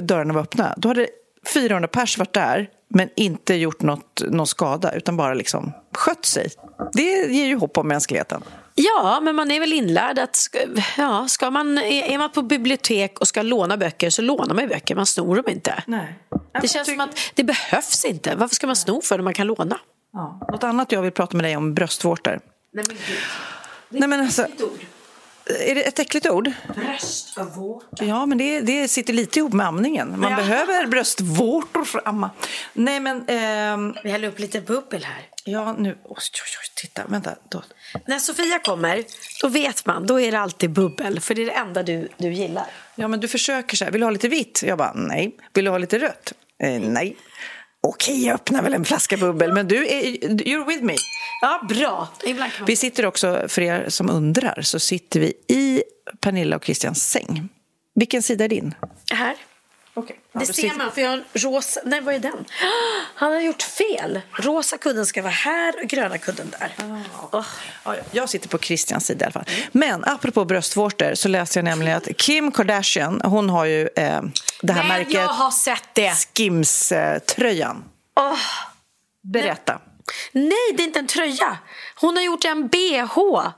dörrarna 0.00 0.34
var 0.34 0.40
öppna, 0.40 0.74
då 0.76 0.88
hade 0.88 1.08
400 1.54 1.88
pers 1.88 2.18
varit 2.18 2.32
där 2.32 2.68
men 2.88 3.08
inte 3.16 3.54
gjort 3.54 3.82
något, 3.82 4.22
någon 4.28 4.46
skada 4.46 4.92
utan 4.92 5.16
bara 5.16 5.34
liksom 5.34 5.72
skött 5.92 6.24
sig. 6.24 6.50
Det 6.92 7.02
ger 7.32 7.46
ju 7.46 7.56
hopp 7.56 7.78
om 7.78 7.88
mänskligheten. 7.88 8.42
Ja, 8.74 9.20
men 9.22 9.36
man 9.36 9.50
är 9.50 9.60
väl 9.60 9.72
inlärd 9.72 10.18
att 10.18 10.36
ja, 10.96 11.28
ska 11.28 11.50
man, 11.50 11.78
är 11.78 12.18
man 12.18 12.32
på 12.32 12.42
bibliotek 12.42 13.20
och 13.20 13.28
ska 13.28 13.42
låna 13.42 13.76
böcker 13.76 14.10
så 14.10 14.22
lånar 14.22 14.54
man 14.54 14.64
ju 14.64 14.68
böcker, 14.68 14.94
man 14.94 15.06
snor 15.06 15.36
dem 15.36 15.44
inte. 15.48 15.82
Nej. 15.86 16.18
Det 16.62 16.68
känns 16.68 16.88
som 16.88 17.00
att 17.00 17.18
det 17.34 17.44
behövs 17.44 18.04
inte. 18.04 18.36
Varför 18.36 18.54
ska 18.54 18.66
man 18.66 18.76
sno 18.76 19.00
för 19.00 19.16
när 19.16 19.24
man 19.24 19.34
kan 19.34 19.46
låna? 19.46 19.78
Ja. 20.12 20.40
Något 20.52 20.64
annat 20.64 20.92
jag 20.92 21.02
vill 21.02 21.12
prata 21.12 21.36
med 21.36 21.44
dig 21.44 21.56
om 21.56 21.74
bröstvårtor. 21.74 22.40
Nej 22.72 22.84
men 22.88 22.96
gud. 22.96 23.18
Nej, 23.88 24.08
men 24.08 24.20
alltså, 24.20 24.46
är 25.46 25.74
det 25.74 25.82
ett 25.82 25.98
äckligt 25.98 26.26
ord? 26.26 26.50
Bröstvårta. 26.76 28.04
Ja, 28.04 28.26
men 28.26 28.38
det, 28.38 28.60
det 28.60 28.88
sitter 28.88 29.12
lite 29.12 29.38
ihop 29.38 29.52
med 29.52 29.66
amningen. 29.66 30.20
Man 30.20 30.30
Ja. 30.30 30.36
behöver 30.36 30.86
bröstvårtor 30.86 31.84
för 31.84 31.98
att 31.98 32.06
amma. 32.06 32.30
Nej, 32.72 33.00
men... 33.00 33.24
ehm, 33.28 33.94
Vi 34.04 34.10
häller 34.10 34.28
upp 34.28 34.38
lite 34.38 34.60
bubbel 34.60 35.04
här. 35.04 35.22
ja, 35.44 35.72
nu... 35.72 35.88
Oj, 35.90 35.98
oj, 36.08 36.16
oj, 36.60 36.70
titta. 36.74 37.02
Vänta. 37.06 37.34
Då. 37.48 37.62
När 38.06 38.18
Sofia 38.18 38.58
kommer, 38.58 39.04
då 39.42 39.48
vet 39.48 39.86
man, 39.86 40.06
då 40.06 40.20
är 40.20 40.32
det 40.32 40.38
alltid 40.40 40.70
bubbel. 40.70 41.20
För 41.20 41.34
det 41.34 41.42
är 41.42 41.46
det 41.46 41.52
enda 41.52 41.82
du, 41.82 42.08
du 42.16 42.32
gillar. 42.32 42.66
Ja, 42.94 43.08
men 43.08 43.20
du 43.20 43.28
försöker 43.28 43.76
så 43.76 43.84
här. 43.84 43.92
Vill 43.92 44.00
du 44.00 44.06
ha 44.06 44.10
lite 44.10 44.28
vitt? 44.28 44.62
Jag 44.66 44.78
bara, 44.78 44.92
nej. 44.94 45.36
Vill 45.52 45.64
du 45.64 45.70
ha 45.70 45.78
lite 45.78 45.98
rött? 45.98 46.32
Eh, 46.62 46.80
nej. 46.80 47.16
Okej, 47.86 48.26
jag 48.26 48.34
öppnar 48.34 48.62
väl 48.62 48.74
en 48.74 48.84
flaska 48.84 49.16
bubbel, 49.16 49.52
men 49.52 49.68
du 49.68 49.86
är... 49.86 50.02
You're 50.02 50.66
with 50.66 50.82
me. 50.82 50.94
Ja, 51.40 51.66
bra. 51.68 52.08
Vi 52.66 52.76
sitter 52.76 53.06
också, 53.06 53.44
för 53.48 53.62
er 53.62 53.88
som 53.88 54.10
undrar, 54.10 54.62
så 54.62 54.78
sitter 54.78 55.20
vi 55.20 55.32
i 55.48 55.82
Pernilla 56.20 56.56
och 56.56 56.64
Christians 56.64 57.10
säng. 57.10 57.48
Vilken 57.94 58.22
sida 58.22 58.44
är 58.44 58.48
din? 58.48 58.74
Här. 59.10 59.36
Okay. 59.96 60.16
Det 60.32 60.46
ser 60.46 60.74
man, 60.74 60.92
för 60.92 61.00
jag 61.00 61.08
har 61.08 61.16
en 61.16 61.24
rosa... 61.32 61.80
Nej, 61.84 62.00
vad 62.00 62.14
är 62.14 62.18
den? 62.18 62.44
Han 63.14 63.32
har 63.32 63.40
gjort 63.40 63.62
fel. 63.62 64.20
Rosa 64.32 64.78
kudden 64.78 65.06
ska 65.06 65.22
vara 65.22 65.32
här 65.32 65.74
och 65.82 65.88
gröna 65.88 66.18
kudden 66.18 66.54
där. 66.60 66.74
Åh. 67.30 67.46
Ja, 67.84 67.96
jag 68.10 68.28
sitter 68.28 68.48
på 68.48 68.58
Christians 68.58 69.06
sida 69.06 69.24
i 69.24 69.26
alla 69.26 69.32
fall. 69.32 69.44
Men 69.72 70.04
apropå 70.04 70.44
bröstvårtor 70.44 71.14
så 71.14 71.28
läste 71.28 71.58
jag 71.58 71.64
nämligen 71.64 71.96
att 71.96 72.16
Kim 72.16 72.52
Kardashian, 72.52 73.20
hon 73.24 73.50
har 73.50 73.64
ju 73.64 73.80
eh, 73.96 74.22
det 74.62 74.72
här 74.72 74.82
Men 74.82 74.88
märket 74.88 75.14
jag 75.14 75.28
har 75.28 75.50
sett 75.50 75.88
det. 75.92 76.12
Skims-tröjan. 76.14 77.84
Åh. 78.16 78.38
Berätta. 79.22 79.80
Nej, 80.32 80.74
det 80.76 80.82
är 80.82 80.86
inte 80.86 80.98
en 80.98 81.06
tröja. 81.06 81.58
Hon 82.00 82.16
har 82.16 82.22
gjort 82.22 82.44
en 82.44 82.68
bh. 82.68 83.48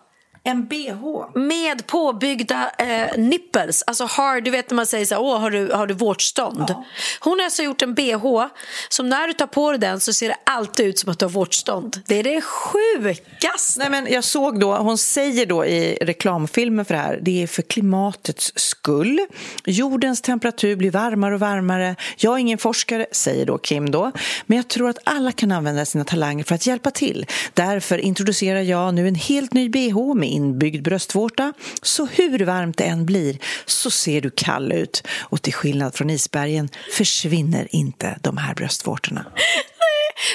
En 0.47 0.66
bh? 0.66 1.24
Med 1.34 1.86
påbyggda 1.86 2.70
eh, 2.78 3.18
nipples. 3.18 3.82
Alltså 3.86 4.05
har, 4.05 4.40
du 4.40 4.51
vet 4.51 4.70
när 4.70 4.76
man 4.76 4.86
säger 4.86 5.07
så 5.07 5.14
här, 5.14 5.22
åh 5.22 5.40
har 5.40 5.51
du, 5.51 5.72
har 5.72 5.86
du 5.86 5.94
vårtstånd? 5.94 6.74
Hon 7.20 7.38
har 7.38 7.44
alltså 7.44 7.62
gjort 7.62 7.82
en 7.82 7.94
bh 7.94 8.47
som 8.88 9.09
när 9.09 9.26
du 9.26 9.32
tar 9.32 9.47
på 9.47 9.70
dig 9.70 9.80
den 9.80 10.01
så 10.01 10.12
ser 10.12 10.28
det 10.28 10.36
alltid 10.44 10.86
ut 10.86 10.99
som 10.99 11.11
att 11.11 11.18
du 11.18 11.24
har 11.24 11.30
vårtstånd. 11.30 12.03
Det 12.07 12.18
är 12.18 12.22
det 12.22 12.40
sjukaste. 12.40 13.78
Nej, 13.78 13.90
men 13.90 14.12
jag 14.12 14.24
såg 14.24 14.61
då, 14.61 14.76
hon 14.76 14.99
säger 14.99 15.47
då 15.47 15.66
i 15.66 15.99
reklamfilmen 16.01 16.84
för 16.84 16.94
det 16.94 17.01
här, 17.01 17.18
det 17.22 17.42
är 17.42 17.47
för 17.47 17.62
klimatets 17.62 18.53
skull. 18.57 19.20
Jordens 19.64 20.20
temperatur 20.20 20.76
blir 20.76 20.90
varmare 20.90 21.34
och 21.34 21.40
varmare. 21.40 21.97
Jag 22.16 22.34
är 22.34 22.38
ingen 22.38 22.59
forskare, 22.59 23.07
säger 23.12 23.47
då 23.47 23.59
Kim 23.59 23.90
då, 23.90 24.12
men 24.47 24.57
jag 24.57 24.68
tror 24.68 24.90
att 24.90 24.99
alla 25.05 25.32
kan 25.32 25.53
använda 25.53 25.84
sina 25.84 26.05
talanger 26.05 26.44
för 26.44 26.55
att 26.55 26.66
hjälpa 26.66 26.90
till. 26.90 27.26
Därför 27.55 27.99
introducerar 27.99 28.61
jag 28.61 28.94
nu 28.94 29.09
en 29.09 29.14
helt 29.14 29.53
ny 29.53 29.68
bh 29.68 30.14
med 30.14 30.28
inbyggd 30.37 30.82
bröstvårta. 30.82 31.53
Så 31.82 32.07
hur 32.07 32.39
varmt 32.39 32.78
det 32.78 32.84
än 32.84 33.07
blir 33.07 33.39
så 33.66 33.91
ser 33.91 34.20
du 34.20 34.30
kall 34.30 34.72
ut. 34.72 35.03
Och 35.20 35.43
till 35.43 35.55
skillnad 35.55 35.95
från 35.95 36.11
isbergen 36.11 36.68
försvinner 36.93 37.68
inte 37.70 38.18
de 38.22 38.37
här 38.37 38.55
bröstvårtorna. 38.55 39.26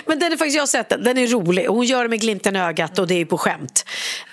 Men 0.05 0.19
den 0.19 0.31
är 0.31 0.37
faktiskt, 0.37 0.55
jag 0.55 0.61
har 0.61 0.67
sett 0.67 0.89
den, 0.89 1.03
den 1.03 1.17
är 1.17 1.27
rolig. 1.27 1.65
Hon 1.67 1.85
gör 1.85 2.03
det 2.03 2.09
med 2.09 2.21
glimten 2.21 2.55
i 2.55 2.59
ögat 2.59 2.99
och 2.99 3.07
det 3.07 3.21
är 3.21 3.25
på 3.25 3.37
skämt. 3.37 3.85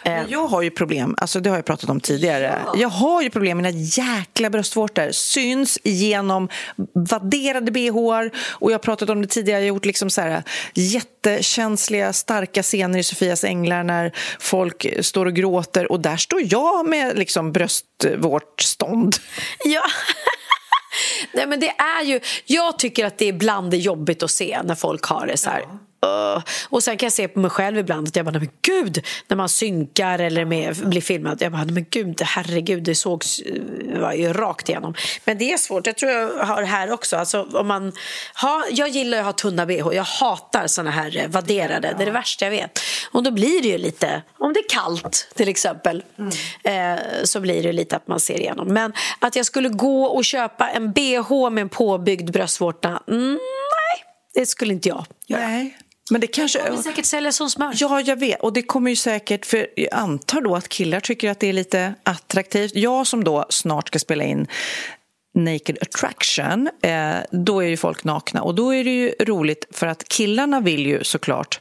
Eh, 0.04 0.12
Men 0.12 0.26
Jag 0.28 0.46
har 0.46 0.62
ju 0.62 0.70
problem, 0.70 1.14
alltså 1.18 1.40
det 1.40 1.50
har 1.50 1.56
jag 1.56 1.64
pratat 1.64 1.90
om 1.90 2.00
tidigare. 2.00 2.58
Jag 2.76 2.88
har 2.88 3.22
ju 3.22 3.30
problem 3.30 3.58
med 3.58 3.72
mina 3.74 3.84
jäkla 3.84 4.50
bröstvårtor. 4.50 5.10
Syns 5.12 5.78
genom 5.84 6.48
vadderade 6.94 7.70
bhar. 7.70 8.30
Och 8.50 8.70
jag 8.70 8.74
har 8.74 8.82
pratat 8.82 9.10
om 9.10 9.22
det 9.22 9.28
tidigare, 9.28 9.60
jag 9.60 9.64
har 9.64 9.68
gjort 9.76 9.84
liksom 9.84 10.10
så 10.10 10.20
här 10.20 10.42
jättekänsliga, 10.74 12.12
starka 12.12 12.62
scener 12.62 12.98
i 12.98 13.02
Sofias 13.02 13.44
änglar 13.44 13.82
när 13.84 14.12
folk 14.40 14.86
står 15.00 15.26
och 15.26 15.34
gråter. 15.34 15.92
Och 15.92 16.00
där 16.00 16.16
står 16.16 16.40
jag 16.44 16.88
med 16.88 17.18
liksom 17.18 17.52
bröstvårtstånd. 17.52 19.16
Ja. 19.64 19.82
Nej, 21.32 21.46
men 21.46 21.60
det 21.60 21.70
är 21.70 22.04
ju, 22.04 22.20
jag 22.44 22.78
tycker 22.78 23.06
att 23.06 23.18
det 23.18 23.24
är 23.24 23.28
ibland 23.28 23.74
är 23.74 23.78
jobbigt 23.78 24.22
att 24.22 24.30
se 24.30 24.60
när 24.64 24.74
folk 24.74 25.04
har 25.04 25.26
det 25.26 25.36
så 25.36 25.50
här. 25.50 25.64
"Ugh." 26.06 26.42
Och 26.68 26.82
sen 26.82 26.96
kan 26.96 27.06
jag 27.06 27.12
se 27.12 27.28
på 27.28 27.40
mig 27.40 27.50
själv 27.50 27.78
ibland 27.78 28.08
att 28.08 28.16
jag 28.16 28.24
bara, 28.24 28.38
men 28.38 28.50
gud, 28.62 29.04
när 29.28 29.36
man 29.36 29.48
synkar 29.48 30.18
eller 30.18 30.44
med, 30.44 30.76
blir 30.76 31.00
filmad, 31.00 31.42
jag 31.42 31.52
bara, 31.52 31.64
men 31.64 31.86
gud, 31.90 32.22
herregud, 32.22 32.82
det 32.82 32.94
sågs 32.94 33.40
eh, 33.40 34.00
var 34.00 34.12
ju 34.12 34.32
rakt 34.32 34.68
igenom. 34.68 34.94
Men 35.24 35.38
det 35.38 35.52
är 35.52 35.56
svårt, 35.56 35.86
jag 35.86 35.96
tror 35.96 36.12
jag 36.12 36.28
har 36.44 36.60
det 36.60 36.66
här 36.66 36.92
också. 36.92 37.16
Alltså, 37.16 37.42
om 37.52 37.66
man 37.66 37.92
har, 38.34 38.64
jag 38.70 38.88
gillar 38.88 39.18
att 39.18 39.24
ha 39.24 39.32
tunna 39.32 39.66
bh, 39.66 39.88
jag 39.92 40.04
hatar 40.04 40.66
såna 40.66 40.90
här 40.90 41.16
eh, 41.16 41.28
vadderade, 41.28 41.94
det 41.96 42.02
är 42.02 42.06
det 42.06 42.12
värsta 42.12 42.44
jag 42.44 42.50
vet. 42.50 42.80
Och 43.12 43.22
då 43.22 43.30
blir 43.30 43.62
det 43.62 43.68
ju 43.68 43.78
lite, 43.78 44.22
om 44.38 44.52
det 44.52 44.60
är 44.60 44.68
kallt 44.68 45.32
till 45.34 45.48
exempel, 45.48 46.04
eh, 46.64 46.94
så 47.24 47.40
blir 47.40 47.62
det 47.62 47.72
lite 47.72 47.96
att 47.96 48.08
man 48.08 48.20
ser 48.20 48.40
igenom. 48.40 48.68
Men 48.68 48.92
att 49.18 49.36
jag 49.36 49.46
skulle 49.46 49.68
gå 49.68 50.04
och 50.04 50.24
köpa 50.24 50.70
en 50.70 50.92
bh 50.92 51.50
med 51.50 51.62
en 51.62 51.68
påbyggd 51.68 52.30
bröstvårta, 52.30 53.02
mm, 53.08 53.32
nej, 53.32 54.04
det 54.34 54.46
skulle 54.46 54.72
inte 54.72 54.88
jag 54.88 55.06
göra. 55.26 55.48
Nej. 55.48 55.78
Men 56.10 56.20
det 56.20 56.26
kanske... 56.26 56.58
kommer 56.58 56.82
säkert 56.82 57.04
sälja 57.04 57.32
som 57.32 57.50
smör. 57.50 57.72
Ja, 57.74 58.00
jag 58.00 58.16
vet. 58.16 58.40
Och 58.40 58.52
det 58.52 58.62
kommer 58.62 58.90
ju 58.90 58.96
säkert... 58.96 59.46
För 59.46 59.66
jag 59.76 59.94
antar 59.94 60.40
då 60.40 60.56
att 60.56 60.68
killar 60.68 61.00
tycker 61.00 61.30
att 61.30 61.40
det 61.40 61.46
är 61.48 61.52
lite 61.52 61.94
attraktivt. 62.02 62.74
Jag 62.74 63.06
som 63.06 63.24
då 63.24 63.46
snart 63.50 63.88
ska 63.88 63.98
spela 63.98 64.24
in 64.24 64.46
Naked 65.34 65.78
Attraction, 65.80 66.68
eh, 66.82 67.16
då 67.30 67.60
är 67.60 67.68
ju 67.68 67.76
folk 67.76 68.04
nakna. 68.04 68.42
Och 68.42 68.54
då 68.54 68.74
är 68.74 68.84
det 68.84 68.90
ju 68.90 69.14
roligt 69.20 69.66
för 69.70 69.86
att 69.86 70.08
killarna 70.08 70.60
vill 70.60 70.86
ju 70.86 71.04
såklart 71.04 71.60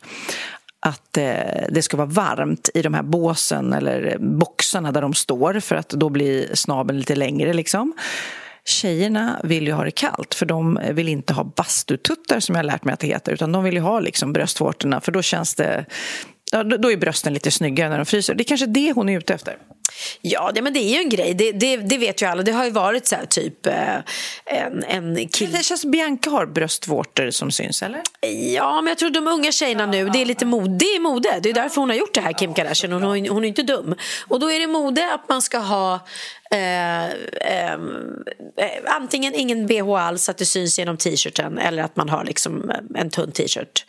att 0.79 1.17
eh, 1.17 1.67
det 1.69 1.81
ska 1.81 1.97
vara 1.97 2.07
varmt 2.07 2.69
i 2.73 2.81
de 2.81 2.93
här 2.93 3.03
båsen 3.03 3.73
eller 3.73 4.17
boxarna 4.19 4.91
där 4.91 5.01
de 5.01 5.13
står 5.13 5.59
för 5.59 5.75
att 5.75 5.89
då 5.89 6.09
blir 6.09 6.55
snabeln 6.55 6.99
lite 6.99 7.15
längre 7.15 7.53
liksom. 7.53 7.93
Tjejerna 8.67 9.41
vill 9.43 9.67
ju 9.67 9.73
ha 9.73 9.83
det 9.83 9.91
kallt 9.91 10.33
för 10.33 10.45
de 10.45 10.79
vill 10.91 11.07
inte 11.07 11.33
ha 11.33 11.43
bastututtar 11.43 12.39
som 12.39 12.55
jag 12.55 12.59
har 12.59 12.67
lärt 12.67 12.83
mig 12.83 12.93
att 12.93 12.99
det 12.99 13.07
heter 13.07 13.31
utan 13.31 13.51
de 13.51 13.63
vill 13.63 13.73
ju 13.73 13.79
ha 13.79 13.99
liksom 13.99 14.33
bröstvårtorna 14.33 15.01
för 15.01 15.11
då 15.11 15.21
känns 15.21 15.55
det 15.55 15.85
Ja, 16.51 16.63
då 16.63 16.77
då 16.77 16.91
är 16.91 16.97
brösten 16.97 17.33
lite 17.33 17.51
snyggare 17.51 17.89
när 17.89 17.97
de 17.97 18.05
fryser. 18.05 18.35
Det 18.35 18.43
är 18.43 18.45
kanske 18.45 18.65
det 18.65 18.93
hon 18.95 19.09
är 19.09 19.17
ute 19.17 19.33
efter. 19.33 19.57
Ja, 20.21 20.51
det, 20.55 20.61
men 20.61 20.73
det 20.73 20.79
är 20.79 20.89
ju 20.93 20.97
en 20.99 21.09
grej. 21.09 21.33
Det, 21.33 21.51
det, 21.51 21.77
det 21.77 21.97
vet 21.97 22.21
ju 22.21 22.25
alla. 22.25 22.43
Det 22.43 22.51
har 22.51 22.65
ju 22.65 22.71
varit 22.71 23.07
så 23.07 23.15
här, 23.15 23.25
typ 23.25 23.65
eh, 23.65 23.95
en, 24.45 24.83
en 24.83 25.27
kille... 25.27 25.57
Det 25.57 25.63
känns 25.63 25.85
Bianca 25.85 26.29
har 26.29 26.45
bröstvårtor 26.45 27.31
som 27.31 27.51
syns, 27.51 27.83
eller? 27.83 28.01
Ja, 28.55 28.81
men 28.81 28.87
jag 28.91 28.97
tror 28.97 29.09
de 29.09 29.27
unga 29.27 29.51
tjejerna 29.51 29.85
nu, 29.85 30.09
det 30.09 30.21
är 30.21 30.25
lite 30.25 30.45
mode. 30.45 30.77
Det 30.77 30.85
är 30.85 30.99
mode. 30.99 31.39
Det 31.43 31.49
är 31.49 31.53
därför 31.53 31.81
hon 31.81 31.89
har 31.89 31.97
gjort 31.97 32.13
det 32.13 32.21
här, 32.21 32.33
Kim 32.33 32.53
Kardashian. 32.53 32.91
Hon, 32.93 33.03
har- 33.03 33.29
hon 33.29 33.43
är 33.43 33.47
inte 33.47 33.63
dum. 33.63 33.95
Och 34.27 34.39
då 34.39 34.51
är 34.51 34.59
det 34.59 34.67
mode 34.67 35.13
att 35.13 35.29
man 35.29 35.41
ska 35.41 35.57
ha 35.57 35.99
eh, 36.51 37.05
eh, 37.05 37.77
antingen 38.85 39.33
ingen 39.35 39.67
bh 39.67 39.89
alls 39.89 40.23
så 40.23 40.31
att 40.31 40.37
det 40.37 40.45
syns 40.45 40.79
genom 40.79 40.97
t-shirten 40.97 41.57
eller 41.57 41.83
att 41.83 41.95
man 41.95 42.09
har 42.09 42.23
liksom 42.25 42.69
eh, 42.69 43.01
en 43.01 43.09
tunn 43.09 43.31
t-shirt 43.31 43.85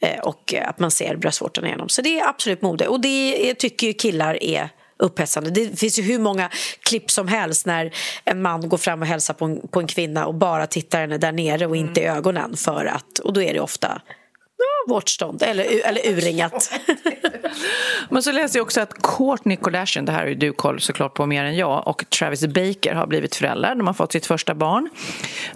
eh, 0.00 0.20
och 0.20 0.54
att 0.64 0.78
man 0.78 0.90
ser 0.90 1.16
bröstvårtorna 1.16 1.66
igenom. 1.68 1.88
Så 1.88 2.02
det 2.02 2.18
är 2.20 2.28
absolut 2.28 2.62
mode. 2.62 2.86
Och 2.88 3.00
det 3.00 3.54
tycker 3.54 3.86
ju 3.86 3.92
killar 3.92 4.42
är 4.42 4.68
upphetsande. 4.98 5.50
Det 5.50 5.78
finns 5.78 5.98
ju 5.98 6.02
hur 6.02 6.18
många 6.18 6.50
klipp 6.80 7.10
som 7.10 7.28
helst 7.28 7.66
när 7.66 7.94
en 8.24 8.42
man 8.42 8.68
går 8.68 8.78
fram 8.78 9.00
och 9.00 9.06
hälsar 9.06 9.34
på 9.34 9.44
en, 9.44 9.68
på 9.68 9.80
en 9.80 9.86
kvinna 9.86 10.26
och 10.26 10.34
bara 10.34 10.66
tittar 10.66 11.00
henne 11.00 11.18
där 11.18 11.32
nere 11.32 11.66
och 11.66 11.76
inte 11.76 12.00
i 12.00 12.04
ögonen 12.04 12.56
för 12.56 12.84
att, 12.84 13.18
och 13.18 13.32
då 13.32 13.42
är 13.42 13.54
det 13.54 13.60
ofta 13.60 14.02
ja, 14.58 14.94
vårtstånd 14.94 15.42
eller, 15.42 15.86
eller 15.88 16.08
urringat. 16.08 16.72
Men 18.12 18.22
så 18.22 18.32
läser 18.32 18.58
jag 18.58 18.64
också 18.64 18.80
att 18.80 19.02
Kourtney 19.02 19.56
Kardashian, 19.56 20.04
det 20.04 20.12
här 20.12 20.20
har 20.20 20.26
ju 20.26 20.34
du 20.34 20.52
koll 20.52 20.80
såklart 20.80 21.14
på 21.14 21.26
mer 21.26 21.44
än 21.44 21.56
jag, 21.56 21.88
och 21.88 22.04
Travis 22.10 22.46
Baker 22.46 22.94
har 22.94 23.06
blivit 23.06 23.34
föräldrar. 23.34 23.74
De 23.74 23.86
har 23.86 23.94
fått 23.94 24.12
sitt 24.12 24.26
första 24.26 24.54
barn. 24.54 24.88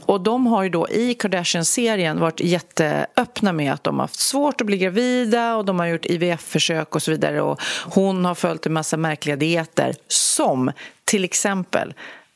Och 0.06 0.20
de 0.20 0.46
har 0.46 0.62
ju 0.62 0.68
då 0.68 0.88
i 0.88 1.14
Kardashian-serien 1.14 2.20
varit 2.20 2.40
jätteöppna 2.40 3.52
med 3.52 3.72
att 3.72 3.84
de 3.84 3.94
har 3.94 4.02
haft 4.02 4.20
svårt 4.20 4.60
att 4.60 4.66
bli 4.66 4.78
gravida 4.78 5.56
och 5.56 5.64
de 5.64 5.78
har 5.78 5.86
gjort 5.86 6.06
IVF-försök 6.06 6.94
och 6.94 7.02
så 7.02 7.10
vidare. 7.10 7.42
Och 7.42 7.60
hon 7.84 8.24
har 8.24 8.34
följt 8.34 8.66
en 8.66 8.72
massa 8.72 8.96
märkliga 8.96 9.36
dieter 9.36 9.94
som 10.08 10.72
till 11.04 11.24
exempel 11.24 11.94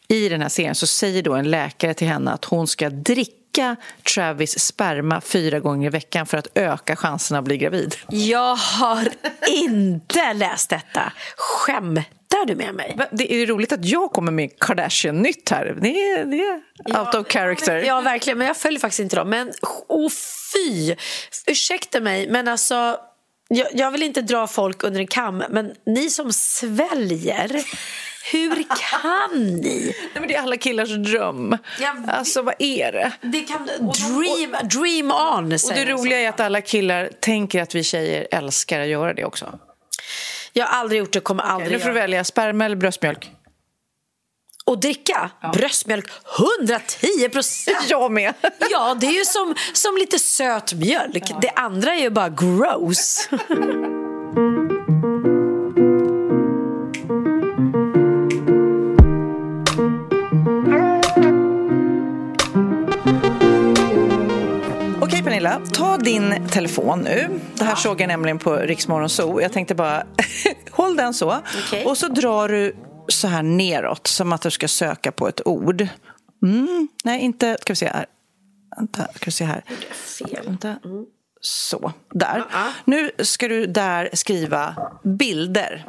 i 0.08 0.28
den 0.28 0.42
här 0.42 0.48
serien 0.48 0.74
så 0.74 0.86
säger 0.86 1.22
då 1.22 1.34
en 1.34 1.50
läkare 1.50 1.94
till 1.94 2.08
henne 2.08 2.30
att 2.30 2.44
hon 2.44 2.66
ska 2.66 2.90
dricka 2.90 3.39
Travis 4.14 4.58
sperma 4.58 5.20
fyra 5.20 5.60
gånger 5.60 5.86
i 5.86 5.90
veckan 5.90 6.26
för 6.26 6.38
att 6.38 6.48
öka 6.54 6.96
chanserna 6.96 7.38
att 7.38 7.44
bli 7.44 7.56
gravid. 7.56 7.94
Jag 8.08 8.56
har 8.56 9.08
inte 9.48 10.32
läst 10.32 10.70
detta. 10.70 11.12
Skämtar 11.36 12.46
du 12.46 12.54
med 12.54 12.74
mig? 12.74 12.98
Det 13.10 13.34
är 13.34 13.46
roligt 13.46 13.72
att 13.72 13.84
jag 13.84 14.12
kommer 14.12 14.32
med 14.32 14.50
Kardashian-nytt 14.58 15.50
här. 15.50 15.78
Det 15.80 15.88
är, 15.88 16.24
det 16.24 16.40
är 16.40 17.00
out 17.00 17.14
of 17.14 17.32
character. 17.32 17.76
Ja, 17.76 18.00
verkligen. 18.00 18.38
Men 18.38 18.46
jag 18.46 18.56
följer 18.56 18.80
faktiskt 18.80 19.00
inte 19.00 19.16
dem. 19.16 19.30
Men 19.30 19.52
oh, 19.88 20.10
fy! 20.52 20.96
Ursäkta 21.46 22.00
mig, 22.00 22.30
men 22.30 22.48
alltså... 22.48 22.96
Jag, 23.52 23.68
jag 23.72 23.90
vill 23.90 24.02
inte 24.02 24.22
dra 24.22 24.46
folk 24.46 24.82
under 24.82 25.00
en 25.00 25.06
kam, 25.06 25.44
men 25.50 25.72
ni 25.86 26.10
som 26.10 26.32
sväljer... 26.32 27.64
Hur 28.24 28.64
kan 28.68 29.36
ni? 29.36 29.94
Nej, 29.98 30.10
men 30.14 30.28
det 30.28 30.34
är 30.34 30.42
alla 30.42 30.56
killars 30.56 30.88
dröm. 30.90 31.56
Alltså, 32.08 32.42
vad 32.42 32.54
är 32.58 32.92
det? 32.92 33.12
Det 33.20 33.40
kan, 33.40 33.66
dream, 33.66 34.68
dream 34.68 35.10
on, 35.10 35.52
Och 35.52 35.74
det 35.74 35.84
roliga 35.84 36.20
är 36.20 36.28
att 36.28 36.40
alla 36.40 36.60
killar 36.60 37.10
tänker 37.20 37.62
att 37.62 37.74
vi 37.74 37.84
tjejer 37.84 38.28
älskar 38.30 38.80
att 38.80 38.88
göra 38.88 39.14
det 39.14 39.24
också. 39.24 39.58
Jag 40.52 40.66
har 40.66 40.78
aldrig 40.80 40.98
gjort 40.98 41.12
det, 41.12 41.20
kommer 41.20 41.42
aldrig 41.42 41.72
Nu 41.72 41.78
får 41.78 41.88
du 41.88 41.94
välja 41.94 42.24
sperma 42.24 42.64
eller 42.64 42.76
bröstmjölk. 42.76 43.30
Och 44.64 44.80
dricka 44.80 45.30
bröstmjölk 45.52 46.10
110 46.38 47.28
procent. 47.28 47.78
Jag 47.88 48.12
med. 48.12 48.34
Ja, 48.70 48.96
det 49.00 49.06
är 49.06 49.18
ju 49.18 49.24
som, 49.24 49.54
som 49.72 49.96
lite 49.96 50.18
söt 50.18 50.72
mjölk. 50.72 51.32
Det 51.40 51.50
andra 51.50 51.94
är 51.94 52.00
ju 52.00 52.10
bara 52.10 52.28
gross. 52.28 53.28
Pernilla, 65.40 65.66
ta 65.72 65.96
din 65.96 66.48
telefon 66.48 67.00
nu. 67.00 67.40
Det 67.54 67.64
här 67.64 67.74
såg 67.74 68.00
jag 68.00 68.08
nämligen 68.08 68.38
på 68.38 68.56
Riksmorgon 68.56 69.08
Zoo. 69.08 69.40
Jag 69.40 69.52
tänkte 69.52 69.74
bara, 69.74 70.06
håll 70.70 70.96
den 70.96 71.14
så. 71.14 71.38
Okej. 71.66 71.84
Och 71.84 71.98
så 71.98 72.08
drar 72.08 72.48
du 72.48 72.76
så 73.08 73.28
här 73.28 73.42
neråt, 73.42 74.06
som 74.06 74.32
att 74.32 74.42
du 74.42 74.50
ska 74.50 74.68
söka 74.68 75.12
på 75.12 75.28
ett 75.28 75.46
ord. 75.46 75.88
Mm, 76.42 76.88
nej, 77.04 77.20
inte... 77.20 77.56
Ska 77.60 77.72
vi 77.72 77.76
se 77.76 77.88
här. 77.88 78.06
Vänta, 78.76 79.06
ska 79.14 79.24
vi 79.24 79.30
se 79.30 79.44
här. 79.44 79.64
Fel. 80.18 80.46
Vänta. 80.46 80.76
Så, 81.40 81.92
där. 82.10 82.44
Nu 82.84 83.10
ska 83.18 83.48
du 83.48 83.66
där 83.66 84.10
skriva 84.12 84.76
bilder 85.02 85.86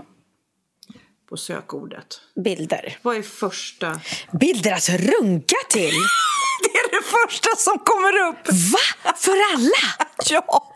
på 1.30 1.38
sökordet. 1.38 2.22
Bilder. 2.44 2.98
Vad 3.02 3.18
är 3.18 3.22
första? 3.22 4.00
Bilder 4.32 4.72
att 4.72 4.90
runka 4.90 5.56
till? 5.70 5.94
Första 7.12 7.56
som 7.58 7.80
kommer 7.80 8.30
upp! 8.30 8.48
Va? 8.48 9.14
För 9.18 9.38
alla? 9.54 10.06
Ja! 10.30 10.76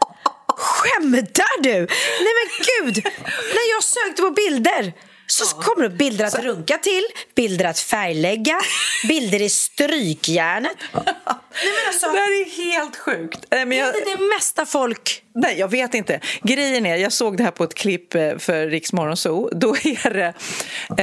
Skämtar 0.58 1.62
du? 1.64 1.80
Nej 1.80 2.34
men 2.40 2.66
gud! 2.66 3.06
När 3.28 3.72
jag 3.74 3.84
sökte 3.84 4.22
på 4.22 4.32
bilder 4.32 4.94
så 5.28 5.46
kommer 5.46 5.82
det 5.82 5.94
upp 5.94 5.98
bilder 5.98 6.26
att 6.26 6.40
runka 6.40 6.78
till, 6.78 7.04
bilder 7.36 7.66
att 7.66 7.80
färglägga, 7.80 8.60
bilder 9.08 9.42
i 9.42 9.50
strykjärnet. 9.50 10.78
Nej 11.64 11.74
men 11.74 11.88
alltså, 11.88 12.06
Det 12.08 12.18
här 12.18 12.42
är 12.42 12.74
helt 12.74 12.96
sjukt. 12.98 13.46
Nej, 13.52 13.66
men 13.66 13.78
jag, 13.78 13.94
det 13.94 14.00
är 14.00 14.18
det 14.18 14.36
mesta 14.36 14.66
folk... 14.66 15.24
nej, 15.36 15.60
jag 15.60 15.68
vet 15.72 15.94
inte. 15.94 16.20
Grejen 16.44 16.86
är, 16.86 16.96
jag 16.96 17.14
såg 17.14 17.38
det 17.38 17.44
här 17.44 17.52
på 17.52 17.64
ett 17.64 17.74
klipp 17.74 18.16
eh, 18.16 18.38
för 18.38 18.68
Riks 18.68 18.94
Morgonzoo. 18.94 19.50
Då 19.52 19.76
är 19.76 20.14
det 20.14 20.34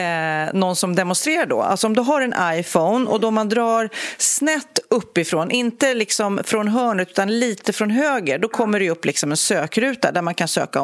eh, 0.01 0.55
någon 0.61 0.77
som 0.77 0.95
demonstrerar 0.95 1.47
då. 1.47 1.63
Alltså 1.63 1.87
om 1.87 1.95
du 1.95 2.01
har 2.01 2.21
en 2.21 2.59
iPhone 2.59 3.11
och 3.11 3.21
då 3.21 3.31
man 3.31 3.49
drar 3.49 3.89
snett 4.19 4.79
uppifrån, 4.91 5.51
inte 5.51 5.95
liksom 5.95 6.41
från 6.45 6.69
hörnet 6.69 7.11
utan 7.11 7.39
lite 7.41 7.73
från 7.73 7.91
höger, 7.91 8.39
då 8.39 8.49
kommer 8.49 8.81
det 8.81 8.91
upp 8.91 9.05
liksom 9.05 9.31
en 9.31 9.37
sökruta 9.37 10.13
där 10.13 10.23
man 10.23 10.35
kan 10.35 10.49
söka 10.49 10.81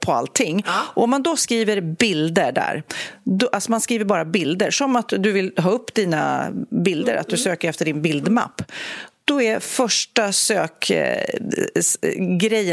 på 0.00 0.12
allting. 0.12 0.64
Och 0.94 1.02
om 1.02 1.10
man 1.10 1.22
då 1.22 1.36
skriver 1.36 1.80
bilder 1.80 2.52
där, 2.52 2.82
då, 3.24 3.48
alltså 3.52 3.70
man 3.70 3.80
skriver 3.80 4.04
bara 4.04 4.24
bilder, 4.24 4.70
som 4.70 4.96
att 4.96 5.08
du 5.08 5.32
vill 5.32 5.52
ha 5.56 5.70
upp 5.70 5.94
dina 5.94 6.48
bilder, 6.84 7.16
att 7.16 7.28
du 7.28 7.36
söker 7.36 7.68
efter 7.68 7.84
din 7.84 8.02
bildmapp. 8.02 8.62
Då 9.24 9.42
är 9.42 9.60
första 9.60 10.32
sökgrejen 10.32 10.80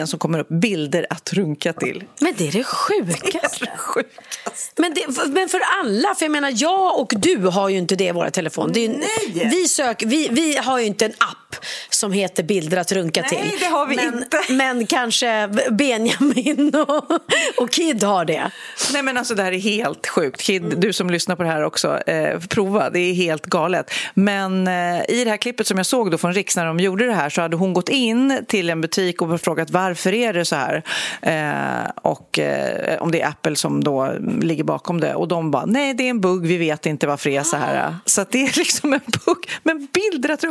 som 0.08 0.20
kommer 0.20 0.40
upp 0.40 0.50
bilder 0.50 1.06
att 1.10 1.34
runka 1.34 1.74
till. 1.74 2.04
Men 2.20 2.34
det 2.38 2.48
är 2.48 2.52
det 2.52 2.64
sjukaste. 2.64 3.68
Sjukast. 3.78 4.74
Men, 4.78 4.94
det, 4.94 5.06
men 5.28 5.50
för 5.50 5.62
alla, 5.84 6.16
för 6.16 6.26
jag 6.26 6.32
menar 6.32 6.54
jag 6.56 7.00
och 7.00 7.14
du 7.18 7.38
har 7.38 7.70
ju 7.70 7.78
inte 7.78 7.96
det 7.96 8.06
i 8.06 8.12
våra 8.12 8.32
telefoner. 8.32 8.74
Det 8.74 8.86
är 8.86 8.90
Nej. 8.90 9.50
Vi, 9.52 9.68
sök, 9.68 10.04
vi, 10.04 10.28
vi 10.32 10.58
har 10.58 10.80
ju 10.80 10.86
inte 10.86 11.06
en 11.06 11.14
app 11.18 11.56
som 11.90 12.12
heter 12.12 12.44
bilder 12.44 12.78
att 12.78 12.92
runka 12.92 13.22
Nej, 13.22 13.30
till. 13.30 13.60
det 13.60 13.66
har 13.66 13.88
vi 13.88 13.96
men, 13.96 14.18
inte. 14.18 14.42
Men 14.50 14.88
kanske 14.88 15.50
Benjamin 15.72 16.76
och, 16.76 17.12
och 17.58 17.72
Kid 17.72 18.04
har 18.04 18.26
det. 18.26 18.52
Nej 18.94 19.04
men 19.04 19.18
alltså 19.18 19.36
det 19.36 19.44
här 19.44 19.52
är 19.52 19.60
helt 19.60 20.08
sjukt. 20.08 20.42
Kid, 20.42 20.64
du 20.78 20.94
som 20.94 21.10
lyssnar 21.10 21.36
på 21.36 21.44
det 21.44 21.50
här 21.50 21.64
också, 21.64 21.98
eh, 21.98 22.40
prova. 22.40 22.90
Det 22.90 23.00
är 23.00 23.14
helt 23.14 23.46
galet. 23.46 23.92
Men 24.14 24.68
eh, 24.68 25.02
i 25.10 25.24
det 25.24 25.30
här 25.30 25.38
klippet 25.38 25.68
som 25.68 25.78
jag 25.78 25.86
såg 25.86 26.12
då 26.12 26.18
från 26.18 26.34
Riks 26.40 26.56
när 26.56 26.66
de 26.66 26.80
gjorde 26.80 27.06
det 27.06 27.14
här 27.14 27.30
så 27.30 27.42
hade 27.42 27.58
hon 27.58 27.74
gått 27.74 27.90
in 27.90 28.46
till 28.48 28.70
en 28.70 28.82
butik 28.82 29.22
och 29.22 29.42
frågat 29.42 29.70
varför 29.70 30.14
är 30.14 30.34
det 30.34 30.46
så 30.46 30.56
här? 30.56 30.84
Eh, 31.22 31.92
och 31.96 32.40
eh, 32.40 33.02
om 33.02 33.12
det 33.12 33.22
är 33.22 33.28
Apple 33.28 33.56
som 33.56 33.84
då 33.84 34.14
ligger 34.42 34.64
bakom 34.64 35.00
det. 35.00 35.16
Och 35.16 35.28
de 35.28 35.52
bara, 35.52 35.66
nej 35.66 35.94
det 35.94 36.04
är 36.04 36.10
en 36.10 36.22
bugg, 36.22 36.46
vi 36.46 36.58
vet 36.58 36.86
inte 36.86 37.08
varför 37.08 37.30
det 37.30 37.36
är 37.36 37.44
så 37.44 37.58
här. 37.58 37.96
Så 38.06 38.22
att 38.22 38.32
det 38.32 38.42
är 38.42 38.58
liksom 38.58 38.94
en 38.94 39.00
bugg. 39.26 39.50
Men 39.64 39.88
bilder, 39.94 40.30
att, 40.30 40.42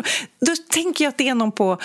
då 0.40 0.54
tänker 0.70 1.04
jag 1.04 1.10
att 1.10 1.18
det 1.18 1.28
är 1.28 1.34
någon 1.34 1.52
på 1.52 1.78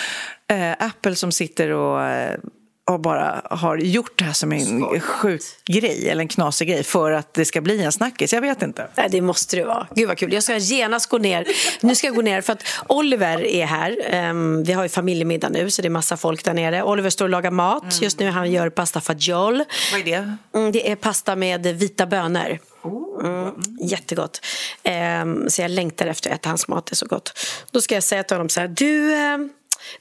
eh, 0.47 0.71
Apple 0.71 1.15
som 1.15 1.31
sitter 1.31 1.69
och 1.69 2.01
eh, 2.01 2.39
och 2.85 2.99
bara 2.99 3.41
har 3.49 3.77
gjort 3.77 4.19
det 4.19 4.25
här 4.25 4.33
som 4.33 4.51
en 4.51 4.99
sjuk 4.99 5.41
grej 5.65 6.09
eller 6.09 6.21
en 6.21 6.27
knasig 6.27 6.67
grej 6.67 6.83
för 6.83 7.11
att 7.11 7.33
det 7.33 7.45
ska 7.45 7.61
bli 7.61 7.83
en 7.83 7.91
snackis. 7.91 8.33
Jag 8.33 8.41
vet 8.41 8.61
inte. 8.61 8.87
Nej, 8.95 9.07
det 9.11 9.21
måste 9.21 9.55
det 9.55 9.63
vara. 9.63 9.87
Gud 9.95 10.07
vad 10.07 10.17
kul. 10.17 10.33
Jag 10.33 10.43
ska 10.43 10.57
genast 10.57 11.09
gå 11.09 11.17
ner. 11.17 11.47
Nu 11.81 11.95
ska 11.95 12.07
jag 12.07 12.15
gå 12.15 12.21
ner 12.21 12.41
för 12.41 12.53
att 12.53 12.63
Oliver 12.87 13.45
är 13.45 13.65
här. 13.65 13.97
Ehm, 14.05 14.63
vi 14.63 14.73
har 14.73 14.83
ju 14.83 14.89
familjemiddag 14.89 15.49
nu 15.49 15.71
så 15.71 15.81
det 15.81 15.87
är 15.87 15.89
massa 15.89 16.17
folk 16.17 16.43
där 16.43 16.53
nere. 16.53 16.83
Oliver 16.83 17.09
står 17.09 17.25
och 17.25 17.29
lagar 17.29 17.51
mat. 17.51 17.83
Mm. 17.83 17.95
Just 18.01 18.19
nu 18.19 18.29
han 18.29 18.51
gör 18.51 18.69
pasta 18.69 19.01
fagioli. 19.01 19.65
Vad 19.91 20.01
är 20.01 20.05
det? 20.05 20.37
Mm, 20.55 20.71
det 20.71 20.91
är 20.91 20.95
pasta 20.95 21.35
med 21.35 21.67
vita 21.67 22.05
bönor. 22.05 22.59
Mm, 23.23 23.51
jättegott. 23.81 24.41
Ehm, 24.83 25.49
så 25.49 25.61
jag 25.61 25.71
längtar 25.71 26.07
efter 26.07 26.29
att 26.29 26.39
äta 26.39 26.49
hans 26.49 26.67
mat, 26.67 26.85
det 26.85 26.93
är 26.93 26.95
så 26.95 27.05
gott. 27.05 27.39
Då 27.71 27.81
ska 27.81 27.95
jag 27.95 28.03
säga 28.03 28.23
till 28.23 28.35
honom 28.35 28.49
så 28.49 28.59
här, 28.59 28.67
du... 28.67 29.13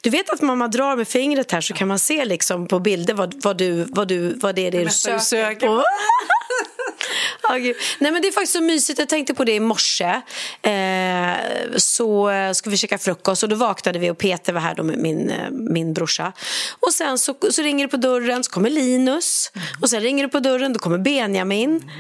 du 0.00 0.10
vet 0.10 0.30
att 0.30 0.40
man 0.40 0.70
drar 0.70 0.96
med 0.96 1.08
fingret 1.08 1.52
här 1.52 1.60
så 1.60 1.74
kan 1.74 1.88
man 1.88 1.98
se 1.98 2.24
liksom 2.24 2.68
på 2.68 2.80
bilder 2.80 3.14
vad, 3.14 3.42
vad, 3.42 3.58
du, 3.58 3.86
vad, 3.88 4.08
du, 4.08 4.34
vad 4.34 4.54
det 4.54 4.66
är 4.66 4.70
det 4.70 4.84
du 4.84 4.90
söker, 4.90 5.18
söker 5.18 5.66
på. 5.66 5.84
Gud. 7.58 7.76
Nej, 7.98 8.12
men 8.12 8.22
det 8.22 8.28
är 8.28 8.32
faktiskt 8.32 8.52
så 8.52 8.60
mysigt. 8.60 8.98
Jag 8.98 9.08
tänkte 9.08 9.34
på 9.34 9.44
det 9.44 9.52
i 9.52 9.60
morse. 9.60 10.22
Eh, 10.62 11.32
så 11.76 12.30
eh, 12.30 12.52
skulle 12.52 12.70
vi 12.70 12.76
käka 12.76 12.98
frukost 12.98 13.42
och 13.42 13.48
då 13.48 13.56
vaknade 13.56 13.98
vi 13.98 14.10
och 14.10 14.18
Peter 14.18 14.52
var 14.52 14.60
här 14.60 14.74
då 14.74 14.82
med 14.82 14.98
min, 14.98 15.30
eh, 15.30 15.50
min 15.50 15.94
brorsa. 15.94 16.32
Och 16.80 16.92
sen 16.92 17.18
så, 17.18 17.34
så 17.50 17.62
ringer 17.62 17.84
det 17.84 17.90
på 17.90 17.96
dörren, 17.96 18.44
så 18.44 18.50
kommer 18.50 18.70
Linus. 18.70 19.52
Och 19.80 19.90
sen 19.90 20.00
ringer 20.00 20.24
det 20.24 20.28
på 20.28 20.40
dörren, 20.40 20.72
då 20.72 20.78
kommer 20.78 20.98
Benjamin. 20.98 21.90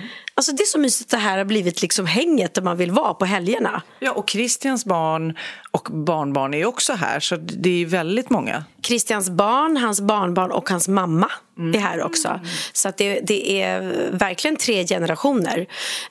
Alltså 0.42 0.52
det 0.52 0.62
är 0.62 0.66
så 0.66 0.78
mysigt 0.78 1.14
att 1.14 1.20
det 1.20 1.26
här 1.26 1.38
har 1.38 1.44
blivit 1.44 1.82
liksom 1.82 2.06
hänget 2.06 2.54
där 2.54 2.62
man 2.62 2.76
vill 2.76 2.90
vara 2.90 3.14
på 3.14 3.24
helgerna. 3.24 3.82
Ja, 3.98 4.12
och 4.12 4.30
Christians 4.30 4.84
barn 4.84 5.38
och 5.70 5.88
barnbarn 5.90 6.54
är 6.54 6.66
också 6.66 6.92
här, 6.92 7.20
så 7.20 7.36
det 7.36 7.82
är 7.82 7.86
väldigt 7.86 8.30
många. 8.30 8.64
Christians 8.82 9.30
barn, 9.30 9.76
hans 9.76 10.00
barnbarn 10.00 10.50
och 10.50 10.70
hans 10.70 10.88
mamma 10.88 11.30
är 11.74 11.78
här 11.78 12.02
också. 12.02 12.40
Så 12.72 12.88
att 12.88 12.96
det, 12.96 13.20
det 13.20 13.62
är 13.62 13.80
verkligen 14.12 14.56
tre 14.56 14.86
generationer. 14.86 15.66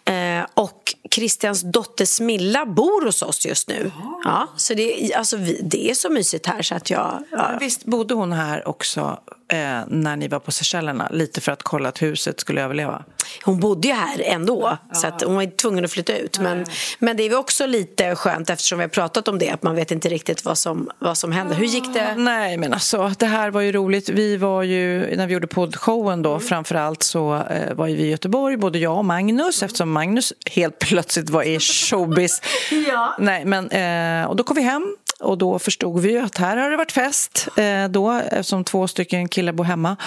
Eh, 0.05 0.45
och 0.53 0.95
Christians 1.11 1.61
dotter 1.61 2.05
Smilla 2.05 2.65
bor 2.65 3.05
hos 3.05 3.21
oss 3.21 3.45
just 3.45 3.67
nu. 3.67 3.91
Ja, 4.23 4.47
så 4.57 4.73
det, 4.73 5.13
alltså, 5.13 5.38
vi, 5.38 5.59
det 5.63 5.89
är 5.89 5.93
så 5.93 6.09
mysigt 6.09 6.45
här 6.45 6.61
så 6.61 6.75
att 6.75 6.89
jag... 6.89 7.23
Ja. 7.32 7.57
Visst 7.59 7.86
bodde 7.86 8.13
hon 8.13 8.32
här 8.32 8.67
också 8.67 9.19
eh, 9.52 9.82
när 9.88 10.16
ni 10.16 10.28
var 10.28 10.39
på 10.39 10.52
Seychellerna, 10.52 11.08
lite 11.12 11.41
för 11.41 11.52
att 11.52 11.64
kolla 11.64 11.89
att 11.89 12.02
huset 12.02 12.39
skulle 12.39 12.62
överleva? 12.62 13.04
Hon 13.43 13.60
bodde 13.60 13.88
ju 13.88 13.93
här 13.93 14.22
ändå, 14.26 14.78
så 14.93 15.08
att 15.08 15.22
hon 15.24 15.36
var 15.36 15.58
tvungen 15.58 15.86
att 15.86 15.91
flytta 15.91 16.18
ut. 16.18 16.39
Men, 16.39 16.66
men 16.99 17.18
det 17.18 17.24
är 17.24 17.38
också 17.38 17.66
lite 17.66 18.16
skönt 18.16 18.49
eftersom 18.49 18.78
vi 18.78 18.84
har 18.84 18.89
pratat 18.89 19.28
om 19.28 19.39
det, 19.39 19.49
att 19.49 19.64
man 19.64 19.76
vet 19.76 19.91
inte 19.91 20.10
riktigt 20.10 20.45
vad 20.45 20.58
som, 20.58 20.89
vad 20.99 21.18
som 21.18 21.32
händer. 21.32 21.56
Hur 21.56 21.66
gick 21.66 21.93
det? 21.93 22.16
Nej, 22.16 22.58
men 22.58 22.74
alltså 22.74 23.12
det 23.20 23.26
här 23.26 23.52
var 23.52 23.62
ju 23.62 23.72
roligt. 23.72 24.10
Vi 24.10 24.38
var 24.38 24.64
ju, 24.64 25.16
när 25.16 25.28
vi 25.28 25.34
gjorde 25.34 25.47
poddshowen 25.47 26.22
då, 26.22 26.39
framför 26.39 26.76
allt 26.76 27.04
så 27.04 27.36
eh, 27.36 27.74
var 27.74 27.88
ju 27.88 27.95
vi 27.95 28.04
i 28.04 28.10
Göteborg, 28.10 28.58
både 28.58 28.80
jag 28.80 28.97
och 28.97 29.06
Magnus, 29.06 29.64
eftersom 29.64 29.91
Magnus 29.91 30.34
helt 30.52 30.80
plötsligt 30.80 31.30
var 31.30 31.43
i 31.43 31.60
showbiz. 31.60 32.41
Ja. 32.88 33.16
Nej, 33.20 33.45
men, 33.45 33.70
eh, 33.72 34.30
och 34.30 34.36
då 34.36 34.43
kom 34.43 34.56
vi 34.56 34.62
hem 34.62 34.95
och 35.22 35.38
då 35.38 35.59
förstod 35.59 36.01
vi 36.01 36.17
att 36.17 36.38
här 36.38 36.57
har 36.57 36.69
det 36.69 36.78
varit 36.78 36.91
fest 36.91 37.47
eh, 37.57 37.88
då, 37.88 38.11
eftersom 38.11 38.63
två 38.63 38.88
stycken 38.88 39.28
killar 39.28 39.53
bor 39.53 39.63
hemma. 39.63 39.97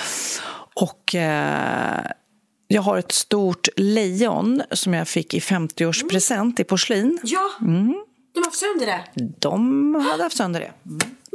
Och 0.74 1.14
eh, 1.14 2.06
jag 2.68 2.82
har 2.82 2.98
ett 2.98 3.12
stort 3.12 3.68
lejon 3.76 4.62
som 4.70 4.94
jag 4.94 5.08
fick 5.08 5.34
i 5.34 5.38
50-årspresent 5.38 6.60
i 6.60 6.64
porslin. 6.64 7.18
Ja, 7.22 7.50
de 8.34 8.40
har 8.40 8.44
haft 8.44 8.58
sönder 8.58 8.86
det. 8.86 9.04
De 9.38 9.94
hade 9.94 10.22
haft 10.22 10.36
sönder 10.36 10.60
det. 10.60 10.72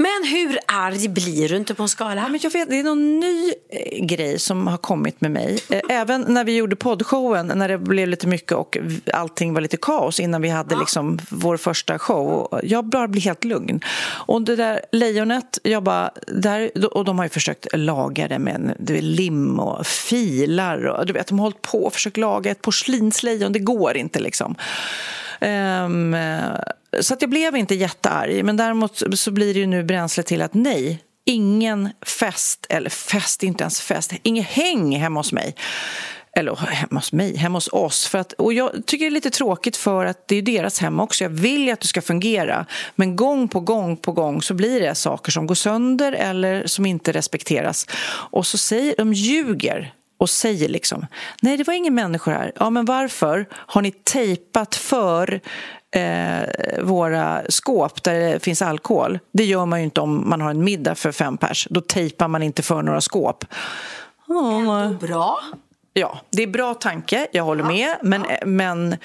Men 0.02 0.32
hur 0.32 0.60
arg 0.66 1.08
blir 1.08 1.50
du 1.50 1.58
inte 1.58 1.74
på 1.76 1.84
en 1.84 1.90
skala? 1.90 2.28
Men 2.30 2.40
jag 2.44 2.52
vet, 2.52 2.70
det 2.70 2.80
är 2.80 2.84
någon 2.84 3.20
ny 3.20 3.54
eh, 3.70 4.06
grej 4.06 4.40
som 4.40 4.68
har 4.68 4.78
kommit 4.78 5.22
med 5.22 5.32
mig. 5.32 5.60
Eh, 5.70 5.82
Även 5.90 6.26
när 6.28 6.44
vi 6.44 6.56
gjorde 6.56 6.76
poddshowen, 6.76 7.52
när 7.56 7.68
det 7.68 7.78
blev 7.78 8.08
lite 8.08 8.28
mycket 8.28 8.52
och 8.52 8.78
allting 9.14 9.54
var 9.54 9.62
lite 9.62 9.78
kaos 9.78 10.20
innan 10.20 10.42
vi 10.42 10.50
hade 10.50 10.76
liksom 10.76 11.20
vår 11.30 11.58
första 11.58 12.00
show. 12.00 12.60
Jag 12.64 12.86
bara 12.86 13.08
blir 13.08 13.22
helt 13.22 13.44
lugn. 13.44 13.82
Och 14.28 14.42
det 14.42 14.56
där 14.56 14.82
lejonet, 14.92 15.60
jag 15.64 15.84
bara... 15.84 16.12
Där, 16.28 16.72
och 16.98 17.06
de 17.06 17.18
har 17.18 17.26
ju 17.26 17.30
försökt 17.30 17.68
laga 17.74 18.28
det 18.28 18.40
med 18.40 18.76
du 18.80 18.94
vet, 18.94 19.04
lim 19.04 19.60
och 19.60 19.86
filar. 19.86 20.86
Och, 20.86 21.06
du 21.06 21.14
vet, 21.14 21.28
de 21.28 21.40
har 21.40 21.46
hållit 21.46 21.62
på 21.62 21.84
och 21.84 21.94
försökt 21.94 22.18
laga 22.18 22.52
ett 22.52 22.62
porslinslejon. 22.62 23.52
Det 23.52 23.60
går 23.60 23.98
inte 23.98 24.20
liksom. 24.20 24.56
Ehm, 25.40 26.16
så 27.00 27.14
att 27.14 27.22
jag 27.22 27.30
blev 27.30 27.56
inte 27.56 27.76
jättearg, 27.76 28.46
men 28.46 28.58
däremot 28.58 29.04
så 29.20 29.32
blir 29.32 29.54
det 29.54 29.60
ju 29.60 29.68
nu 29.68 29.84
bränsle 29.84 30.24
till 30.24 30.42
att 30.42 30.54
nej, 30.54 31.04
ingen 31.26 31.90
fest, 32.20 32.66
eller 32.70 32.90
fest, 32.90 33.44
inte 33.44 33.64
ens 33.64 33.82
fest, 33.82 34.14
inget 34.24 34.46
häng 34.46 34.96
hemma 34.96 35.20
hos 35.20 35.34
mig. 35.34 35.56
Eller 36.38 36.56
hemma 36.56 37.00
hos 37.00 37.14
mig, 37.14 37.38
hemma 37.38 37.58
hos 37.58 37.70
oss. 37.72 38.08
För 38.08 38.18
att, 38.18 38.34
och 38.34 38.54
jag 38.54 38.86
tycker 38.86 39.06
det 39.06 39.10
är 39.10 39.12
lite 39.12 39.30
tråkigt 39.30 39.78
för 39.78 40.06
att 40.06 40.28
det 40.28 40.36
är 40.36 40.42
deras 40.42 40.80
hem 40.80 41.00
också. 41.00 41.24
Jag 41.24 41.30
vill 41.30 41.66
ju 41.66 41.72
att 41.72 41.82
det 41.82 41.88
ska 41.88 42.02
fungera. 42.02 42.66
Men 42.96 43.16
gång 43.16 43.48
på 43.48 43.60
gång 43.60 43.98
på 43.98 44.12
gång 44.12 44.42
så 44.42 44.54
blir 44.54 44.82
det 44.82 44.96
saker 44.96 45.32
som 45.32 45.48
går 45.48 45.56
sönder 45.56 46.12
eller 46.12 46.68
som 46.68 46.86
inte 46.86 47.12
respekteras. 47.12 47.88
Och 48.32 48.48
så 48.48 48.58
säger 48.58 48.96
de 48.98 49.14
ljuger 49.14 49.94
och 50.20 50.30
säger 50.30 50.70
liksom 50.70 51.06
nej 51.42 51.58
det 51.58 51.68
var 51.68 51.74
ingen 51.74 51.96
människor 51.96 52.32
här. 52.32 52.52
Ja 52.56 52.70
men 52.70 52.86
varför 52.86 53.46
har 53.52 53.82
ni 53.82 53.92
tejpat 53.92 54.76
för 54.76 55.42
eh, 55.96 56.84
våra 56.84 57.42
skåp 57.50 58.04
där 58.04 58.20
det 58.20 58.40
finns 58.44 58.62
alkohol? 58.62 59.20
Det 59.32 59.46
gör 59.46 59.66
man 59.66 59.80
ju 59.80 59.86
inte 59.86 60.02
om 60.02 60.30
man 60.30 60.42
har 60.42 60.50
en 60.50 60.64
middag 60.64 60.96
för 60.96 61.12
fem 61.12 61.38
pers. 61.38 61.68
Då 61.70 61.82
tejpar 61.82 62.28
man 62.28 62.44
inte 62.44 62.62
för 62.62 62.82
några 62.82 63.02
skåp. 63.02 63.46
Ja, 64.28 64.94
Bra. 65.02 65.40
ja 65.94 66.20
det 66.30 66.44
är 66.44 66.48
bra 66.48 66.74
tanke, 66.74 67.28
jag 67.32 67.44
håller 67.44 67.64
med. 67.64 67.96
Men, 68.02 68.26
men 68.46 68.98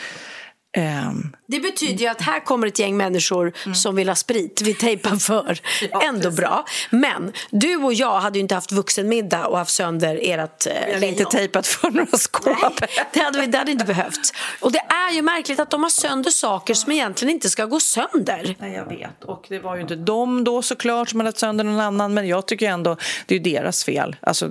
ehm, 0.74 1.36
Det 1.46 1.60
betyder 1.60 1.98
ju 1.98 2.06
att 2.06 2.20
här 2.20 2.40
kommer 2.40 2.66
ett 2.66 2.78
gäng 2.78 2.96
människor 2.96 3.52
Mm. 3.64 3.74
som 3.74 3.96
vill 3.96 4.08
ha 4.08 4.14
sprit. 4.16 4.60
Vi 4.64 4.74
tejpar 4.74 5.16
för. 5.16 5.60
Ändå 6.08 6.30
bra. 6.30 6.64
Men 6.90 7.32
du 7.50 7.76
och 7.76 7.94
jag 7.94 8.20
hade 8.20 8.38
ju 8.38 8.40
inte 8.42 8.54
haft 8.54 8.72
vuxenmiddag 8.72 9.46
och 9.46 9.58
haft 9.58 9.70
sönder 9.74 10.18
ert 10.22 10.66
eh, 10.66 10.94
hade 10.94 11.06
inte 11.06 11.24
tejpat 11.24 11.66
för 11.66 11.90
några 11.90 12.18
skåp. 12.18 12.80
Det 13.12 13.20
hade, 13.20 13.40
vi, 13.40 13.46
det 13.46 13.58
hade 13.58 13.72
inte 13.72 13.84
behövts. 13.84 14.32
Och 14.60 14.72
det 14.72 14.78
är 14.78 15.14
ju 15.14 15.22
märkligt 15.22 15.60
att 15.60 15.70
de 15.70 15.82
har 15.82 15.90
sönder 15.90 16.30
saker 16.30 16.74
som 16.74 16.92
egentligen 16.92 17.34
inte 17.34 17.50
ska 17.50 17.64
gå 17.64 17.80
sönder. 17.80 18.56
Nej, 18.58 18.72
jag 18.72 18.86
vet. 18.86 19.24
Och 19.24 19.46
det 19.48 19.58
var 19.58 19.74
ju 19.76 19.82
inte 19.82 19.96
de 19.96 20.44
då 20.44 20.62
såklart 20.62 21.08
som 21.10 21.20
hade 21.20 21.38
sönder 21.38 21.64
någon 21.64 21.80
annan. 21.80 22.14
Men 22.14 22.28
jag 22.28 22.46
tycker 22.46 22.68
ändå 22.68 22.96
det 23.26 23.34
är 23.34 23.38
ju 23.38 23.44
deras 23.54 23.84
fel. 23.84 24.16
Alltså, 24.20 24.48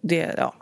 det, 0.00 0.34
ja. 0.36 0.54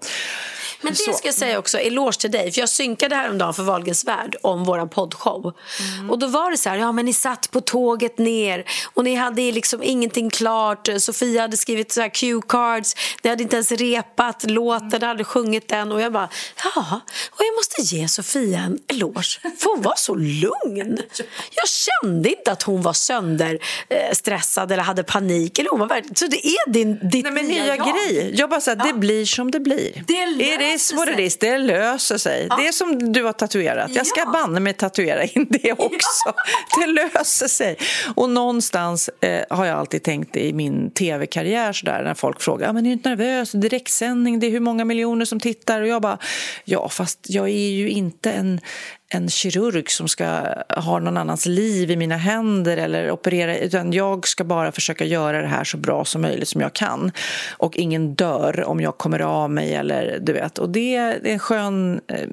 Men 0.84 0.92
det 0.92 0.98
Så. 0.98 1.12
ska 1.12 1.28
jag 1.28 1.34
säga 1.34 1.58
också, 1.58 1.78
eloge 1.78 2.20
till 2.20 2.30
dig. 2.30 2.52
För 2.52 2.60
jag 2.60 2.68
synkade 2.68 3.14
häromdagen 3.14 3.54
för 3.54 3.62
Wahlgrens 3.62 4.04
värld 4.04 4.36
om 4.42 4.64
vår 4.64 4.86
poddshow. 4.86 5.52
Mm. 5.96 6.10
Och 6.10 6.18
då 6.18 6.26
var 6.26 6.50
det 6.50 6.58
så 6.58 6.68
här, 6.68 6.76
ja 6.76 6.92
men 6.92 7.04
ni 7.04 7.12
satt 7.12 7.50
på 7.50 7.60
tåget 7.60 8.18
ner 8.18 8.64
och 8.94 9.04
ni 9.04 9.14
hade 9.14 9.52
liksom 9.52 9.82
ingenting 9.82 10.30
klart. 10.30 10.88
Sofia 10.98 11.42
hade 11.42 11.56
skrivit 11.56 11.92
så 11.92 12.00
här 12.00 12.08
cue 12.08 12.42
cards, 12.48 12.96
ni 13.22 13.30
hade 13.30 13.42
inte 13.42 13.56
ens 13.56 13.72
repat 13.72 14.50
låten, 14.50 15.02
hade 15.02 15.24
sjungit 15.24 15.68
den. 15.68 15.92
Och 15.92 16.00
jag 16.00 16.12
bara, 16.12 16.28
ja, 16.64 17.00
och 17.30 17.40
jag 17.40 17.54
måste 17.54 17.96
ge 17.96 18.08
Sofia 18.08 18.58
en 18.58 18.78
eloge. 18.88 19.40
För 19.58 19.74
hon 19.74 19.82
var 19.82 19.94
så 19.96 20.14
lugn. 20.14 20.98
Jag 21.54 21.68
kände 21.68 22.28
inte 22.28 22.52
att 22.52 22.62
hon 22.62 22.82
var 22.82 22.92
sönder 22.92 23.58
eh, 23.88 24.10
eller 24.74 24.82
hade 24.82 25.02
panik. 25.02 25.58
Eller 25.58 25.70
hon 25.70 25.80
var 25.80 26.02
så 26.14 26.26
det 26.26 26.46
är 26.46 26.70
din, 26.70 27.08
ditt 27.08 27.24
Nej, 27.24 27.32
men 27.32 27.46
nya 27.46 27.76
jag. 27.76 27.78
grej. 27.78 28.34
Jag 28.34 28.50
bara 28.50 28.60
säger, 28.60 28.84
det 28.84 28.92
blir 28.92 29.26
som 29.26 29.50
det 29.50 29.60
blir. 29.60 30.04
Det 30.06 30.14
It 30.14 30.60
is 30.74 30.92
what 30.92 31.08
it 31.08 31.18
is. 31.18 31.36
Det 31.38 31.58
löser 31.58 32.18
sig. 32.18 32.48
Det 32.58 32.66
är 32.66 32.72
som 32.72 33.12
du 33.12 33.22
har 33.24 33.32
tatuerat. 33.32 33.90
Jag 33.94 34.06
ska 34.06 34.20
Ja. 34.20 34.30
banne 34.32 34.60
mig 34.60 34.72
tatuera 34.72 35.24
in 35.24 35.46
det 35.50 35.72
också. 35.72 36.32
Det 36.80 36.86
löser 36.86 37.48
sig. 37.48 37.76
Och 38.14 38.30
någonstans 38.30 39.10
eh, 39.20 39.44
har 39.50 39.66
jag 39.66 39.78
alltid 39.78 40.02
tänkt 40.02 40.36
i 40.36 40.52
min 40.52 40.90
tv-karriär 40.90 41.72
sådär 41.72 42.02
när 42.04 42.14
folk 42.14 42.40
frågar, 42.42 42.68
ah, 42.68 42.72
men 42.72 42.86
är 42.86 42.88
du 42.90 42.92
inte 42.92 43.08
nervös? 43.08 43.52
Direktsändning, 43.52 44.40
det 44.40 44.46
är 44.46 44.50
hur 44.50 44.60
många 44.60 44.84
miljoner 44.84 45.24
som 45.24 45.40
tittar? 45.40 45.80
Och 45.80 45.88
jag 45.88 46.02
bara, 46.02 46.18
ja 46.64 46.88
fast 46.88 47.18
jag 47.28 47.48
är 47.48 47.70
ju 47.70 47.88
inte 47.90 48.32
en 48.32 48.60
en 49.14 49.28
kirurg 49.28 49.90
som 49.90 50.08
ska 50.08 50.40
ha 50.68 50.98
någon 50.98 51.16
annans 51.16 51.46
liv 51.46 51.90
i 51.90 51.96
mina 51.96 52.16
händer 52.16 52.76
eller 52.76 53.10
operera, 53.10 53.58
utan 53.58 53.92
jag 53.92 54.28
ska 54.28 54.44
bara 54.44 54.72
försöka 54.72 55.04
göra 55.04 55.42
det 55.42 55.48
här 55.48 55.64
så 55.64 55.76
bra 55.76 56.04
som 56.04 56.22
möjligt 56.22 56.48
som 56.48 56.60
jag 56.60 56.72
kan. 56.72 57.12
Och 57.50 57.76
ingen 57.76 58.14
dör 58.14 58.64
om 58.64 58.80
jag 58.80 58.98
kommer 58.98 59.20
av 59.20 59.50
mig 59.50 59.74
eller 59.74 60.18
du 60.20 60.32
vet. 60.32 60.58
Och 60.58 60.68
det, 60.68 60.98
det 61.22 61.28
är 61.28 61.32
en 61.32 61.38
skön 61.38 62.00
eh, 62.06 62.28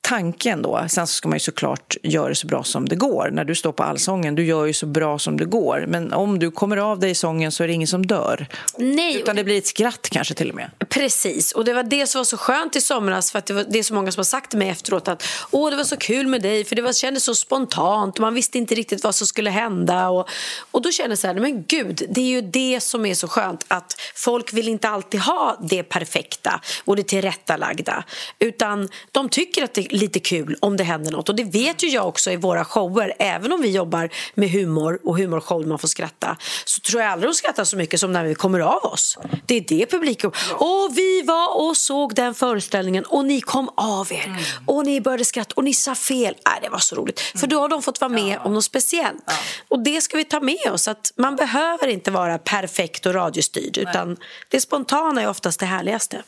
tanke 0.00 0.50
ändå. 0.50 0.86
Sen 0.88 1.06
så 1.06 1.12
ska 1.12 1.28
man 1.28 1.36
ju 1.36 1.40
såklart 1.40 1.96
göra 2.02 2.28
det 2.28 2.34
så 2.34 2.46
bra 2.46 2.64
som 2.64 2.88
det 2.88 2.96
går. 2.96 3.30
När 3.32 3.44
du 3.44 3.54
står 3.54 3.72
på 3.72 3.82
allsången, 3.82 4.34
du 4.34 4.44
gör 4.44 4.66
ju 4.66 4.72
så 4.72 4.86
bra 4.86 5.18
som 5.18 5.36
det 5.36 5.44
går. 5.44 5.84
Men 5.88 6.12
om 6.12 6.38
du 6.38 6.50
kommer 6.50 6.76
av 6.76 6.98
dig 6.98 7.10
i 7.10 7.14
sången 7.14 7.52
så 7.52 7.62
är 7.62 7.68
det 7.68 7.74
ingen 7.74 7.88
som 7.88 8.06
dör. 8.06 8.46
Nej, 8.78 9.20
Utan 9.20 9.36
det 9.36 9.44
blir 9.44 9.58
ett 9.58 9.66
skratt 9.66 10.08
kanske 10.10 10.34
till 10.34 10.50
och 10.50 10.56
med. 10.56 10.70
Precis, 10.88 11.52
och 11.52 11.64
det 11.64 11.74
var 11.74 11.82
det 11.82 12.06
som 12.06 12.18
var 12.18 12.24
så 12.24 12.36
skönt 12.36 12.76
i 12.76 12.80
somras 12.80 13.32
för 13.32 13.38
att 13.38 13.46
det, 13.46 13.54
var, 13.54 13.64
det 13.68 13.78
är 13.78 13.82
så 13.82 13.94
många 13.94 14.12
som 14.12 14.18
har 14.18 14.24
sagt 14.24 14.50
till 14.50 14.58
mig 14.58 14.68
efteråt 14.68 15.08
att 15.08 15.24
åh 15.50 15.70
det 15.70 15.76
var 15.76 15.84
så 15.84 15.96
kul 15.96 16.26
med 16.26 16.42
dig 16.42 16.64
för 16.64 16.76
det 16.76 16.82
var, 16.82 16.92
kändes 16.92 17.24
så 17.24 17.34
spontant 17.34 18.14
och 18.14 18.20
man 18.20 18.34
visste 18.34 18.58
inte 18.58 18.74
riktigt 18.74 19.04
vad 19.04 19.14
som 19.14 19.26
skulle 19.26 19.50
hända 19.50 20.08
och, 20.08 20.28
och 20.70 20.82
då 20.82 20.90
kände 20.90 21.10
jag 21.10 21.18
så 21.18 21.26
här, 21.26 21.34
men 21.34 21.64
gud 21.64 22.02
det 22.08 22.20
är 22.20 22.28
ju 22.28 22.40
det 22.40 22.80
som 22.80 23.06
är 23.06 23.14
så 23.14 23.28
skönt 23.28 23.64
att 23.68 24.00
folk 24.14 24.52
vill 24.52 24.68
inte 24.68 24.88
alltid 24.88 25.20
ha 25.20 25.56
det 25.70 25.82
perfekta 25.82 26.60
och 26.84 26.96
det 26.96 27.02
tillrättalagda 27.02 28.04
utan 28.38 28.88
de 29.12 29.28
tycker 29.28 29.64
att 29.64 29.74
det 29.74 29.89
lite 29.92 30.20
kul 30.20 30.56
om 30.60 30.76
det 30.76 30.84
händer 30.84 31.12
något 31.12 31.28
och 31.28 31.34
det 31.34 31.44
vet 31.44 31.82
ju 31.82 31.88
jag 31.88 32.08
också 32.08 32.30
i 32.30 32.36
våra 32.36 32.64
shower 32.64 33.14
även 33.18 33.52
om 33.52 33.60
vi 33.62 33.70
jobbar 33.70 34.10
med 34.34 34.50
humor 34.50 35.00
och 35.04 35.18
humorshow 35.18 35.66
man 35.66 35.78
får 35.78 35.88
skratta 35.88 36.36
så 36.64 36.80
tror 36.80 37.02
jag 37.02 37.12
aldrig 37.12 37.30
de 37.30 37.34
skrattar 37.34 37.64
så 37.64 37.76
mycket 37.76 38.00
som 38.00 38.12
när 38.12 38.24
vi 38.24 38.34
kommer 38.34 38.60
av 38.60 38.84
oss 38.84 39.18
det 39.46 39.56
är 39.56 39.64
det 39.68 39.90
publiken 39.90 40.32
Och 40.52 40.90
vi 40.96 41.22
var 41.22 41.68
och 41.68 41.76
såg 41.76 42.14
den 42.14 42.34
föreställningen 42.34 43.04
och 43.04 43.24
ni 43.24 43.40
kom 43.40 43.70
av 43.74 44.12
er 44.12 44.36
och 44.66 44.86
ni 44.86 45.00
började 45.00 45.24
skratta 45.24 45.54
och 45.56 45.64
ni 45.64 45.74
sa 45.74 45.94
fel. 45.94 46.34
Äh, 46.34 46.62
det 46.62 46.68
var 46.68 46.78
så 46.78 46.96
roligt. 46.96 47.20
För 47.20 47.46
då 47.46 47.60
har 47.60 47.68
de 47.68 47.82
fått 47.82 48.00
vara 48.00 48.08
med 48.08 48.38
om 48.44 48.54
något 48.54 48.64
speciellt. 48.64 49.24
Och 49.68 49.82
det 49.82 50.00
ska 50.00 50.16
vi 50.16 50.24
ta 50.24 50.40
med 50.40 50.72
oss. 50.72 50.88
Att 50.88 51.12
man 51.16 51.36
behöver 51.36 51.88
inte 51.88 52.10
vara 52.10 52.38
perfekt 52.38 53.06
och 53.06 53.14
radiostyrd 53.14 53.78
utan 53.78 54.16
det 54.48 54.60
spontana 54.60 55.22
är 55.22 55.28
oftast 55.28 55.60
det 55.60 55.66
härligaste. 55.66 56.22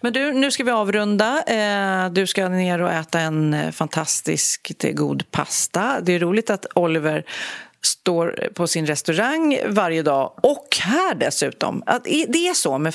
Men 0.00 0.12
du, 0.12 0.32
nu 0.32 0.50
ska 0.50 0.64
vi 0.64 0.70
avrunda. 0.70 1.42
Eh, 1.46 2.12
du 2.12 2.26
ska 2.26 2.48
ner 2.48 2.82
och 2.82 2.92
äta 2.92 3.20
en 3.20 3.54
eh, 3.54 3.70
fantastiskt 3.70 4.84
eh, 4.84 4.90
god 4.90 5.30
pasta. 5.30 6.00
Det 6.02 6.12
är 6.12 6.18
roligt 6.18 6.50
att 6.50 6.66
Oliver 6.74 7.24
står 7.82 8.48
på 8.54 8.66
sin 8.66 8.86
restaurang 8.86 9.58
varje 9.66 10.02
dag 10.02 10.32
och 10.42 10.76
här 10.80 11.14
dessutom. 11.14 11.82
Det 12.04 12.48
är 12.48 12.54
så 12.54 12.78
med... 12.78 12.94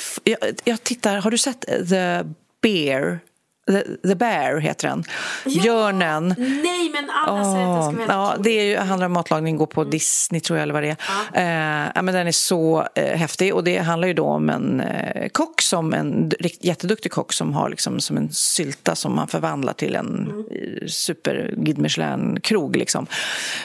jag 0.64 0.84
tittar, 0.84 1.18
har 1.18 1.32
du 1.32 1.38
sett 1.38 1.62
The 1.62 2.24
Bear? 2.62 3.20
The, 3.68 4.08
The 4.08 4.16
Bear 4.16 4.60
heter 4.60 4.88
den. 4.88 5.04
Björnen. 5.46 6.36
Nej, 6.38 6.90
men 6.94 7.10
alla 7.10 7.44
säger 7.44 7.68
att 7.68 7.96
det 7.96 8.06
ska 8.06 8.14
vara 8.16 8.30
ja, 8.30 8.36
det 8.40 8.50
är 8.50 8.64
ju, 8.64 8.78
handlar 8.78 9.06
om 9.06 9.14
matlagning, 9.14 9.58
går 9.58 9.66
på 9.66 9.84
Disney 9.84 10.42
tror 10.42 10.60
jag 10.60 10.64
eller 10.64 10.74
vad 10.74 10.84
det 10.84 10.96
är. 11.34 11.86
Eh, 11.86 11.92
ja, 11.96 12.02
men 12.02 12.14
den 12.14 12.28
är 12.28 12.32
så 12.32 12.88
eh, 12.96 13.18
häftig 13.18 13.56
och 13.56 13.64
det 13.64 13.78
handlar 13.78 14.08
ju 14.08 14.14
då 14.14 14.26
om 14.26 14.50
en 14.50 14.82
eh, 14.82 15.30
kock, 15.30 15.62
som 15.62 15.94
en 15.94 16.32
jätteduktig 16.60 17.12
kock 17.12 17.34
som 17.34 17.54
har 17.54 17.70
liksom 17.70 18.00
som 18.00 18.18
en 18.18 18.32
sylta 18.32 18.96
som 18.96 19.16
man 19.16 19.28
förvandlar 19.28 19.74
till 19.74 19.96
en 19.96 20.08
mm. 20.08 20.90
super 20.90 21.54
Guide 21.58 21.78
Michelin-krog 21.78 22.76
liksom. 22.76 23.08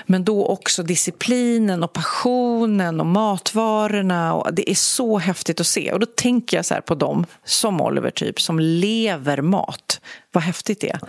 Men 0.07 0.25
då 0.25 0.47
också 0.47 0.83
disciplinen 0.83 1.83
och 1.83 1.93
passionen 1.93 3.01
och 3.01 3.07
matvarorna 3.07 4.35
och 4.35 4.55
det 4.55 4.71
är 4.71 4.75
så 4.75 5.19
häftigt 5.19 5.61
att 5.61 5.67
se 5.67 5.93
och 5.93 6.01
då 6.01 6.07
tänker 6.07 6.57
jag 6.57 6.65
så 6.65 6.75
på 6.87 6.95
dem 6.95 7.27
som 7.45 7.81
Oliver 7.81 8.11
typ 8.11 8.41
som 8.41 8.61
lever 8.61 9.41
mat. 9.41 9.92
Vad 10.33 10.45
häftigt 10.45 10.81
det 10.81 10.91
är. 10.91 11.01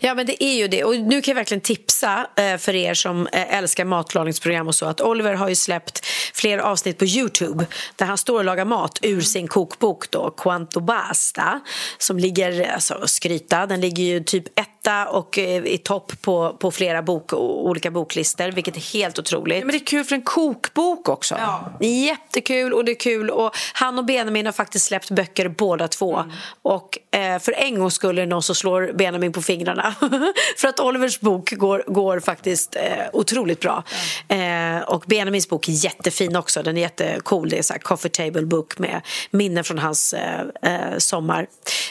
Ja, 0.00 0.14
men 0.14 0.26
det 0.26 0.44
är 0.44 0.54
ju 0.54 0.68
det. 0.68 0.84
Och 0.84 0.96
nu 0.96 1.22
kan 1.22 1.32
jag 1.32 1.36
verkligen 1.36 1.60
tipsa 1.60 2.26
eh, 2.36 2.56
för 2.56 2.74
er 2.74 2.94
som 2.94 3.26
eh, 3.26 3.54
älskar 3.54 3.84
matlagningsprogram 3.84 4.68
och 4.68 4.74
så 4.74 4.86
att 4.86 5.00
Oliver 5.00 5.34
har 5.34 5.48
ju 5.48 5.54
släppt 5.54 6.06
flera 6.34 6.64
avsnitt 6.64 6.98
på 6.98 7.04
Youtube 7.04 7.66
där 7.96 8.06
han 8.06 8.18
står 8.18 8.38
och 8.38 8.44
lagar 8.44 8.64
mat 8.64 8.98
ur 9.02 9.20
sin 9.20 9.48
kokbok 9.48 10.10
då, 10.10 10.30
Quanto 10.30 10.80
Basta, 10.80 11.60
som 11.98 12.18
ligger, 12.18 12.60
eh, 12.60 12.74
alltså 12.74 13.06
skryta, 13.06 13.66
den 13.66 13.80
ligger 13.80 14.04
ju 14.04 14.20
typ 14.20 14.44
etta 14.80 15.08
och 15.08 15.38
eh, 15.38 15.64
i 15.64 15.78
topp 15.78 16.12
på, 16.22 16.56
på 16.60 16.70
flera 16.70 17.02
bok, 17.02 17.32
olika 17.32 17.90
boklistor, 17.90 18.48
vilket 18.48 18.76
är 18.76 18.92
helt 18.92 19.18
otroligt. 19.18 19.64
Men 19.64 19.72
det 19.72 19.78
är 19.78 19.86
kul 19.86 20.04
för 20.04 20.14
en 20.14 20.22
kokbok 20.22 21.08
också. 21.08 21.36
Ja. 21.38 21.72
Jättekul 21.80 22.72
och 22.72 22.84
det 22.84 22.92
är 22.92 23.00
kul. 23.00 23.30
Och 23.30 23.56
han 23.72 23.98
och 23.98 24.04
Benjamin 24.04 24.46
har 24.46 24.52
faktiskt 24.52 24.86
släppt 24.86 25.10
böcker 25.10 25.48
båda 25.48 25.88
två. 25.88 26.24
Och 26.62 26.98
eh, 27.10 27.38
för 27.38 27.52
en 27.52 27.78
gång 27.78 27.90
skulle 27.90 28.26
någon 28.26 28.42
så 28.42 28.54
slår 28.54 28.92
Benjamin 28.94 29.32
på 29.32 29.42
fingrarna. 29.42 29.94
För 30.58 30.68
att 30.68 30.80
Olivers 30.80 31.20
bok 31.20 31.52
går, 31.52 31.84
går 31.86 32.20
faktiskt 32.20 32.76
eh, 32.76 32.82
otroligt 33.12 33.60
bra. 33.60 33.84
Eh, 34.28 34.82
och 34.86 35.04
Benjamins 35.06 35.48
bok 35.48 35.68
är 35.68 35.72
jättefin 35.72 36.36
också, 36.36 36.62
den 36.62 36.76
är 36.76 36.80
jättecool, 36.80 37.48
det 37.48 37.58
är 37.58 37.62
så 37.62 37.72
här 37.72 37.80
coffee 37.80 38.08
table 38.08 38.42
book 38.42 38.78
med 38.78 39.00
minnen 39.30 39.64
från 39.64 39.78
hans 39.78 40.14
eh, 40.14 40.40
eh, 40.62 40.98
sommar. 40.98 41.46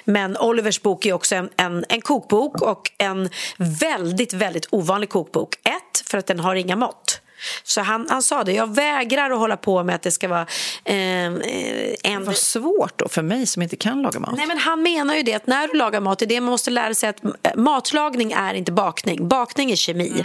Men 0.05 0.37
Olivers 0.37 0.81
bok 0.81 1.05
är 1.05 1.13
också 1.13 1.35
en, 1.35 1.49
en, 1.57 1.85
en 1.89 2.01
kokbok 2.01 2.61
och 2.61 2.78
en 2.97 3.29
väldigt, 3.57 4.33
väldigt 4.33 4.67
ovanlig 4.71 5.09
kokbok. 5.09 5.55
Ett, 5.55 6.09
för 6.09 6.17
att 6.17 6.27
den 6.27 6.39
har 6.39 6.55
inga 6.55 6.75
mått. 6.75 7.21
Så 7.63 7.81
han, 7.81 8.05
han 8.09 8.23
sa 8.23 8.43
det, 8.43 8.53
jag 8.53 8.75
vägrar 8.75 9.31
att 9.31 9.37
hålla 9.37 9.57
på 9.57 9.83
med 9.83 9.95
att 9.95 10.01
det 10.01 10.11
ska 10.11 10.27
vara 10.27 10.47
eh, 10.85 11.25
eh, 11.25 11.95
en... 12.03 12.25
Vad 12.25 12.37
svårt 12.37 12.97
då 12.99 13.07
för 13.07 13.21
mig 13.21 13.45
som 13.45 13.61
inte 13.61 13.75
kan 13.75 14.01
laga 14.01 14.19
mat. 14.19 14.33
Nej, 14.37 14.47
men 14.47 14.57
han 14.57 14.83
menar 14.83 15.15
ju 15.15 15.23
det 15.23 15.33
att 15.33 15.47
när 15.47 15.67
du 15.67 15.73
lagar 15.73 16.01
mat, 16.01 16.19
det 16.19 16.25
är 16.25 16.27
det 16.27 16.41
man 16.41 16.51
måste 16.51 16.71
lära 16.71 16.93
sig 16.93 17.09
att 17.09 17.23
eh, 17.23 17.31
matlagning 17.55 18.31
är 18.31 18.53
inte 18.53 18.71
bakning. 18.71 19.27
Bakning 19.27 19.71
är 19.71 19.75
kemi. 19.75 20.23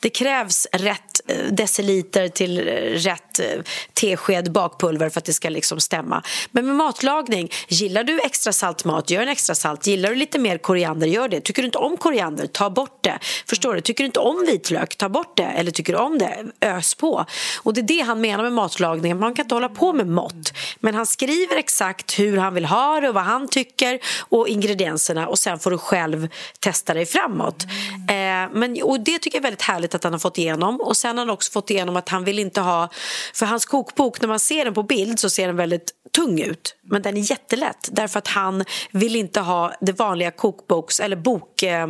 Det 0.00 0.10
krävs 0.10 0.66
rätt 0.72 1.20
eh, 1.28 1.36
deciliter 1.50 2.28
till 2.28 2.68
eh, 2.68 2.72
rätt 2.92 3.25
Eh, 3.40 3.60
tesked 3.94 4.52
bakpulver 4.52 5.08
för 5.08 5.18
att 5.18 5.24
det 5.24 5.32
ska 5.32 5.48
liksom 5.48 5.80
stämma. 5.80 6.22
Men 6.50 6.66
med 6.66 6.74
matlagning, 6.74 7.50
gillar 7.68 8.04
du 8.04 8.20
extra 8.20 8.52
salt 8.52 8.84
mat, 8.84 9.10
gör 9.10 9.22
en 9.22 9.28
extra 9.28 9.54
salt. 9.54 9.86
Gillar 9.86 10.10
du 10.10 10.14
lite 10.16 10.38
mer 10.38 10.58
koriander, 10.58 11.06
gör 11.06 11.28
det. 11.28 11.40
Tycker 11.40 11.62
du 11.62 11.66
inte 11.66 11.78
om 11.78 11.96
koriander, 11.96 12.46
ta 12.46 12.70
bort 12.70 12.98
det. 13.00 13.18
Förstår 13.46 13.74
du? 13.74 13.80
Tycker 13.80 14.04
du 14.04 14.06
inte 14.06 14.20
om 14.20 14.44
vitlök, 14.46 14.96
ta 14.96 15.08
bort 15.08 15.36
det. 15.36 15.42
Eller 15.42 15.70
tycker 15.70 15.92
du 15.92 15.98
om 15.98 16.18
det, 16.18 16.44
ös 16.60 16.94
på. 16.94 17.24
Och 17.62 17.74
det 17.74 17.80
är 17.80 17.82
det 17.82 18.00
han 18.00 18.20
menar 18.20 18.42
med 18.42 18.52
matlagning. 18.52 19.18
Man 19.18 19.34
kan 19.34 19.44
inte 19.44 19.54
hålla 19.54 19.68
på 19.68 19.92
med 19.92 20.06
mått. 20.06 20.52
Men 20.80 20.94
han 20.94 21.06
skriver 21.06 21.56
exakt 21.56 22.18
hur 22.18 22.36
han 22.36 22.54
vill 22.54 22.64
ha 22.64 23.00
det 23.00 23.08
och 23.08 23.14
vad 23.14 23.24
han 23.24 23.48
tycker 23.48 23.98
och 24.18 24.48
ingredienserna 24.48 25.28
och 25.28 25.38
sen 25.38 25.58
får 25.58 25.70
du 25.70 25.78
själv 25.78 26.28
testa 26.60 26.94
dig 26.94 27.06
framåt. 27.06 27.66
Eh, 28.08 28.52
men, 28.52 28.82
och 28.82 29.00
det 29.00 29.18
tycker 29.18 29.38
jag 29.38 29.40
är 29.40 29.42
väldigt 29.42 29.62
härligt 29.62 29.94
att 29.94 30.04
han 30.04 30.12
har 30.12 30.20
fått 30.20 30.38
igenom. 30.38 30.80
Och 30.80 30.96
sen 30.96 31.18
har 31.18 31.24
han 31.24 31.34
också 31.34 31.52
fått 31.52 31.70
igenom 31.70 31.96
att 31.96 32.08
han 32.08 32.24
vill 32.24 32.38
inte 32.38 32.60
ha... 32.60 32.88
För 33.34 33.46
hans 33.46 33.66
kokbok, 33.66 34.20
när 34.20 34.28
man 34.28 34.40
ser 34.40 34.64
den 34.64 34.74
på 34.74 34.82
bild 34.82 35.18
så 35.18 35.30
ser 35.30 35.46
den 35.46 35.56
väldigt 35.56 35.92
tung 36.12 36.40
ut. 36.40 36.76
Men 36.82 37.02
den 37.02 37.16
är 37.16 37.30
jättelätt 37.30 37.88
därför 37.92 38.18
att 38.18 38.28
han 38.28 38.64
vill 38.90 39.16
inte 39.16 39.40
ha 39.40 39.72
det 39.80 39.92
vanliga 39.92 40.30
kokboks 40.30 41.00
eller 41.00 41.16
bok... 41.16 41.62
Eh, 41.62 41.86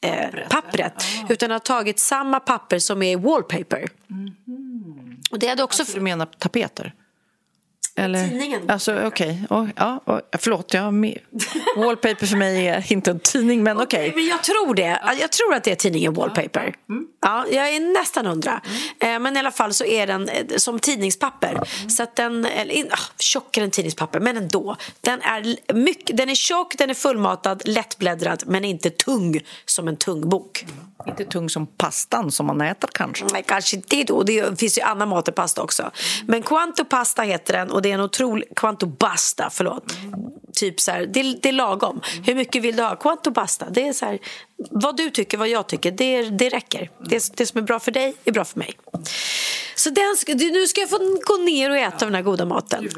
eh, 0.00 0.48
pappret 0.50 1.04
utan 1.28 1.50
har 1.50 1.58
tagit 1.58 1.98
samma 1.98 2.40
papper 2.40 2.78
som 2.78 3.02
är 3.02 3.16
wallpaper. 3.16 3.88
Och 5.30 5.38
det 5.38 5.46
hade 5.46 5.62
också... 5.62 5.82
Alltså, 5.82 5.96
du 5.96 6.00
menar 6.00 6.26
tapeter? 6.26 6.94
Eller? 7.98 8.28
Tidningen. 8.28 8.70
Alltså, 8.70 9.06
okej. 9.06 9.42
Okay. 9.50 9.72
Ja, 9.76 10.00
oh, 10.06 10.18
förlåt, 10.38 10.74
jag 10.74 10.94
med. 10.94 11.18
Wallpaper 11.76 12.26
för 12.26 12.36
mig 12.36 12.68
är 12.68 12.92
inte 12.92 13.10
en 13.10 13.20
tidning, 13.20 13.62
men 13.62 13.80
okej. 13.80 14.12
Men 14.14 14.26
jag 14.26 14.42
tror 14.42 14.74
det. 14.74 15.00
Jag 15.20 15.32
tror 15.32 15.54
att 15.54 15.64
det 15.64 15.70
är 15.70 15.76
tidningen 15.76 16.14
Wallpaper. 16.14 16.74
Ja, 17.20 17.46
jag 17.50 17.68
är 17.68 17.80
nästan 17.80 18.26
hundra. 18.26 18.60
Eh, 19.00 19.18
Men 19.18 19.36
i 19.36 19.38
alla 19.38 19.50
fall 19.50 19.74
så 19.74 19.84
är 19.84 20.06
den 20.06 20.28
eh, 20.28 20.44
som 20.56 20.78
tidningspapper. 20.78 21.60
Så 21.88 22.02
att 22.02 22.16
den, 22.16 22.44
eller, 22.44 22.86
ah, 22.90 22.98
tjockare 23.18 23.64
än 23.64 23.70
tidningspapper, 23.70 24.20
men 24.20 24.36
ändå. 24.36 24.76
Den 25.00 25.22
är, 25.22 25.74
mycket, 25.74 26.16
den 26.16 26.28
är 26.28 26.34
tjock, 26.34 26.74
den 26.78 26.90
är 26.90 26.94
fullmatad, 26.94 27.62
lättbläddrad, 27.64 28.42
men 28.46 28.64
inte 28.64 28.90
tung 28.90 29.40
som 29.64 29.88
en 29.88 29.96
tung 29.96 30.28
bok. 30.28 30.64
Inte 31.06 31.24
tung 31.24 31.50
som 31.50 31.66
pastan 31.66 32.30
som 32.30 32.46
man 32.46 32.60
äter 32.60 32.88
kanske. 32.92 33.24
Nej, 33.32 33.44
kanske 33.46 33.76
inte. 33.76 34.22
Det 34.26 34.60
finns 34.60 34.78
ju 34.78 34.82
annan 34.82 35.08
mat 35.08 35.28
än 35.28 35.34
pasta 35.34 35.62
också. 35.62 35.90
Men 36.26 36.42
Quanto 36.42 36.84
Pasta 36.84 37.22
heter 37.22 37.52
den 37.52 37.70
och 37.70 37.82
det 37.86 37.90
är 37.90 37.94
en 37.94 38.00
otrolig... 38.00 38.44
Quanto 38.56 38.86
Basta, 38.86 39.50
förlåt. 39.52 39.96
Typ 40.52 40.80
så 40.80 40.90
här, 40.90 41.06
det, 41.06 41.22
det 41.42 41.48
är 41.48 41.52
lagom. 41.52 42.00
Hur 42.26 42.34
mycket 42.34 42.62
vill 42.62 42.76
du 42.76 42.82
ha? 42.82 42.96
Quanto 42.96 43.30
Basta. 43.30 43.70
Det 43.70 43.88
är 43.88 43.92
så 43.92 44.06
här, 44.06 44.18
vad 44.70 44.96
du 44.96 45.10
tycker, 45.10 45.38
vad 45.38 45.48
jag 45.48 45.66
tycker, 45.66 45.90
det, 45.90 46.22
det 46.22 46.48
räcker. 46.48 46.90
Det, 47.08 47.36
det 47.36 47.46
som 47.46 47.58
är 47.58 47.62
bra 47.62 47.80
för 47.80 47.90
dig 47.90 48.14
är 48.24 48.32
bra 48.32 48.44
för 48.44 48.58
mig. 48.58 48.74
Så 49.74 49.90
den 49.90 50.16
nu 50.52 50.66
ska 50.66 50.80
jag 50.80 50.90
få 50.90 50.98
gå 50.98 51.36
ner 51.36 51.70
och 51.70 51.76
äta 51.76 52.04
av 52.04 52.10
den 52.10 52.14
här 52.14 52.22
goda 52.22 52.44
maten. 52.44 52.88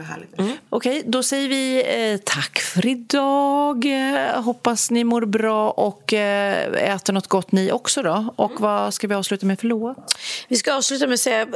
Okej, 0.71 1.03
då 1.07 1.23
säger 1.23 1.49
vi 1.49 1.85
eh, 2.13 2.21
tack 2.25 2.59
för 2.59 2.87
idag. 2.87 3.85
Eh, 3.85 4.43
hoppas 4.43 4.91
ni 4.91 5.05
mår 5.05 5.27
bra 5.27 5.71
och 5.71 6.13
eh, 6.13 6.93
äter 6.95 7.13
något 7.13 7.27
gott 7.27 7.53
ni 7.53 7.73
också 7.73 8.03
då. 8.03 8.35
Och 8.37 8.61
vad 8.61 8.95
ska 8.95 9.07
vi 9.07 9.15
avsluta 9.15 9.47
med 9.47 9.61
för 9.61 9.67
låt? 9.67 9.97
Vi 10.49 10.57
ska 10.57 10.75
avsluta 10.75 11.07
med 11.07 11.15
att 11.15 11.21
säga 11.21 11.47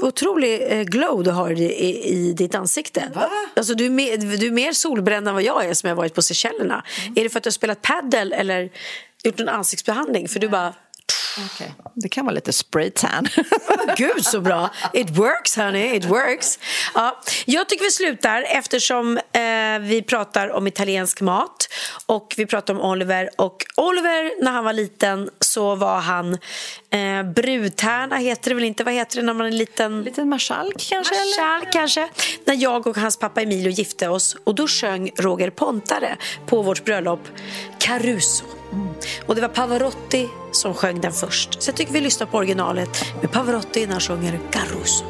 otrolig 0.00 0.62
eh, 0.68 0.82
glow 0.82 1.22
du 1.22 1.30
har 1.30 1.60
i, 1.60 1.64
i, 1.64 2.08
i 2.08 2.32
ditt 2.32 2.54
ansikte. 2.54 3.10
Alltså, 3.56 3.74
du, 3.74 3.86
är 3.86 3.90
mer, 3.90 4.16
du 4.16 4.46
är 4.46 4.50
mer 4.50 4.72
solbränd 4.72 5.28
än 5.28 5.34
vad 5.34 5.42
jag 5.42 5.64
är 5.64 5.74
som 5.74 5.88
jag 5.88 5.96
har 5.96 6.02
varit 6.02 6.14
på 6.14 6.22
Seychellerna. 6.22 6.84
Är 7.16 7.24
det 7.24 7.30
för 7.30 7.38
att 7.38 7.44
du 7.44 7.48
har 7.48 7.52
spelat 7.52 7.82
paddle 7.82 8.36
eller 8.36 8.70
gjort 9.24 9.40
en 9.40 9.48
ansiktsbehandling? 9.48 10.28
För 10.28 10.40
du 10.40 10.48
bara... 10.48 10.74
Det 11.94 12.08
kan 12.08 12.24
vara 12.24 12.34
lite 12.34 12.52
spray 12.52 12.90
tan. 12.90 13.28
Gud 13.96 14.24
så 14.24 14.40
bra! 14.40 14.70
It 14.92 15.10
works 15.10 15.56
honey, 15.56 15.96
it 15.96 16.04
works. 16.04 16.58
Ja, 16.94 17.20
jag 17.44 17.68
tycker 17.68 17.84
vi 17.84 17.90
slutar 17.90 18.42
eftersom 18.42 19.16
eh, 19.16 19.78
vi 19.80 20.04
pratar 20.08 20.48
om 20.48 20.66
italiensk 20.66 21.20
mat 21.20 21.68
och 22.06 22.34
vi 22.36 22.46
pratar 22.46 22.74
om 22.74 22.80
Oliver. 22.80 23.30
Och 23.36 23.66
Oliver, 23.76 24.44
när 24.44 24.52
han 24.52 24.64
var 24.64 24.72
liten 24.72 25.30
så 25.40 25.74
var 25.74 26.00
han 26.00 26.38
eh, 26.94 27.22
brudtärna, 27.22 28.16
heter 28.16 28.50
det 28.50 28.54
väl 28.54 28.64
inte? 28.64 28.84
Vad 28.84 28.94
heter 28.94 29.16
det 29.16 29.22
när 29.22 29.34
man 29.34 29.46
är 29.46 29.50
liten? 29.50 30.02
Liten 30.02 30.28
marskalk 30.28 30.86
kanske? 30.88 31.14
Marskalk 31.14 31.72
kanske. 31.72 32.08
När 32.44 32.54
jag 32.54 32.86
och 32.86 32.96
hans 32.96 33.16
pappa 33.16 33.42
Emilio 33.42 33.70
gifte 33.70 34.08
oss 34.08 34.36
och 34.44 34.54
då 34.54 34.66
sjöng 34.66 35.10
Roger 35.16 35.50
Pontare 35.50 36.16
på 36.46 36.62
vårt 36.62 36.84
bröllop 36.84 37.28
Caruso. 37.78 38.44
Och 39.26 39.34
det 39.34 39.40
var 39.40 39.48
Pavarotti 39.48 40.28
som 40.52 40.74
sjöng 40.74 41.00
den 41.00 41.12
först. 41.12 41.62
Så 41.62 41.68
jag 41.68 41.76
tycker 41.76 41.92
vi 41.92 42.00
lyssnar 42.00 42.26
på 42.26 42.38
originalet 42.38 43.04
med 43.20 43.32
Pavarotti 43.32 43.86
när 43.86 43.92
han 43.92 44.00
sjunger 44.00 44.40
Caruso. 44.50 45.04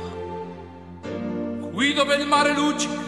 qui 1.75 1.93
dove 1.93 2.15
il 2.17 2.27
mare 2.27 2.55
luccica 2.55 3.01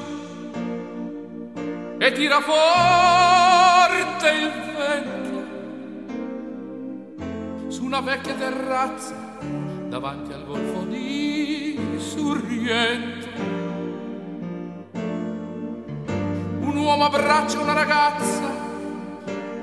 e 1.99 2.13
tira 2.13 2.41
forte 2.43 4.29
il 4.29 4.51
vento 4.77 5.26
su 7.69 7.85
una 7.85 8.01
vecchia 8.01 8.35
terrazza 8.35 9.15
davanti 9.89 10.33
al 10.33 10.45
golfo 10.45 10.85
di 10.85 11.79
Sorrento 11.99 13.27
uomo 16.87 17.05
abbraccia 17.05 17.59
una 17.59 17.73
ragazza 17.73 18.49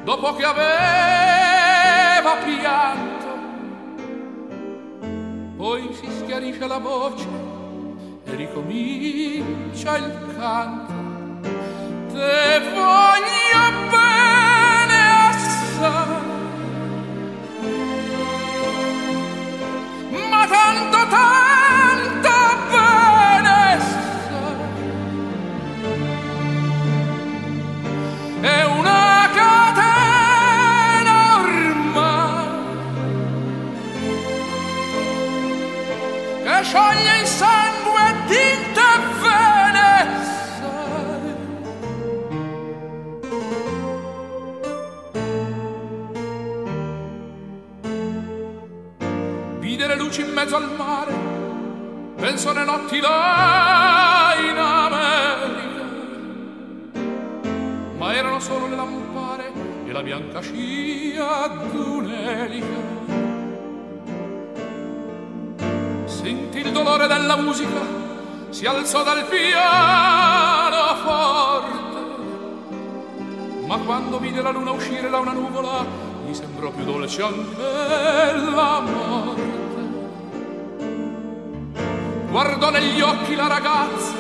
dopo 0.03 0.35
che 0.35 0.43
aveva 0.43 2.35
pianto. 2.43 3.27
Poi 5.55 5.93
si 5.93 6.05
schiarisce 6.19 6.67
la 6.67 6.79
voce 6.79 7.27
e 8.25 8.35
ricomincia 8.35 9.97
il 9.97 10.35
canto. 10.37 10.91
Te 12.11 12.61
voglio 12.73 13.71
bene 13.89 15.29
assai, 15.29 16.32
tanto 20.53 21.07
tanto 21.07 21.32
mezzo 50.43 50.57
al 50.57 50.69
mare, 50.75 51.13
penso 52.15 52.49
alle 52.49 52.65
notti 52.65 52.99
là 52.99 54.33
in 54.41 54.57
America, 54.57 55.83
ma 57.97 58.13
erano 58.13 58.41
solo 58.41 58.67
le 58.67 58.75
lampare 58.75 59.53
e 59.85 59.91
la 59.93 60.03
bianca 60.03 60.41
scia 60.41 61.47
d'un'elica. 61.47 62.91
Sentì 66.03 66.59
il 66.59 66.71
dolore 66.73 67.07
della 67.07 67.37
musica, 67.37 67.79
si 68.49 68.65
alzò 68.65 69.01
dal 69.01 69.23
piano 69.25 70.95
forte, 71.05 71.77
ma 73.65 73.77
quando 73.77 74.19
vide 74.19 74.41
la 74.41 74.51
luna 74.51 74.71
uscire 74.71 75.09
da 75.09 75.19
una 75.19 75.31
nuvola, 75.31 75.85
gli 76.27 76.33
sembrò 76.33 76.69
più 76.69 76.83
dolce 76.83 77.21
anche 77.21 78.51
la 78.53 78.81
morte. 78.81 79.62
Guardò 82.33 82.71
negli 82.71 82.99
occhi 82.99 83.35
la 83.35 83.45
ragazza, 83.45 84.11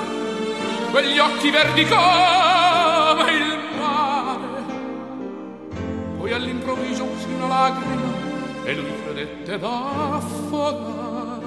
quegli 0.91 1.17
occhi 1.17 1.49
verdi 1.49 1.83
come 1.87 3.31
il 3.31 3.57
mare. 3.79 4.63
Poi 6.19 6.31
all'improvviso 6.31 7.05
uscì 7.05 7.33
una 7.33 7.47
lacrima 7.47 8.13
e 8.65 8.75
lui 8.75 8.93
credette 9.03 9.57
d'affogare. 9.57 11.41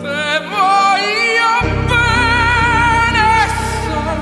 Te 0.00 0.40
voglio 0.48 1.52
bene 1.86 3.48
sai, 3.84 4.16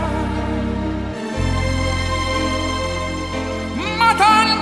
ma 3.96 4.14
tanto 4.16 4.55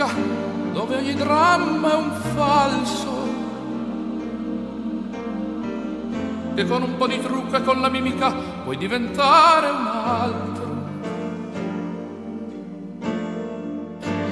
lirica 0.00 0.08
dove 0.72 0.96
ogni 0.96 1.14
dramma 1.14 1.92
è 1.92 1.94
un 1.94 2.12
falso 2.34 3.28
e 6.54 6.66
con 6.66 6.82
un 6.82 6.96
po' 6.96 7.06
di 7.06 7.20
trucco 7.20 7.56
e 7.56 7.62
con 7.62 7.80
la 7.80 7.88
mimica 7.88 8.32
puoi 8.64 8.76
diventare 8.76 9.70
un 9.70 9.86
altro. 9.86 10.58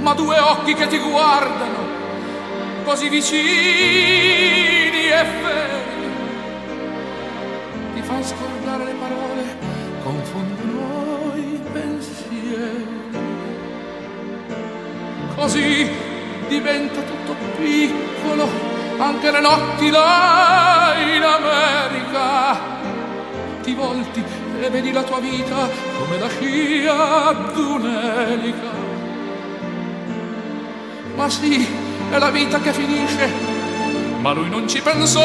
Ma 0.00 0.14
due 0.14 0.38
occhi 0.38 0.74
che 0.74 0.86
ti 0.86 0.98
guardano 0.98 1.96
così 2.84 3.08
vicini 3.08 3.36
e 5.08 5.24
feri 5.42 6.06
ti 7.94 8.02
fanno 8.02 8.22
scordare 8.22 8.84
le 8.84 8.94
parole, 8.94 9.77
Così 15.38 15.88
diventa 16.48 17.00
tutto 17.00 17.36
piccolo, 17.56 18.48
anche 18.98 19.30
le 19.30 19.40
notti 19.40 19.88
là 19.88 20.94
in 20.98 21.22
America. 21.22 22.58
Ti 23.62 23.72
volti 23.72 24.24
e 24.60 24.68
vedi 24.68 24.90
la 24.90 25.04
tua 25.04 25.20
vita 25.20 25.68
come 25.96 26.18
la 26.18 26.28
scia 26.28 27.32
d'un'elica. 27.54 28.86
Ma 31.14 31.28
sì, 31.28 31.66
è 32.10 32.18
la 32.18 32.30
vita 32.30 32.58
che 32.58 32.72
finisce, 32.72 33.30
ma 34.18 34.32
lui 34.32 34.50
non 34.50 34.68
ci 34.68 34.80
pensò 34.82 35.20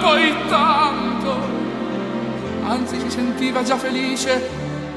poi 0.00 0.34
tanto. 0.48 1.38
Anzi, 2.66 2.98
si 2.98 3.08
sentiva 3.10 3.62
già 3.62 3.76
felice 3.76 4.50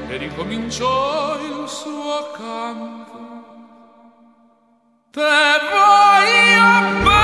e 0.08 0.16
ricominciò 0.16 1.36
il 1.36 1.68
suo 1.68 2.32
canto. 2.36 3.03
The 5.14 5.20
boy 5.20 7.23